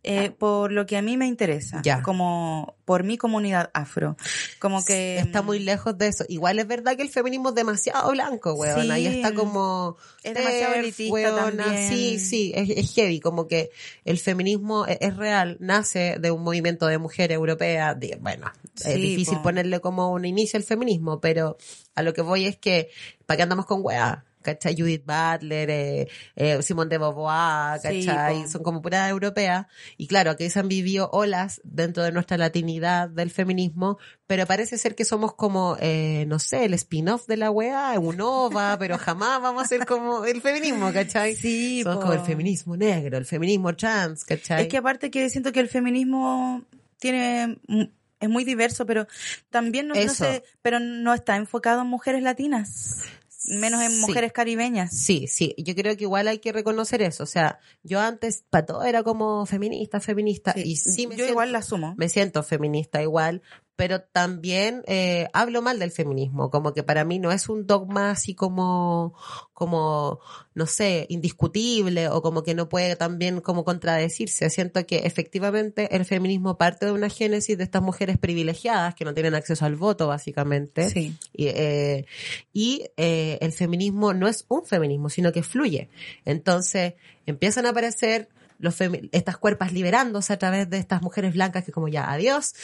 [0.04, 2.02] eh, por lo que a mí me interesa, Ya.
[2.02, 4.16] como por mi comunidad afro.
[4.60, 6.24] Como que Está muy lejos de eso.
[6.28, 8.82] Igual es verdad que el feminismo es demasiado blanco, weón.
[8.82, 8.90] Sí.
[8.90, 9.96] Ahí está como...
[10.22, 11.44] Es demasiado elitista weona.
[11.64, 11.88] también.
[11.90, 13.20] Sí, sí, es, es heavy.
[13.20, 13.70] Como que
[14.04, 17.98] el feminismo es, es real, nace de un movimiento de mujeres europeas.
[17.98, 18.52] de- bueno,
[18.84, 19.44] es difícil po.
[19.44, 21.56] ponerle como un inicio al feminismo, pero
[21.94, 22.90] a lo que voy es que,
[23.26, 24.24] ¿para qué andamos con weá?
[24.44, 24.76] ¿Cachai?
[24.78, 28.46] Judith Butler, eh, eh, Simone de Beauvoir, Sí, ¿cachai?
[28.46, 29.66] Son como pura europea.
[29.96, 34.78] Y claro, aquí se han vivido olas dentro de nuestra latinidad del feminismo, pero parece
[34.78, 38.98] ser que somos como, eh, no sé, el spin-off de la weá, un OVA, pero
[38.98, 41.34] jamás vamos a ser como el feminismo, ¿cachai?
[41.34, 44.62] Sí, Somos como el feminismo negro, el feminismo trans, ¿cachai?
[44.62, 46.62] Es que aparte que siento que el feminismo
[46.98, 47.84] tiene mm,
[48.24, 49.06] es muy diverso, pero
[49.50, 53.02] también no, no sé, pero no está enfocado en mujeres latinas,
[53.44, 54.00] menos en Sí.
[54.00, 54.96] mujeres caribeñas.
[54.96, 57.22] Sí, sí, yo creo que igual hay que reconocer eso.
[57.22, 61.32] O sea, yo antes, para todo era como feminista, feminista, y sí me yo siento,
[61.32, 61.94] igual la asumo.
[61.96, 63.42] me siento feminista igual,
[63.76, 68.12] pero también eh, hablo mal del feminismo, como que para mí no es un dogma
[68.12, 69.14] así como,
[69.52, 70.20] como,
[70.54, 74.48] no sé, indiscutible o como que no puede también como contradecirse.
[74.50, 79.12] Siento que efectivamente el feminismo parte de una génesis de estas mujeres privilegiadas que no
[79.12, 80.88] tienen acceso al voto, básicamente.
[80.90, 81.16] Sí.
[81.32, 82.06] Y, eh,
[82.52, 85.88] y, eh, el feminismo no es un feminismo, sino que fluye.
[86.24, 86.94] Entonces
[87.26, 88.28] empiezan a aparecer
[88.64, 88.74] los
[89.12, 92.54] estas cuerpas liberándose a través de estas mujeres blancas que como ya adiós,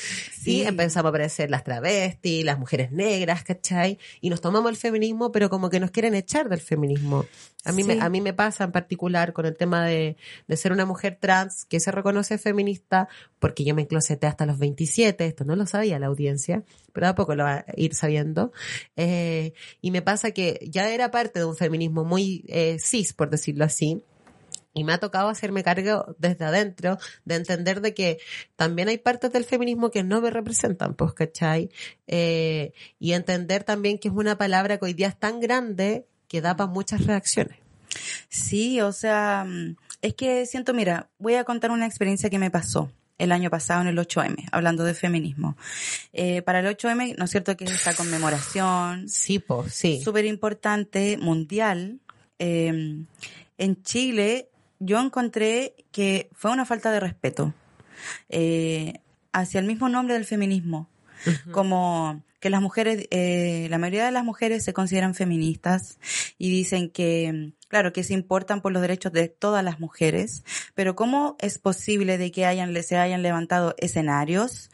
[0.43, 0.59] Sí.
[0.59, 3.99] y empezamos a aparecer las travestis, las mujeres negras, ¿cachai?
[4.21, 7.25] Y nos tomamos el feminismo, pero como que nos quieren echar del feminismo.
[7.65, 7.89] A mí, Sí.
[7.89, 10.17] me, a mí me pasa en particular con el tema de,
[10.49, 14.59] de ser una mujer trans que se reconoce feminista, porque yo me encloseté hasta los
[14.59, 16.63] 27, esto no lo sabía la audiencia,
[16.95, 18.53] pero a poco lo va a ir sabiendo.
[18.97, 23.29] Eh, y me pasa que ya era parte de un feminismo muy eh, cis, por
[23.29, 24.03] decirlo así.
[24.73, 28.18] Y me ha tocado hacerme cargo desde adentro de entender de que
[28.57, 31.71] también hay partes del feminismo que no me representan, pues, ¿cachai?
[32.07, 36.41] Eh, y entender también que es una palabra que hoy día es tan grande que
[36.41, 37.59] da para muchas reacciones.
[38.29, 42.51] Sí, o sea, mm, es que siento, mira, voy a contar una experiencia que me
[42.51, 45.57] pasó el año pasado en el 8M, hablando de feminismo.
[46.12, 50.01] Eh, para el 8M, ¿no es cierto que es esta conmemoración Sí, pues, sí.
[50.03, 52.01] súper importante, mundial?
[52.39, 53.05] Eh,
[53.59, 54.49] en Chile,
[54.81, 57.55] yo encontré que fue una falta de respeto
[58.28, 59.01] eh,
[59.33, 60.89] hacia el mismo nombre del feminismo.
[61.53, 65.99] Como que las mujeres, eh, la mayoría de las mujeres se consideran feministas
[66.39, 70.97] y dicen que, claro, que se importan por los derechos de todas las mujeres, pero
[70.97, 74.70] ¿cómo es posible de que hayan, se hayan levantado escenarios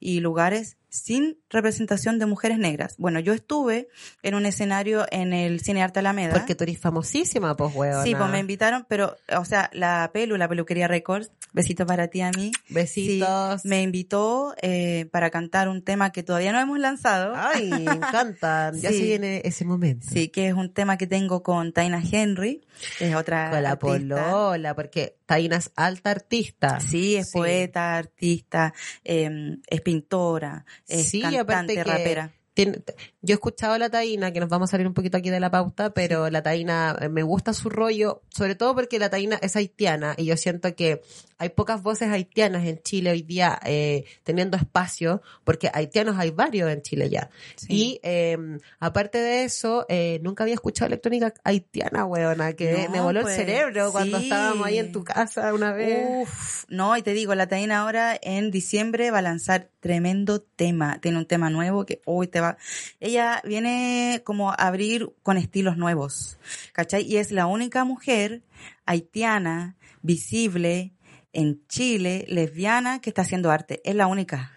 [0.00, 2.94] y lugares sin representación de mujeres negras?
[2.98, 3.88] Bueno, yo estuve
[4.22, 6.34] en un escenario en el Cine Arte Alameda.
[6.34, 8.02] Porque tú eres famosísima, pues, huevona.
[8.02, 12.20] Sí, pues me invitaron, pero, o sea, la pelu, la peluquería Records, besito para ti
[12.20, 12.52] a mí.
[12.68, 13.62] Besitos.
[13.62, 17.34] Sí, me invitó eh, para cantar un tema que todavía no hemos lanzado.
[17.36, 18.74] Ay, me encantan.
[18.80, 18.98] Ya Sí.
[18.98, 20.06] se viene ese momento.
[20.10, 22.62] Sí, que es un tema que tengo con Taina Henry,
[23.00, 24.30] es otra Con la artista.
[24.30, 26.80] polola, porque Taina es alta artista.
[26.80, 27.38] Sí, es Sí.
[27.38, 28.72] poeta, artista,
[29.04, 32.30] eh, es pintora, es Sí, cantante, aparte que rapera.
[32.64, 32.82] Tiene-
[33.22, 35.40] yo he escuchado a la Taina, que nos vamos a salir un poquito aquí de
[35.40, 39.38] la pauta, pero la Taina, eh, me gusta su rollo, sobre todo porque la Taina
[39.42, 41.02] es haitiana y yo siento que
[41.38, 46.70] hay pocas voces haitianas en Chile hoy día eh, teniendo espacio, porque haitianos hay varios
[46.70, 47.30] en Chile ya.
[47.56, 47.66] Sí.
[47.70, 48.36] Y eh,
[48.78, 53.38] aparte de eso, eh, nunca había escuchado electrónica haitiana, weona, que No, me voló pues,
[53.38, 56.06] el cerebro cuando estábamos ahí en tu casa una vez.
[56.08, 61.00] Uf, no, y te digo, la Taina ahora en diciembre va a lanzar tremendo tema.
[61.00, 62.56] Tiene un tema nuevo que hoy te va.
[63.00, 66.38] Ella viene como a abrir con estilos nuevos,
[66.72, 67.02] ¿cachai?
[67.02, 68.42] Y es la única mujer
[68.86, 70.92] haitiana, visible,
[71.32, 73.80] en Chile, lesbiana, que está haciendo arte.
[73.84, 74.52] Es la única.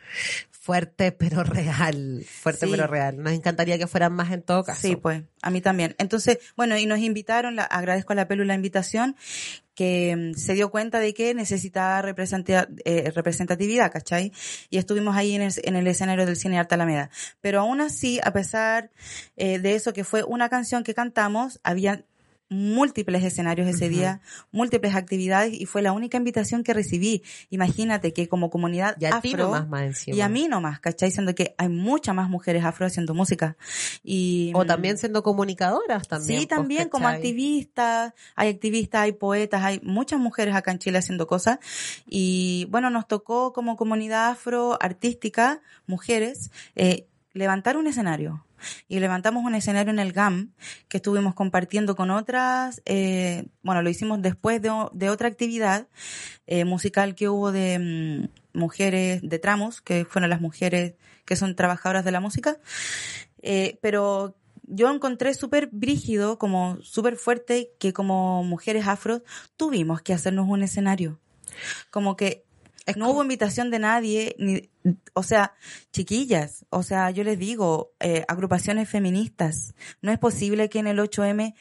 [0.64, 2.72] Fuerte pero real, fuerte Sí.
[2.72, 3.22] pero real.
[3.22, 4.80] Nos encantaría que fueran más en todo caso.
[4.80, 5.94] Sí, pues, a mí también.
[5.98, 9.18] Entonces, bueno, y nos invitaron, la, agradezco a la Pelu la invitación,
[9.76, 12.00] que mm, se dio cuenta de que necesitaba
[12.86, 14.32] eh, representatividad, ¿cachai?
[14.70, 17.10] Y estuvimos ahí en el, en el escenario del Cine Arte Alameda.
[17.42, 18.90] Pero aún así, a pesar
[19.36, 22.06] eh, de eso, que fue una canción que cantamos, había
[22.50, 24.22] múltiples escenarios ese día,
[24.52, 27.24] múltiples actividades y fue la única invitación que recibí.
[27.50, 30.18] Imagínate que como comunidad Y a ti afro, nomás más encima.
[30.18, 31.12] y a mí nomás, ¿cachai?
[31.12, 33.58] Siendo que hay muchas más mujeres afro haciendo música.
[34.04, 36.42] Y, O mm, también siendo comunicadoras también.
[36.42, 41.00] Sí, pues, también como activistas, hay activistas, hay poetas, hay muchas mujeres acá en Chile
[41.00, 41.60] haciendo cosas.
[42.08, 48.46] Y bueno, nos tocó como comunidad afro artística, mujeres, eh, levantar un escenario.
[48.88, 50.54] Y levantamos un escenario en el GAM
[50.88, 55.88] que estuvimos compartiendo con otras, eh, bueno, lo hicimos después de, otra actividad
[56.48, 57.80] eh, musical que hubo de
[58.54, 60.96] mm, mujeres de tramos, que fueron las mujeres
[61.26, 62.58] que son trabajadoras de la música.
[63.42, 69.24] Eh, pero yo encontré súper brígido, como súper fuerte, que como mujeres afro
[69.58, 71.20] tuvimos que hacernos un escenario.
[71.92, 72.46] Como que
[72.86, 74.70] Es no como- hubo invitación de nadie, ni,
[75.14, 75.54] o sea,
[75.92, 81.00] chiquillas, o sea, yo les digo, eh, agrupaciones feministas, no es posible que en el
[81.00, 81.56] 8M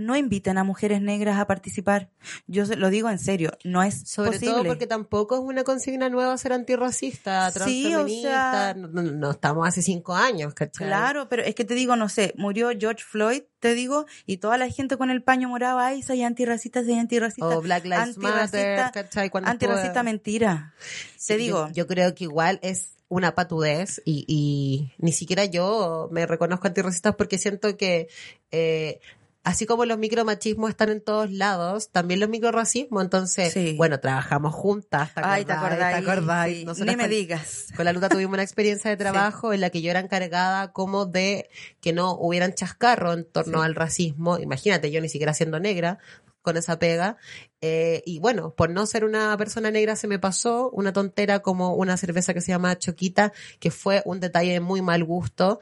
[0.00, 2.10] no inviten a mujeres negras a participar.
[2.46, 4.54] Yo lo digo en serio, no es Sobre posible.
[4.54, 8.28] todo porque tampoco es una consigna nueva ser antirracista, Sí, o transfeminista.
[8.30, 10.86] sea- no, no- no estamos hace cinco años, ¿cachai?
[10.86, 14.56] Claro, pero es que te digo, no sé, murió George Floyd, te digo, y toda
[14.58, 17.46] la gente con el paño morado, ay, soy antirracista, soy antirracista.
[17.46, 19.30] O Black Lives Matter, antirracista, ¿cachai?
[19.30, 20.74] Cuando antirracista mentira.
[21.16, 25.44] Sí, te digo, Yo, yo creo que igual es una patudez y, y ni siquiera
[25.44, 28.06] yo me reconozco antirracista porque siento que
[28.52, 29.00] eh,
[29.42, 33.74] así como los micromachismos están en todos lados, también los microracismos, entonces, Sí.
[33.76, 35.72] bueno, trabajamos juntas, ¿te ay, te acordás?
[35.72, 35.92] acordás.
[36.04, 36.48] ¿Te acordás?
[36.48, 37.66] Sí, Nosotras Ni me con- digas.
[37.76, 38.96] Con la Luta tuvimos una experiencia de
[39.36, 41.48] trabajo en la que yo era encargada como de
[41.80, 44.38] que no hubieran chascarro en torno al racismo.
[44.38, 45.98] Imagínate, yo ni siquiera siendo negra
[46.42, 47.16] con esa pega.
[47.60, 51.74] Eh, y bueno, por no ser una persona negra se me pasó una tontera como
[51.74, 55.60] una cerveza que se llama Choquita, que fue un detalle de muy mal gusto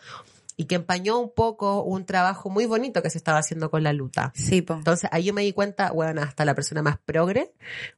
[0.61, 3.93] y que empañó un poco un trabajo muy bonito que se estaba haciendo con la
[3.93, 4.33] luta.
[4.35, 4.75] Sí, po.
[4.75, 7.53] Entonces ahí yo me di cuenta, bueno, hasta la persona más progre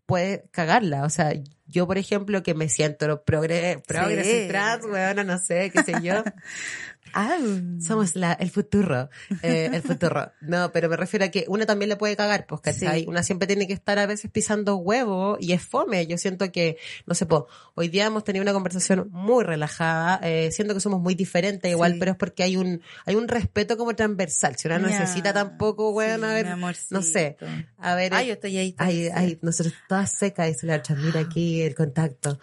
[0.04, 1.04] puede cagarla.
[1.04, 1.32] O sea,
[1.66, 4.30] yo, por ejemplo, que me siento progre, progre, Sí.
[4.30, 6.22] soy trans, bueno, no sé, qué sé yo.
[7.14, 7.38] Ah,
[7.80, 9.08] Somos la, el futuro,
[9.42, 10.32] eh, el futuro.
[10.40, 13.00] No, pero me refiero a que una también le puede cagar, pues, ¿cachai?
[13.00, 13.06] Sí.
[13.08, 16.06] Una siempre tiene que estar a veces pisando huevo y es fome.
[16.06, 20.50] Yo siento que, no sé, po, hoy día hemos tenido una conversación muy relajada, eh,
[20.52, 21.98] siento que somos muy diferentes igual, Sí.
[21.98, 24.56] pero es porque hay un, hay un respeto como transversal.
[24.56, 25.00] Si una no Ya.
[25.00, 26.56] necesita tampoco, weón, Sí, a ver,
[26.90, 27.36] no sé,
[27.78, 28.74] a ver, Ay, yo estoy ahí.
[28.78, 30.94] Ay, ay, nosotros todas secas, dice la otra.
[30.96, 32.38] Mira aquí el contacto.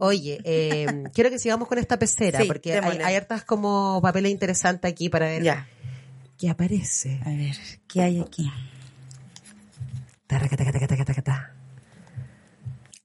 [0.00, 4.90] Oye, eh, quiero que sigamos con esta pecera, porque hay, hay hartas como papeles interesantes
[4.90, 5.66] aquí para ver ya.
[6.38, 7.20] qué aparece.
[7.24, 7.56] A ver,
[7.88, 8.52] ¿qué hay aquí?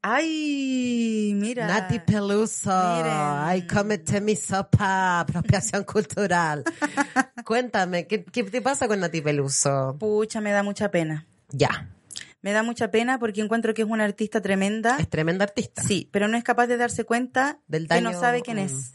[0.01, 1.67] Ay, mira.
[1.67, 6.63] Nati Peluso, ay, cómete mi sopa, apropiación cultural.
[7.45, 9.97] Cuéntame, ¿qué, ¿qué te pasa con Nati Peluso?
[9.99, 11.25] Pucha, me da mucha pena.
[11.51, 11.89] Ya,
[12.41, 14.97] Me da mucha pena porque encuentro que es una artista tremenda.
[14.99, 15.81] es tremenda artista.
[15.83, 18.59] Sí, pero no es capaz de darse cuenta Del que daño, no sabe quién mm.
[18.61, 18.93] es.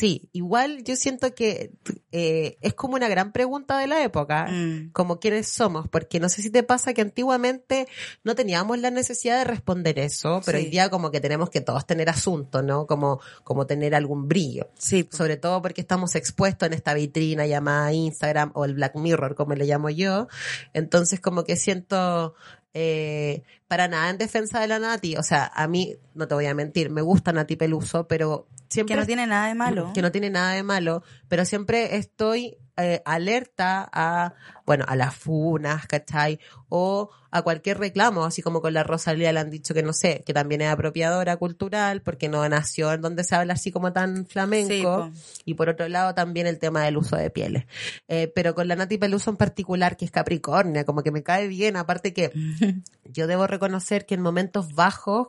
[0.00, 1.72] Sí, igual yo siento que
[2.10, 4.92] eh, es como una gran pregunta de la época, Mm.
[4.92, 7.86] como quiénes somos, porque no sé si te pasa que antiguamente
[8.24, 10.64] no teníamos la necesidad de responder eso, pero Sí.
[10.64, 12.86] hoy día como que tenemos que todos tener asunto, ¿no?
[12.86, 14.70] Como, como tener algún brillo.
[14.78, 15.06] Sí.
[15.12, 19.52] Sobre todo porque estamos expuestos en esta vitrina llamada Instagram o el Black Mirror, como
[19.54, 20.28] le llamo yo.
[20.72, 22.34] Entonces como que siento
[22.72, 25.16] eh, para nada en defensa de la Nati.
[25.16, 28.94] O sea, a mí, no te voy a mentir, me gusta Nati Peluso, pero siempre
[28.94, 29.92] que no tiene nada de malo.
[29.92, 35.14] que no tiene nada de malo, pero siempre estoy eh, alerta a, bueno, a las
[35.14, 36.38] funas, ¿cachai?
[36.70, 40.22] O a cualquier reclamo, así como con la Rosalía le han dicho que no sé,
[40.24, 44.24] que también es apropiadora cultural, porque no nació en donde se habla así como tan
[44.24, 45.10] flamenco.
[45.12, 47.66] Sí, y por otro lado también el tema del uso de pieles.
[48.08, 51.48] Eh, pero con la Nati Peluso en particular, que es Capricornia, como que me cae
[51.48, 52.32] bien, aparte que
[53.04, 55.28] yo debo reconocer que en momentos bajos,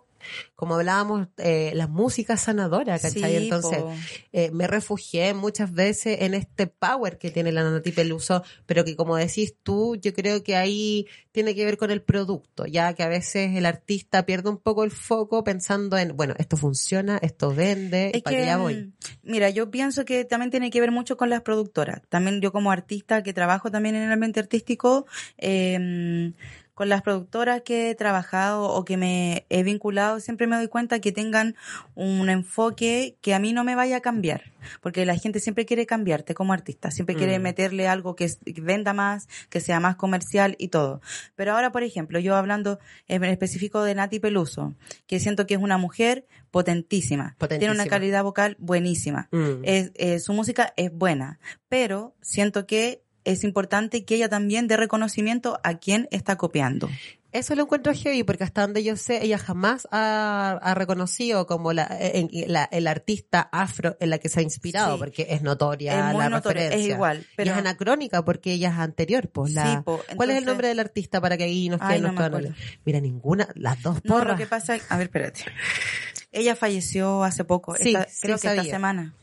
[0.55, 3.31] como hablábamos, eh, la música es sanadora, ¿cachai?
[3.31, 3.83] Sí, Entonces,
[4.31, 8.95] eh, me refugié muchas veces en este power que tiene la Nati Peluso, pero que
[8.95, 13.03] como decís tú, yo creo que ahí tiene que ver con el producto, ya que
[13.03, 17.53] a veces el artista pierde un poco el foco pensando en, bueno, esto funciona, esto
[17.53, 18.75] vende, Es para que, allá voy.
[18.75, 18.93] mm,
[19.23, 22.01] mira, yo pienso que también tiene que ver mucho con las productoras.
[22.09, 25.05] También yo como artista que trabajo también en el ambiente artístico,
[25.37, 26.33] eh,
[26.81, 30.99] con las productoras que he trabajado o que me he vinculado, siempre me doy cuenta
[30.99, 31.55] que tengan
[31.93, 34.45] un enfoque que a mí no me vaya a cambiar.
[34.81, 37.41] Porque la gente siempre quiere cambiarte como artista, siempre quiere Mm.
[37.43, 38.31] meterle algo que,
[38.63, 41.01] venda más, que sea más comercial y todo.
[41.35, 44.73] Pero ahora, por ejemplo, yo hablando en específico de Nati Peluso,
[45.05, 47.85] que siento que es una mujer potentísima, tiene una Potentísima.
[47.85, 49.61] calidad vocal buenísima, Mm.
[49.65, 54.77] es, eh, su música es buena, pero siento que es importante que ella también dé
[54.77, 56.89] reconocimiento a quien está copiando.
[57.33, 61.71] Eso lo encuentro heavy porque hasta donde yo sé, ella jamás ha, ha reconocido como
[61.71, 64.99] la, en- la- el artista afro en la que se ha inspirado, Sí.
[64.99, 66.93] porque es notoria Es muy la notoria, es referencia.
[66.95, 69.63] igual, pero- Y es anacrónica porque ella es anterior, pues la...
[69.77, 72.37] Sí, po, ¿Cuál es el nombre del artista para que ahí nos queden no acuerdo.
[72.39, 72.79] análisis?
[72.83, 74.33] Mira, ninguna, las dos No, porras.
[74.33, 75.45] lo que pasa, a ver, espérate.
[76.33, 79.13] Ella falleció hace poco, Sí, esta- creo que esta semana.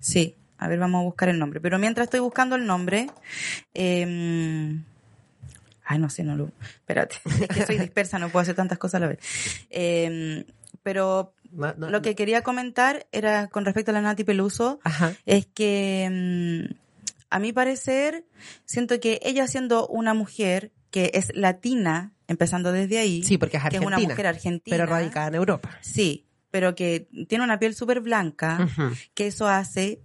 [0.00, 1.60] Sí, a ver, vamos a buscar el nombre.
[1.60, 3.08] Pero mientras estoy buscando el nombre,
[3.74, 4.78] eh,
[5.84, 8.96] ay, no sé, no lo, espérate, es que soy dispersa, no puedo hacer tantas cosas
[8.96, 9.18] a la vez.
[9.70, 10.44] Eh,
[10.82, 15.14] pero No, no, lo que quería comentar era con respecto a la Nati Peluso, Ajá.
[15.26, 16.08] es que
[16.70, 16.74] mm,
[17.30, 18.24] a mi parecer
[18.64, 23.62] siento que ella siendo una mujer que es latina, empezando desde ahí, Sí, porque es
[23.64, 25.70] que es una mujer argentina, Pero radicada en Europa.
[25.80, 28.66] sí, pero que tiene una piel súper blanca,
[29.14, 30.00] que eso hace,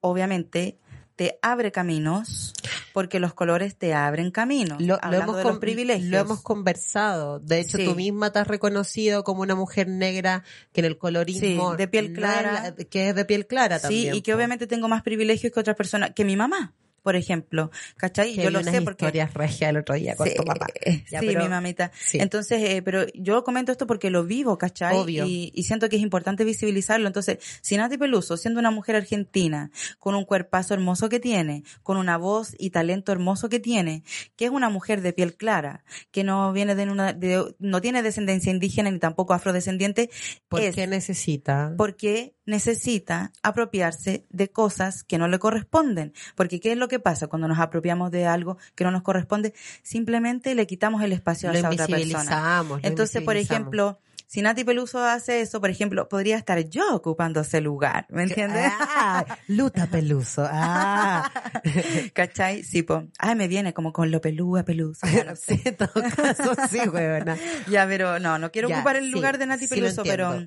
[0.00, 0.78] obviamente,
[1.16, 2.54] te abre caminos
[2.94, 4.80] porque los colores te abren caminos.
[4.80, 6.08] Lo, hemos de los con- privilegios.
[6.10, 7.38] lo hemos conversado.
[7.40, 7.84] De hecho, Sí.
[7.84, 10.42] tú misma te has reconocido como una mujer negra
[10.72, 12.74] que en el colorismo Sí, de piel clara.
[12.76, 14.14] la- que es de piel clara Sí, también.
[14.14, 17.70] y que obviamente tengo más privilegios que otras personas, que mi mamá, por ejemplo.
[17.96, 18.34] ¿Cachai?
[18.36, 19.04] Yo lo sé porque...
[19.06, 20.66] historias regias el otro día con Sí, tu papá.
[20.84, 21.90] eh, Ya, sí, pero- mi mamita.
[21.98, 22.18] sí.
[22.20, 24.96] Entonces, eh, pero yo comento esto porque lo vivo, ¿cachai?
[24.96, 25.26] Obvio.
[25.26, 27.06] Y, y siento que es importante visibilizarlo.
[27.06, 31.96] Entonces, si Nati Peluso, siendo una mujer argentina, con un cuerpazo hermoso que tiene, con
[31.96, 34.02] una voz y talento hermoso que tiene,
[34.36, 38.02] que es una mujer de piel clara, que no viene de una, de- no tiene
[38.02, 40.10] descendencia indígena ni tampoco afrodescendiente,
[40.48, 41.74] ¿Por es qué necesita?
[41.76, 46.12] porque necesita apropiarse de cosas que no le corresponden.
[46.34, 49.54] Porque ¿qué es lo que pasa cuando nos apropiamos de algo que no nos corresponde?
[49.82, 52.64] Simplemente le quitamos el espacio a esa otra persona.
[52.82, 53.98] Entonces, por ejemplo,
[54.32, 58.70] si Nati Peluso hace eso, por ejemplo, podría estar yo ocupando ese lugar, ¿me entiendes?
[58.78, 60.46] Ah, Luta Peluso.
[60.48, 61.28] Ah.
[62.12, 62.62] ¿Cachai?
[62.62, 63.08] Sí, po.
[63.18, 65.04] Ay, me viene como con lo pelúa, peluso.
[65.08, 65.56] Ya, no sé.
[65.56, 67.36] Sí, en todo caso, sí, huevona.
[67.68, 70.46] Ya, pero no, no quiero Ya, ocupar el sí, lugar de Nati sí Peluso, pero.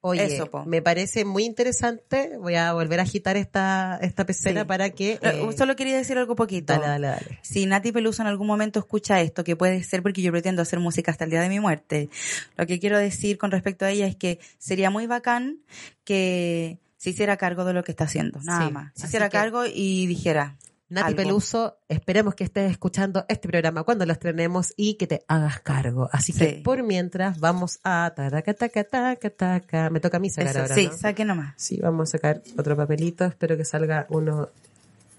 [0.00, 0.64] Oye, Eso, po.
[0.64, 2.32] me parece muy interesante.
[2.40, 4.66] Voy a volver a agitar esta, esta pecera Sí.
[4.66, 5.20] para que...
[5.22, 6.72] Eh, solo quería decir algo poquito.
[6.72, 7.38] dale, dale, dale.
[7.42, 10.80] Si Nati Peluso en algún momento escucha esto, que puede ser porque yo pretendo hacer
[10.80, 12.08] música hasta el día de mi muerte,
[12.56, 15.58] lo que quiero decir con respecto a ella es que sería muy bacán
[16.04, 18.92] que se hiciera cargo de lo que está haciendo, nada Sí, más.
[18.94, 20.56] Se hiciera que- cargo y dijera.
[20.88, 21.16] Nati algo.
[21.22, 26.10] Peluso, esperemos que estés escuchando este programa cuando lo estrenemos y que te hagas cargo.
[26.12, 29.88] Así que por mientras vamos a taraca, taca, taca, taca.
[29.88, 30.92] Me toca a mí sacar Eso, ahora, sí, ¿no?
[30.98, 31.54] saque nomás.
[31.56, 33.24] Sí, vamos a sacar otro papelito.
[33.24, 34.50] Espero que salga uno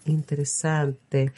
[0.05, 1.33] interesante.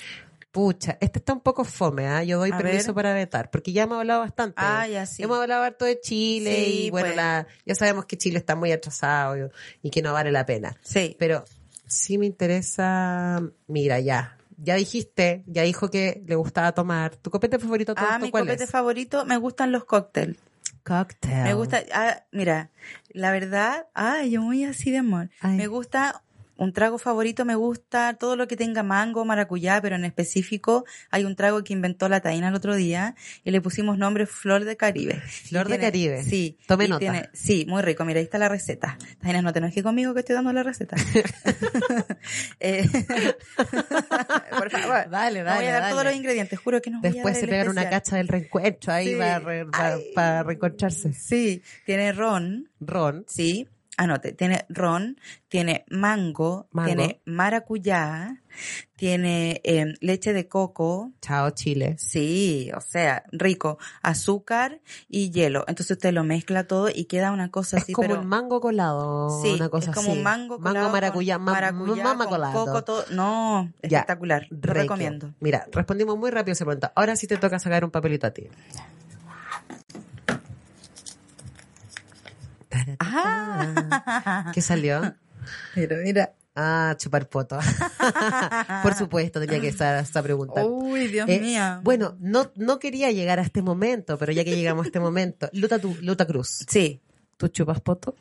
[0.56, 2.24] Pucha, este está un poco fome, ¿ah?
[2.24, 2.95] Yo doy A permiso ver.
[2.95, 4.56] para vetar, porque ya hemos hablado bastante.
[4.58, 5.22] Ah, ya sí.
[5.22, 7.18] Hemos hablado harto de Chile Sí, y bueno, pues.
[7.18, 9.49] la- ya sabemos que Chile está muy atrasado y,
[9.82, 10.78] y que no vale la pena.
[10.82, 11.18] Sí.
[11.20, 11.43] Pero
[11.86, 14.38] sí me interesa, mira, ya.
[14.58, 17.18] Ya dijiste, ya dijo que le gustaba tomar.
[17.18, 18.70] ¿Tu copete favorito todo Ah, mi cuál copete es?
[18.72, 20.38] favorito, me gustan los cócteles.
[20.84, 21.43] Cocktail.
[21.43, 22.70] Me gusta, ah, mira,
[23.10, 25.30] la verdad, ay, yo muy así de amor.
[25.41, 25.58] Ay.
[25.58, 26.22] Me gusta
[26.58, 31.24] un trago favorito, me gusta todo lo que tenga mango, maracuyá, pero en específico hay
[31.26, 34.78] un trago que inventó la Taina el otro día y le pusimos nombre Flor de
[34.78, 35.16] Caribe.
[35.49, 36.24] Flor Y de Caribe.
[36.24, 36.58] Sí.
[36.68, 36.99] Tome nota.
[36.99, 38.06] tiene- sí, muy rico.
[38.06, 38.97] Mira, ahí está la receta.
[39.22, 40.95] Taina, no te enojes conmigo que estoy dando la receta.
[42.60, 42.88] Eh,
[44.58, 45.10] por favor.
[45.10, 45.91] Dale, No voy a dar dale.
[45.91, 48.28] todos los ingredientes, juro que no voy a Después dar se pegan una cacha del
[48.28, 49.16] reencuentro ahí Sí.
[49.16, 50.12] para, re- para, Ay.
[50.16, 51.14] para reencontrarse.
[51.14, 53.26] Sí, tiene ron, Ron.
[53.28, 53.68] Sí,
[53.98, 56.88] anote, tiene ron, tiene mango, Mango.
[56.88, 58.41] tiene maracuyá,
[58.96, 61.96] tiene eh, leche de coco, Chao, Chile.
[61.98, 64.80] sí, o sea, rico, azúcar
[65.10, 65.66] y hielo.
[65.68, 68.62] Entonces usted lo mezcla todo y queda una cosa Es así, como pero un mango
[68.62, 69.41] colado.
[69.41, 70.18] sí, una cosa es como así.
[70.18, 71.38] un mango colado Mango maracuyá.
[71.38, 72.66] maracuyá mama con colado.
[72.66, 73.06] coco, todo.
[73.12, 75.34] No, Ya, espectacular, lo recomiendo.
[75.39, 76.91] Mira, respondimos muy rápido esa pregunta.
[76.96, 78.48] Ahora sí te toca sacar un papelito a ti.
[82.99, 85.01] Ah, ¿Qué salió?
[85.76, 86.34] mira, mira.
[86.57, 87.59] Ah, chupar poto.
[88.84, 90.63] Por supuesto, tenía que estar esta pregunta.
[90.65, 91.82] Uy, Dios Eh, mío.
[91.84, 95.49] Bueno, no, no quería llegar a este momento, pero ya que llegamos a este momento,
[95.51, 97.01] Luta, tu, Luta Cruz, Sí.
[97.36, 98.15] ¿tú chupas poto?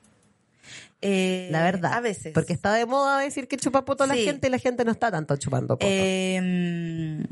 [1.00, 1.92] eh, La verdad.
[1.92, 2.32] A veces.
[2.32, 5.12] Porque está de moda decir que chupa poto la gente y la gente no está
[5.12, 5.86] tanto chupando poto.
[5.88, 7.24] Eh,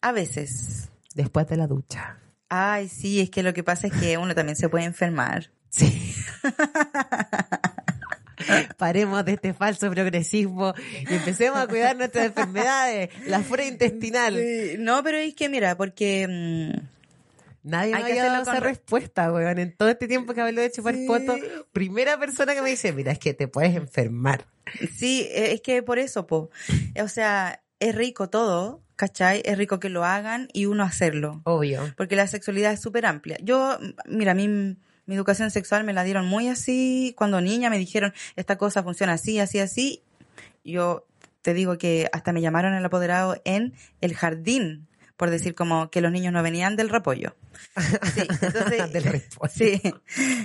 [0.00, 0.88] a veces.
[1.14, 2.18] Después de la ducha.
[2.48, 5.50] Ay, sí, es que lo que pasa es que uno también se puede enfermar.
[5.70, 6.01] Sí.
[8.76, 10.74] Paremos de este falso progresismo
[11.08, 14.36] y empecemos a cuidar nuestras enfermedades, la flora intestinal.
[14.78, 16.72] No, pero es que mira, porque mm,
[17.62, 19.60] Nadie Hay me había dado esa re- respuesta, weón.
[19.60, 21.06] En todo este tiempo que hablé de chupar Sí.
[21.06, 21.36] poto,
[21.72, 24.46] primera persona que me dice, mira, es que te puedes enfermar.
[24.96, 26.50] sí, eh, es que por eso, po.
[27.00, 29.42] O sea, es rico todo, ¿cachai?
[29.44, 31.42] Es rico que lo hagan y uno hacerlo.
[31.44, 31.94] Obvio.
[31.96, 33.38] Porque la sexualidad es súper amplia.
[33.40, 34.76] Yo, mira, a mí
[35.12, 37.14] mi educación sexual me la dieron muy así.
[37.18, 40.02] Cuando niña me dijeron, esta cosa funciona así, así, así.
[40.64, 41.06] Yo
[41.42, 44.88] te digo que hasta me llamaron el apoderado en el jardín,
[45.18, 47.36] por decir como que los niños no venían del repollo.
[48.14, 49.52] Sí, entonces, Del repollo.
[49.54, 49.82] sí.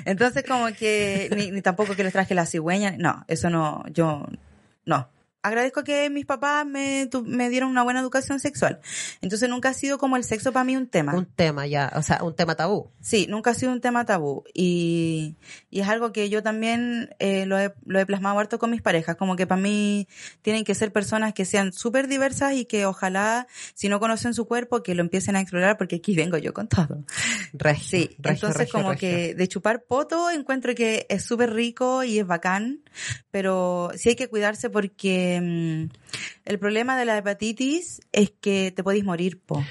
[0.04, 4.28] Entonces como que, ni, ni tampoco que les traje la cigüeña, no, eso no, yo,
[4.84, 5.10] no.
[5.48, 8.80] Agradezco que mis papás me, tu- me dieron una buena educación sexual.
[9.22, 11.14] Entonces nunca ha sido como el sexo para mí un tema.
[11.16, 12.92] Un tema ya, o sea, un tema tabú.
[13.02, 14.44] Sí, nunca ha sido un tema tabú.
[14.54, 15.36] Y,
[15.70, 18.82] y es algo que yo también eh, lo, he, lo he plasmado harto con mis
[18.82, 19.16] parejas.
[19.16, 20.08] Como que para mí
[20.42, 24.48] tienen que ser personas que sean súper diversas y que ojalá, si no conocen su
[24.48, 27.04] cuerpo, que lo empiecen a explorar porque aquí vengo yo con todo.
[27.54, 32.04] Regio, Sí, regio, entonces regio, como que de chupar poto encuentro que es súper rico
[32.04, 32.82] y es bacán,
[33.32, 35.90] pero sí hay que cuidarse porque Eh,
[36.46, 39.64] el problema de la hepatitis es que te podéis morir, po.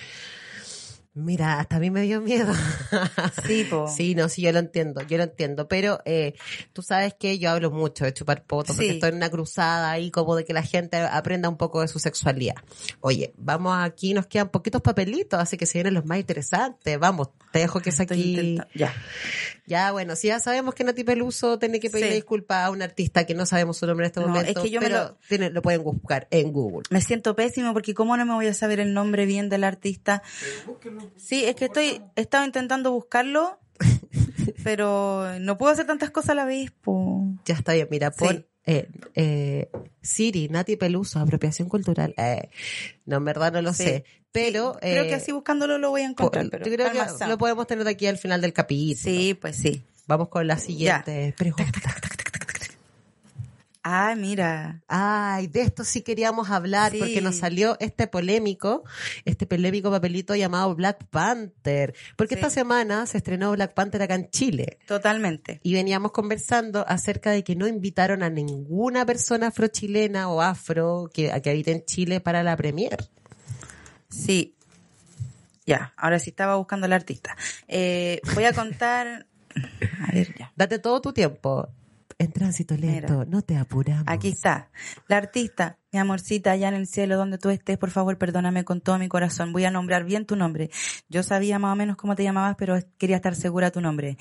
[1.18, 2.52] Mira, hasta a mí me dio miedo.
[3.46, 3.88] Sí, po.
[3.88, 6.34] Sí, no, sí, yo lo entiendo, yo lo entiendo, pero eh,
[6.72, 10.10] tú sabes que yo hablo mucho de chupar poto, porque estoy en una cruzada ahí
[10.10, 12.54] como de que la gente aprenda un poco de su sexualidad.
[13.00, 16.98] Oye, vamos aquí, nos quedan poquitos papelitos, así que se vienen los más interesantes.
[16.98, 18.58] Vamos, te dejo que es aquí.
[18.74, 18.92] Ya.
[19.66, 22.16] Ya, bueno, sí, ya sabemos que Nati Peluso tiene que pedirle Sí.
[22.16, 24.70] disculpas a un artista que no sabemos su nombre en este No, momento, es que
[24.70, 26.82] yo me pero lo- tiene- lo pueden buscar en Google.
[26.90, 30.22] Me siento pésimo porque cómo no me voy a saber el nombre bien del artista.
[31.16, 33.58] Sí, es que estoy, he estado intentando buscarlo,
[34.64, 37.22] pero no puedo hacer tantas cosas a la vez, po.
[37.44, 38.18] Ya está bien, mira, Sí.
[38.18, 39.70] pon eh, eh,
[40.02, 42.14] Siri, Nati Peluso, apropiación cultural.
[42.16, 42.50] Eh,
[43.04, 43.84] no, en verdad no lo Sí.
[43.84, 44.04] sé.
[44.32, 46.48] Pero Creo eh, que así buscándolo lo voy a encontrar.
[46.50, 49.02] pero creo que calma, lo podemos tener de aquí al final del capítulo.
[49.02, 49.82] Sí, pues sí.
[50.08, 51.64] Vamos con la siguiente pregunta.
[53.88, 54.82] Ah, mira.
[54.88, 56.98] Ay, de esto sí queríamos hablar Sí.
[56.98, 58.82] porque nos salió este polémico,
[59.24, 61.94] este polémico papelito llamado Black Panther.
[62.16, 62.40] Porque Sí.
[62.40, 64.78] esta semana se estrenó Black Panther acá en Chile.
[64.88, 65.60] Totalmente.
[65.62, 71.30] Y veníamos conversando acerca de que no invitaron a ninguna persona afrochilena o afro que,
[71.40, 72.96] que habite en Chile para la premier.
[74.08, 74.56] Sí.
[75.64, 77.36] Ya, ahora sí estaba buscando al artista.
[77.68, 79.26] Eh, voy a contar.
[80.08, 80.52] A ver, ya.
[80.56, 81.68] Date todo tu tiempo.
[82.18, 83.24] En tránsito lento, Mira.
[83.26, 84.04] no te apuramos.
[84.06, 84.70] Aquí está.
[85.06, 88.80] La artista, mi amorcita, allá en el cielo donde tú estés, por favor, perdóname con
[88.80, 89.52] todo mi corazón.
[89.52, 90.70] Voy a nombrar bien tu nombre.
[91.10, 94.16] Yo sabía más o menos cómo te llamabas, pero quería estar segura de tu nombre.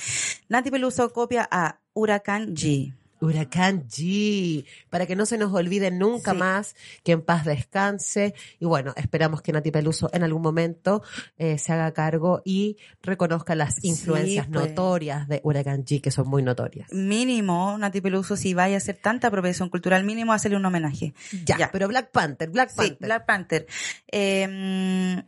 [0.49, 2.93] Nati Peluso copia a Huracán G.
[3.21, 6.37] Huracán G, para que no se nos olvide nunca Sí.
[6.37, 8.33] más, que en paz descanse.
[8.59, 11.01] Y bueno, esperamos que Nati Peluso en algún momento
[11.37, 14.69] eh, se haga cargo y reconozca las Sí, influencias pues.
[14.69, 16.91] notorias de Huracán G, que son muy notorias.
[16.91, 21.13] Mínimo, Nati Peluso, si vaya a hacer tanta apropiación cultural, mínimo hacerle un homenaje.
[21.45, 21.69] Ya, Ya.
[21.71, 22.97] pero Black Panther, Black Sí, Panther.
[22.99, 23.67] Black Panther.
[24.11, 25.23] Eh,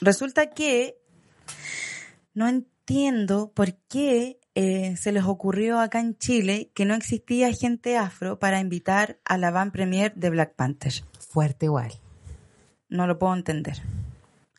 [0.00, 0.96] resulta que
[2.34, 7.96] no entiendo por qué eh, se les ocurrió acá en Chile que no existía gente
[7.96, 10.92] afro para invitar a la van premier de Black Panther.
[11.18, 11.92] Fuerte igual.
[12.88, 13.80] No lo puedo entender.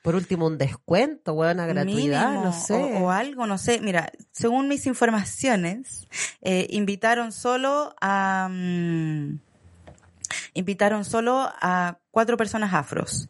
[0.01, 2.73] Por último, un descuento, buena gratuidad, Mínimo, no sé.
[2.73, 3.79] O, o algo, no sé.
[3.79, 6.07] Mira, según mis informaciones,
[6.41, 8.49] eh, invitaron solo a...
[8.51, 9.39] mm,
[10.53, 13.29] invitaron solo a cuatro personas afros.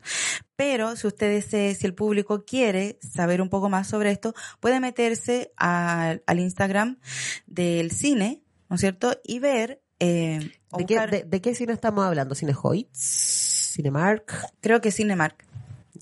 [0.56, 4.80] Pero si ustedes, eh, si el público quiere saber un poco más sobre esto, puede
[4.80, 7.00] meterse a- al Instagram
[7.48, 9.16] del cine, ¿no es cierto?
[9.24, 9.82] Y ver...
[10.00, 12.34] eh, ¿De qué, de, de qué cine estamos hablando?
[12.36, 12.98] ¿Cinehoids?
[13.76, 14.32] ¿Cinemark?
[14.62, 15.46] Creo que Cinemark.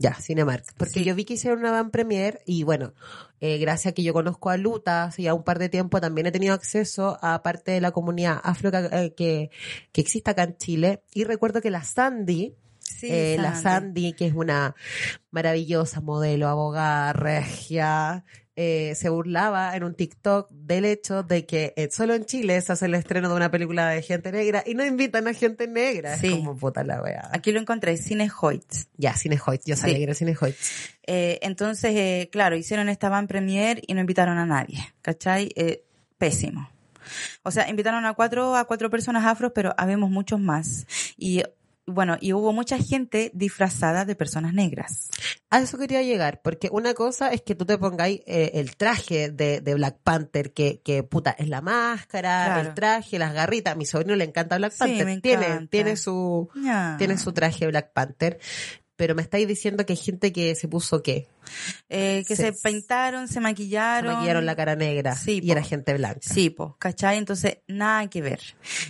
[0.01, 0.65] Ya, Cinemark.
[0.77, 1.05] Porque Sí.
[1.05, 2.93] yo vi que hicieron una van premier y bueno,
[3.39, 6.25] eh, gracias a que yo conozco a Luta hace ya un par de tiempo, también
[6.25, 9.51] he tenido acceso a parte de la comunidad afro que, eh, que,
[9.91, 11.03] que existe acá en Chile.
[11.13, 13.61] Y recuerdo que la Sandy, Sí, eh, la Sandy.
[13.63, 14.75] Sandy, que es una
[15.29, 18.25] maravillosa modelo, abogada, regia,
[18.55, 22.73] eh, se burlaba en un TikTok del hecho de que eh, solo en Chile se
[22.73, 26.17] hace el estreno de una película de gente negra y no invitan a gente negra.
[26.17, 26.27] Sí.
[26.27, 27.29] Es como puta la wea.
[27.31, 28.89] Aquí lo encontré, Cinehoids.
[28.97, 29.99] Ya, Cinehoids, yo sabía Sí.
[29.99, 30.57] que era Cinehoids.
[31.07, 35.51] Eh, entonces, eh, claro, hicieron esta van premier y no invitaron a nadie, ¿cachai?
[35.55, 35.83] Eh,
[36.17, 36.69] pésimo.
[37.43, 40.85] O sea, invitaron a cuatro, a cuatro personas afros, pero habemos muchos más.
[41.17, 41.41] Y
[41.87, 45.09] bueno, y hubo mucha gente disfrazada de personas negras.
[45.49, 49.29] A eso quería llegar, porque una cosa es que tú te pongáis eh, el traje
[49.31, 52.69] de, de Black Panther, que, que puta, es la máscara, Claro.
[52.69, 53.73] el traje, las garritas.
[53.73, 55.05] A mi sobrino le encanta Black Sí, Panther.
[55.05, 55.69] me tiene, encanta.
[55.69, 56.49] tiene su,
[56.97, 58.39] tiene su traje Black Panther.
[59.01, 61.27] Pero me estáis diciendo que hay gente que se puso qué?
[61.89, 64.13] Eh, que Se- se, pintaron, se Se maquillaron.
[64.13, 65.51] maquillaron la cara negra Sí, y po.
[65.53, 66.19] era gente blanca.
[66.21, 67.17] Sí, pues, ¿cachai?
[67.17, 68.39] Entonces, nada que ver.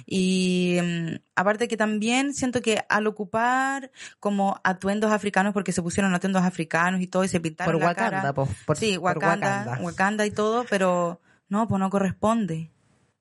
[0.05, 3.89] Y mm, aparte que también siento que al ocupar
[4.20, 7.88] como atuendos africanos, porque se pusieron atuendos africanos y todo, y se pintaron Por la
[7.88, 8.34] Wakanda, cara.
[8.34, 9.82] po, por, sí, por Wakanda, Wakanda.
[9.86, 12.70] Wakanda y todo, pero no, pues no corresponde.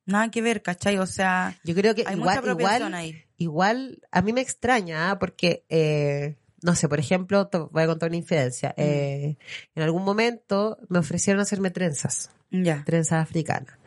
[0.07, 0.99] Nada que ver, ¿cachai?
[0.99, 3.25] O sea, Yo creo que hay mucha igual, apropiación igual, ahí.
[3.37, 5.19] igual, a mí me extraña, ¿ah?
[5.21, 8.71] porque, eh, no sé, por ejemplo, voy a contar una infidencia.
[8.77, 8.81] Mm.
[8.81, 9.39] Eh,
[9.75, 12.31] en algún momento me ofrecieron hacerme trenzas,
[12.85, 13.79] trenzas africanas.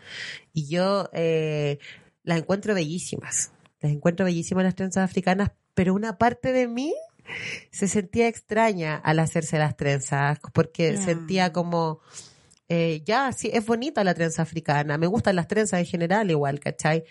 [0.54, 1.80] Y yo eh,
[2.24, 3.52] las encuentro bellísimas.
[3.80, 6.94] Las encuentro bellísimas las trenzas africanas, pero una parte de mí
[7.72, 12.00] se sentía extraña al hacerse las trenzas, porque sentía como,
[12.70, 16.60] eh, ya, sí, es bonita la trenza africana, me gustan las trenzas en general igual,
[16.60, 17.04] ¿cachai?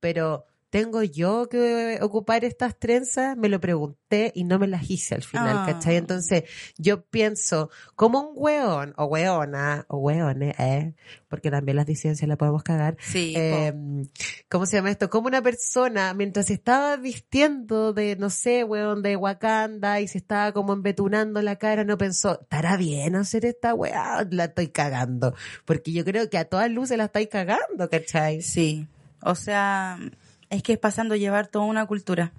[0.00, 3.36] Pero ¿tengo yo que ocupar estas trenzas?
[3.36, 5.66] Me lo pregunté y no me las hice al final, Ah.
[5.66, 5.96] ¿cachai?
[5.96, 6.44] Entonces,
[6.76, 10.94] yo pienso, como un weón, o weona, o weone, eh,
[11.28, 12.96] porque también las disidencias la podemos cagar.
[13.00, 13.72] Sí, Eh,
[14.48, 15.10] ¿Cómo se llama esto?
[15.10, 20.18] Como una persona, mientras se estaba vistiendo de, no sé, weón, de Wakanda y se
[20.18, 24.26] estaba como embetunando la cara, no pensó, ¿estará bien hacer esta weá?
[24.30, 25.34] La estoy cagando.
[25.64, 28.40] Porque yo creo que a todas luces la estáis cagando, ¿cachai?
[28.42, 28.86] Sí,
[29.22, 29.98] o sea,
[30.50, 32.32] es que es pasando a llevar toda una cultura.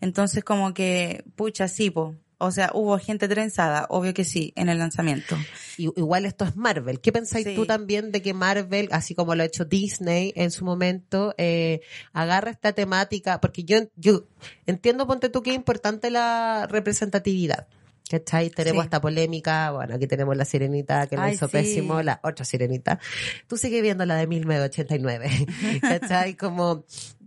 [0.00, 2.14] Entonces como que, pucha, sí, po.
[2.38, 5.38] O sea, hubo gente trenzada, obvio que sí, en el lanzamiento.
[5.78, 7.00] Y- igual esto es Marvel.
[7.00, 7.54] ¿Qué pensáis Sí.
[7.54, 11.80] tú también de que Marvel, así como lo ha hecho Disney en su momento, eh,
[12.12, 13.40] agarra esta temática?
[13.40, 14.24] Porque yo, yo
[14.66, 17.68] entiendo, ponte tú, que es importante la representatividad.
[18.08, 18.50] ¿Cachai?
[18.50, 18.86] Tenemos Sí.
[18.86, 21.52] esta polémica, bueno, aquí tenemos la sirenita que lo Ay, hizo sí.
[21.52, 23.00] pésimo, la otra sirenita.
[23.48, 25.28] Tú sigues viendo la de 1989,
[25.80, 26.34] ¿cachai?
[26.36, 26.84] Como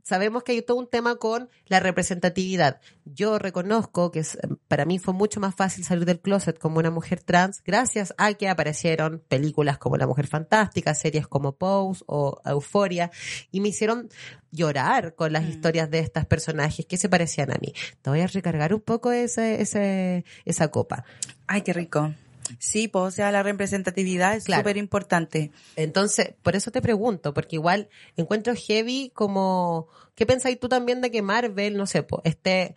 [0.09, 2.81] sabemos que hay todo un tema con la representatividad.
[3.05, 4.23] Yo reconozco que
[4.67, 8.33] para mí fue mucho más fácil salir del closet como una mujer trans gracias a
[8.33, 13.11] que aparecieron películas como La Mujer Fantástica, series como Pose o Euforia
[13.51, 14.09] y me hicieron
[14.51, 15.49] llorar con las Mm.
[15.49, 17.73] historias de estas personajes que se parecían a mí.
[18.01, 21.05] Te voy a recargar un poco ese, ese, esa copa.
[21.47, 22.13] Ay, qué rico.
[22.57, 24.61] Sí, pues, o sea, la representatividad es Claro.
[24.61, 25.51] súper importante.
[25.75, 31.11] Entonces, por eso te pregunto, porque igual encuentro heavy como, ¿qué pensáis tú también de
[31.11, 32.75] que Marvel, no sé, po, esté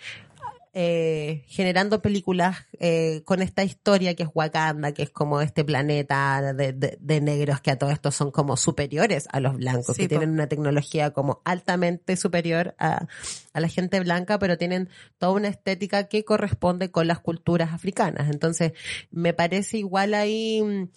[0.74, 6.54] eh, generando películas eh, con esta historia que es Wakanda, que es como este planeta
[6.54, 10.02] de, de- de negros que a todos estos son como superiores a los blancos, Sí,
[10.02, 10.18] que po.
[10.18, 13.06] tienen una tecnología como altamente superior a,
[13.52, 14.88] a la gente blanca, pero tienen
[15.18, 18.30] toda una estética que corresponde con las culturas africanas.
[18.30, 18.72] Entonces,
[19.10, 20.88] me parece igual ahí mm,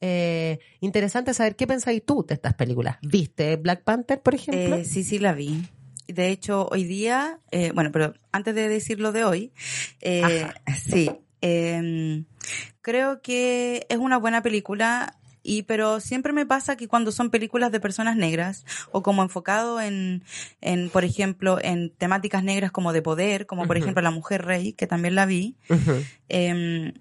[0.00, 2.96] eh, interesante saber qué pensáis tú de estas películas.
[3.02, 4.76] ¿Viste Black Panther, por ejemplo?
[4.76, 5.62] Eh, sí, sí, la vi.
[6.08, 9.52] De hecho, hoy día, eh, bueno, pero antes de decir lo de hoy,
[10.00, 11.10] eh, sí,
[11.42, 12.24] eh,
[12.80, 15.14] creo que es una buena película.
[15.42, 19.80] Y pero siempre me pasa que cuando son películas de personas negras o como enfocado
[19.80, 20.22] en,
[20.60, 24.72] en por ejemplo, en temáticas negras como de poder, como por ejemplo La Mujer Rey,
[24.72, 25.56] que también la vi,
[26.28, 26.92] em,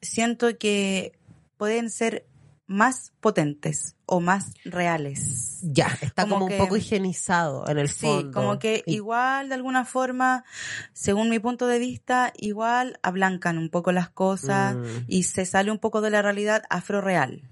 [0.00, 1.12] siento que
[1.56, 2.24] pueden ser
[2.66, 5.58] más potentes o más reales.
[5.62, 8.32] Ya, está Como como, que- un poco higienizado en el Sí, fondo.
[8.32, 10.44] como que Y- igual de alguna forma,
[10.92, 14.84] según mi punto de vista, igual ablancan un poco las cosas Mm.
[15.08, 17.42] y se sale un poco de la realidad afro-real.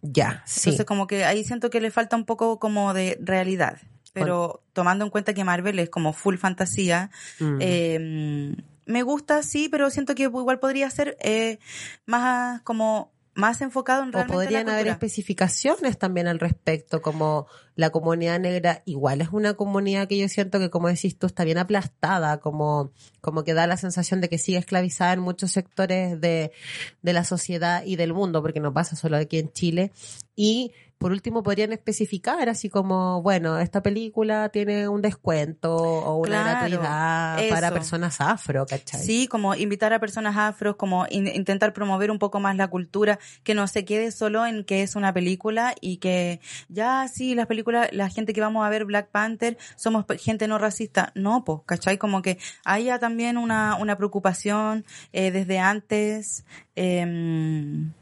[0.00, 0.70] Ya, sí.
[0.70, 3.78] Entonces como que ahí siento que le falta un poco como de realidad.
[4.14, 7.10] Pero tomando en cuenta que Marvel es como full fantasía,
[7.40, 7.58] Mm.
[7.60, 11.58] eh, me gusta, sí, pero siento que igual podría ser eh,
[12.04, 17.46] más como más enfocado en o realmente podrían la haber especificaciones también al respecto, como
[17.74, 21.44] la comunidad negra igual es una comunidad que yo siento que, como decís tú, está
[21.44, 26.20] bien aplastada, como, como que da la sensación de que sigue esclavizada en muchos sectores
[26.20, 26.52] de,
[27.00, 29.92] de la sociedad y del mundo, porque no pasa solo aquí en Chile.
[30.36, 30.72] Y
[31.02, 36.50] por último podrían especificar así como, bueno, esta película tiene un descuento o una Claro,
[36.60, 39.02] gratuidad para personas afro, ¿cachai?
[39.04, 43.18] Sí, como invitar a personas afros, como in- intentar promover un poco más la cultura,
[43.42, 47.46] que no se quede solo en que es una película y que ya sí, las
[47.46, 51.12] películas, la gente que vamos a ver Black Panther, somos gente no racista.
[51.14, 51.98] No, pues, ¿cachai?
[51.98, 56.44] Como que haya también una, una preocupación eh, desde antes.
[56.76, 57.92] em,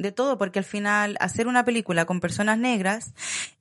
[0.00, 3.12] de todo, porque al final hacer una película con personas negras,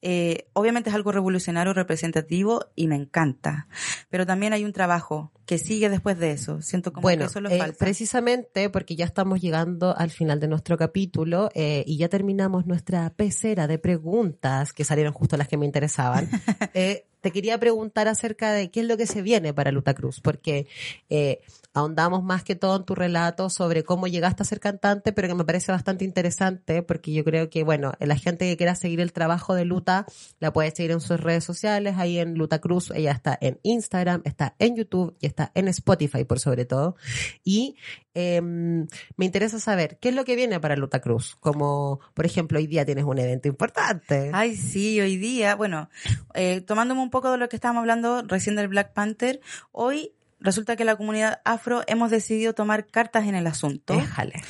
[0.02, 3.68] eh, obviamente es algo revolucionario, representativo y me encanta.
[4.10, 6.62] Pero también hay un trabajo que sigue después de eso.
[6.62, 7.78] Siento como Bueno, que eso lo eh, falta.
[7.78, 13.10] precisamente porque ya estamos llegando al final de nuestro capítulo eh, y ya terminamos nuestra
[13.12, 16.30] pecera de preguntas, que salieron justo las que me interesaban.
[16.74, 20.22] eh, te quería preguntar acerca de qué es lo que se viene para Luta Cruz,
[20.22, 20.68] porque
[21.10, 21.42] eh,
[21.74, 25.36] ahondamos más que todo en tu relato sobre cómo llegaste a ser cantante, pero que
[25.36, 29.12] me parece bastante interesante, porque yo creo que, bueno, la gente que quiera seguir el
[29.12, 29.89] trabajo de Luta,
[30.40, 34.22] la puede seguir en sus redes sociales, ahí en Luta Cruz, ella está en Instagram,
[34.26, 36.96] está en YouTube y está en Spotify por sobre todo.
[37.44, 37.76] Y
[38.14, 42.60] eh, me interesa saber qué es lo que viene para Luta Cruz, como, por ejemplo,
[42.60, 44.32] hoy día tienes un evento importante.
[44.34, 45.90] Ay, sí, hoy día, bueno,
[46.34, 49.40] eh, tomándome un poco de lo que estábamos hablando recién del Black Panther,
[49.72, 54.42] hoy resulta que la comunidad afro hemos decidido tomar cartas en el asunto Déjale,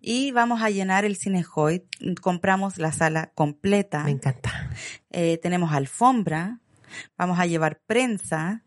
[0.00, 1.84] y vamos a llenar el Cine Hoyt.
[2.20, 4.04] Compramos la sala completa.
[4.04, 4.70] me encanta.
[5.10, 6.60] Eh, tenemos alfombra,
[7.16, 8.64] vamos a llevar prensa,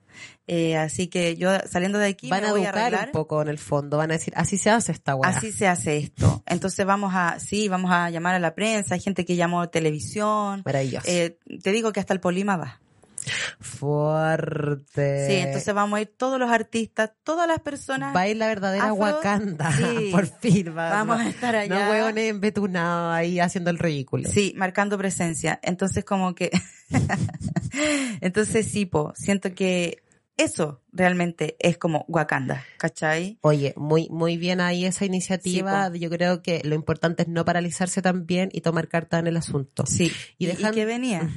[0.47, 3.07] eh, así que yo saliendo de aquí Van me a voy a educar arreglar.
[3.07, 5.29] un poco en el fondo, van a decir, así se hace esta weá.
[5.29, 6.41] Así se hace esto.
[6.45, 10.61] Entonces vamos a, sí, vamos a llamar a la prensa, hay gente que llamó televisión.
[10.65, 11.05] Maravilloso.
[11.09, 12.79] Eh, te digo que hasta el Polima va.
[13.59, 15.27] Fuerte.
[15.27, 18.15] Sí, entonces vamos a ir todos los artistas, todas las personas.
[18.15, 19.71] Va a ir la verdadera afro- Wakanda.
[19.71, 20.09] Sí.
[20.11, 20.69] Por fin.
[20.77, 21.85] va- Vamos no- a estar allá.
[21.85, 24.29] No hueones embetunados ahí haciendo el ridículo.
[24.29, 25.59] Sí, marcando presencia.
[25.63, 26.51] Entonces como que...
[28.21, 29.99] Entonces sí, po, siento que
[30.37, 33.37] eso realmente es como Wakanda, ¿cachai?
[33.41, 35.91] Oye, muy, muy bien ahí esa iniciativa.
[35.91, 39.37] Sí, Yo creo que lo importante es no paralizarse también y tomar carta en el
[39.37, 39.85] asunto.
[39.85, 40.11] Sí.
[40.37, 41.29] Y ¿Y, dejan- y qué venía?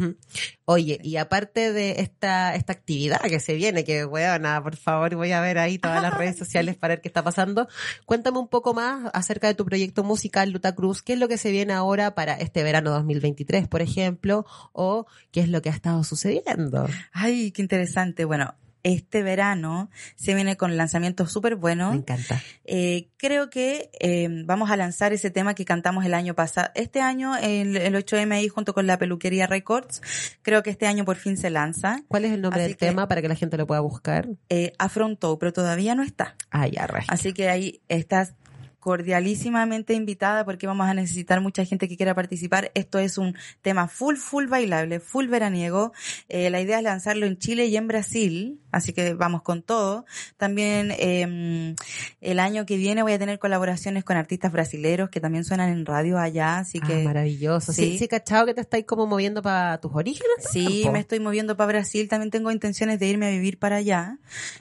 [0.64, 5.32] Oye, y aparte de esta, esta actividad que se viene, que weona, por favor, voy
[5.32, 7.68] a ver ahí todas las redes sociales para ver qué está pasando.
[8.06, 11.02] Cuéntame un poco más acerca de tu proyecto musical, Luta Cruz.
[11.02, 14.46] ¿Qué es lo que se viene ahora para este verano 2023, por ejemplo?
[14.72, 16.86] O qué es lo que ha estado sucediendo.
[17.12, 18.24] Ay, qué interesante.
[18.24, 21.94] Bueno, este verano se viene con lanzamientos súper Me buenos.
[21.94, 22.40] encanta.
[22.64, 26.70] Eh, creo que eh, vamos a lanzar ese tema que cantamos el año pasado.
[26.74, 30.02] Este año, el, el 8M ahí junto con la peluquería Records,
[30.42, 32.02] creo que este año por fin se lanza.
[32.08, 34.28] ¿Cuál es el nombre Así del que- tema para que la gente lo pueda buscar?
[34.48, 36.36] Eh, afrontó, pero todavía no está.
[36.50, 36.88] Ah, ya.
[37.08, 38.34] Así que ahí estás
[38.80, 42.70] cordialísimamente invitada porque vamos a necesitar mucha gente que quiera participar.
[42.74, 45.92] Esto es un tema full, full bailable, full veraniego.
[46.28, 50.04] Eh, la idea es lanzarlo en Chile y en Brasil, así que vamos con todo.
[50.36, 51.74] También eh,
[52.20, 55.84] el año que viene voy a tener colaboraciones con artistas brasileros que también suenan en
[55.86, 57.04] radio allá, así Ah, que...
[57.04, 57.72] maravilloso.
[57.72, 57.98] Sí, sí.
[57.98, 60.30] sí, cachado que te estáis como moviendo para tus orígenes.
[60.50, 62.08] Sí, me estoy moviendo para Brasil.
[62.08, 64.18] También tengo intenciones de irme a vivir para allá,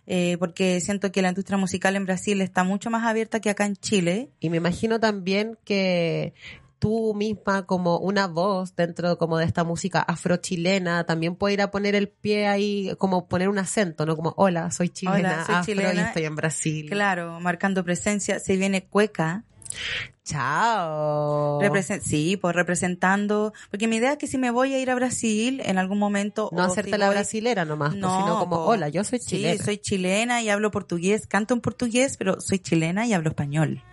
[0.08, 3.66] eh, porque siento que la industria musical en Brasil está mucho más abierta que acá
[3.66, 4.09] en Chile.
[4.40, 6.34] Y me imagino también que
[6.80, 11.72] tú misma como una voz dentro como de esta música afrochilena también puede ir a
[11.72, 14.16] poner el pie ahí como poner un acento, ¿no?
[14.16, 16.90] Como hola, soy chilena, Hola, soy afro y estoy en Brasil.
[16.90, 18.40] Claro, marcando presencia.
[18.40, 19.44] Se viene Cueca.
[20.24, 21.60] Chao.
[21.62, 23.54] represen- sí, pues representando.
[23.72, 26.50] Porque mi idea es que si me voy a ir a Brasil en algún momento.
[26.54, 28.64] no hacerte la brasilera nomás, pues, No, sino como po.
[28.66, 29.58] hola, yo soy chilena.
[29.58, 33.84] Sí, soy chilena y hablo portugués, canto en portugués, pero soy chilena y hablo español.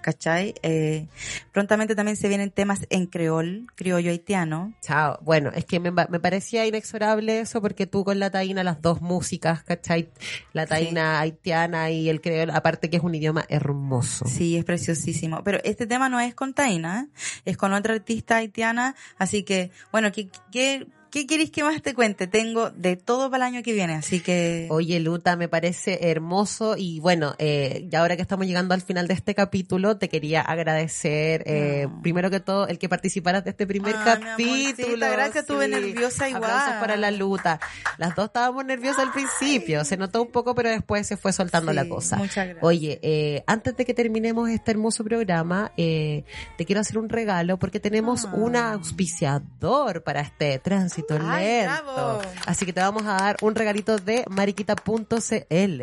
[0.00, 0.54] ¿Cachai?
[0.62, 1.06] Eh,
[1.52, 4.74] prontamente también se vienen temas en creol, criollo haitiano.
[4.82, 5.18] Chao.
[5.22, 8.82] Bueno, es que me, pa- me parecía inexorable eso porque tú con la taína, las
[8.82, 10.10] dos músicas, ¿cachai?
[10.52, 14.26] La taína haitiana y el creol, aparte que es un idioma hermoso.
[14.26, 15.42] Sí, es preciosísimo.
[15.44, 17.08] Pero este tema no es con Taina,
[17.44, 18.94] es con otra artista haitiana.
[19.18, 20.86] Así que, bueno, ¿qué, qué,
[21.16, 22.26] qué queréis que más te cuente?
[22.26, 24.66] Tengo de todo para el año que viene, así que...
[24.70, 29.08] Oye, Luta, me parece hermoso y bueno, eh, ya ahora que estamos llegando al final
[29.08, 32.02] de este capítulo, te quería agradecer, eh, No.
[32.02, 34.96] primero que todo, el que participaras de este primer mi capítulo.
[35.10, 36.44] gracias, estuve nerviosa igual.
[36.44, 37.60] Aplausos para la Luta.
[37.96, 41.72] Las dos estábamos nerviosas al principio, se notó un poco, pero después se fue soltando
[41.72, 42.16] Sí, la cosa.
[42.16, 42.62] muchas gracias.
[42.62, 46.24] Oye, eh, antes de que terminemos este hermoso programa, eh,
[46.58, 48.32] te quiero hacer un regalo porque tenemos Ah.
[48.34, 51.82] un auspiciador para este tránsito Ay, lento.
[51.84, 52.22] bravo.
[52.46, 55.82] Así que te vamos a dar un regalito de mariquita.cl.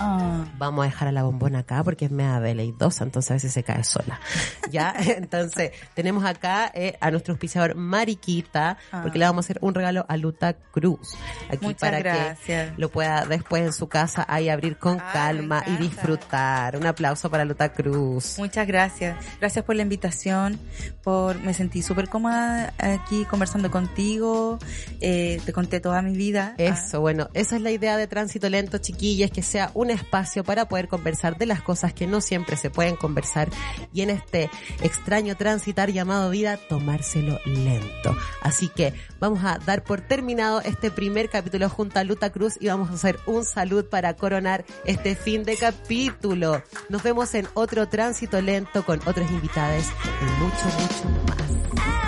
[0.00, 3.52] Ah, Vamos a dejar a la bombona acá porque es media veleidosa, entonces a veces
[3.52, 4.20] se cae sola.
[4.70, 9.20] Ya, entonces tenemos acá eh, a nuestro auspiciador Mariquita, porque Ah.
[9.20, 11.14] le vamos a hacer un regalo a Luta Cruz.
[11.48, 12.70] Aquí Muchas para gracias.
[12.72, 16.76] que lo pueda después en su casa ahí abrir con Ay, calma y disfrutar.
[16.76, 18.36] Un aplauso para Luta Cruz.
[18.38, 19.16] muchas gracias.
[19.38, 20.58] Gracias por la invitación.
[21.04, 24.58] Por Me sentí súper cómoda aquí conversando contigo.
[25.00, 26.54] Eh, te conté toda mi vida.
[26.58, 30.68] Eso, bueno, esa es la idea de Tránsito Lento, chiquillas, que sea un espacio para
[30.68, 33.48] poder conversar de las cosas que no siempre se pueden conversar
[33.92, 34.50] y en este
[34.82, 38.16] extraño transitar llamado vida, tomárselo lento.
[38.42, 42.68] Así que vamos a dar por terminado este primer capítulo junto a Luta Cruz y
[42.68, 46.62] vamos a hacer un salud para coronar este fin de capítulo.
[46.88, 49.86] Nos vemos en otro Tránsito Lento con otras invitadas
[50.20, 52.05] y mucho, mucho más.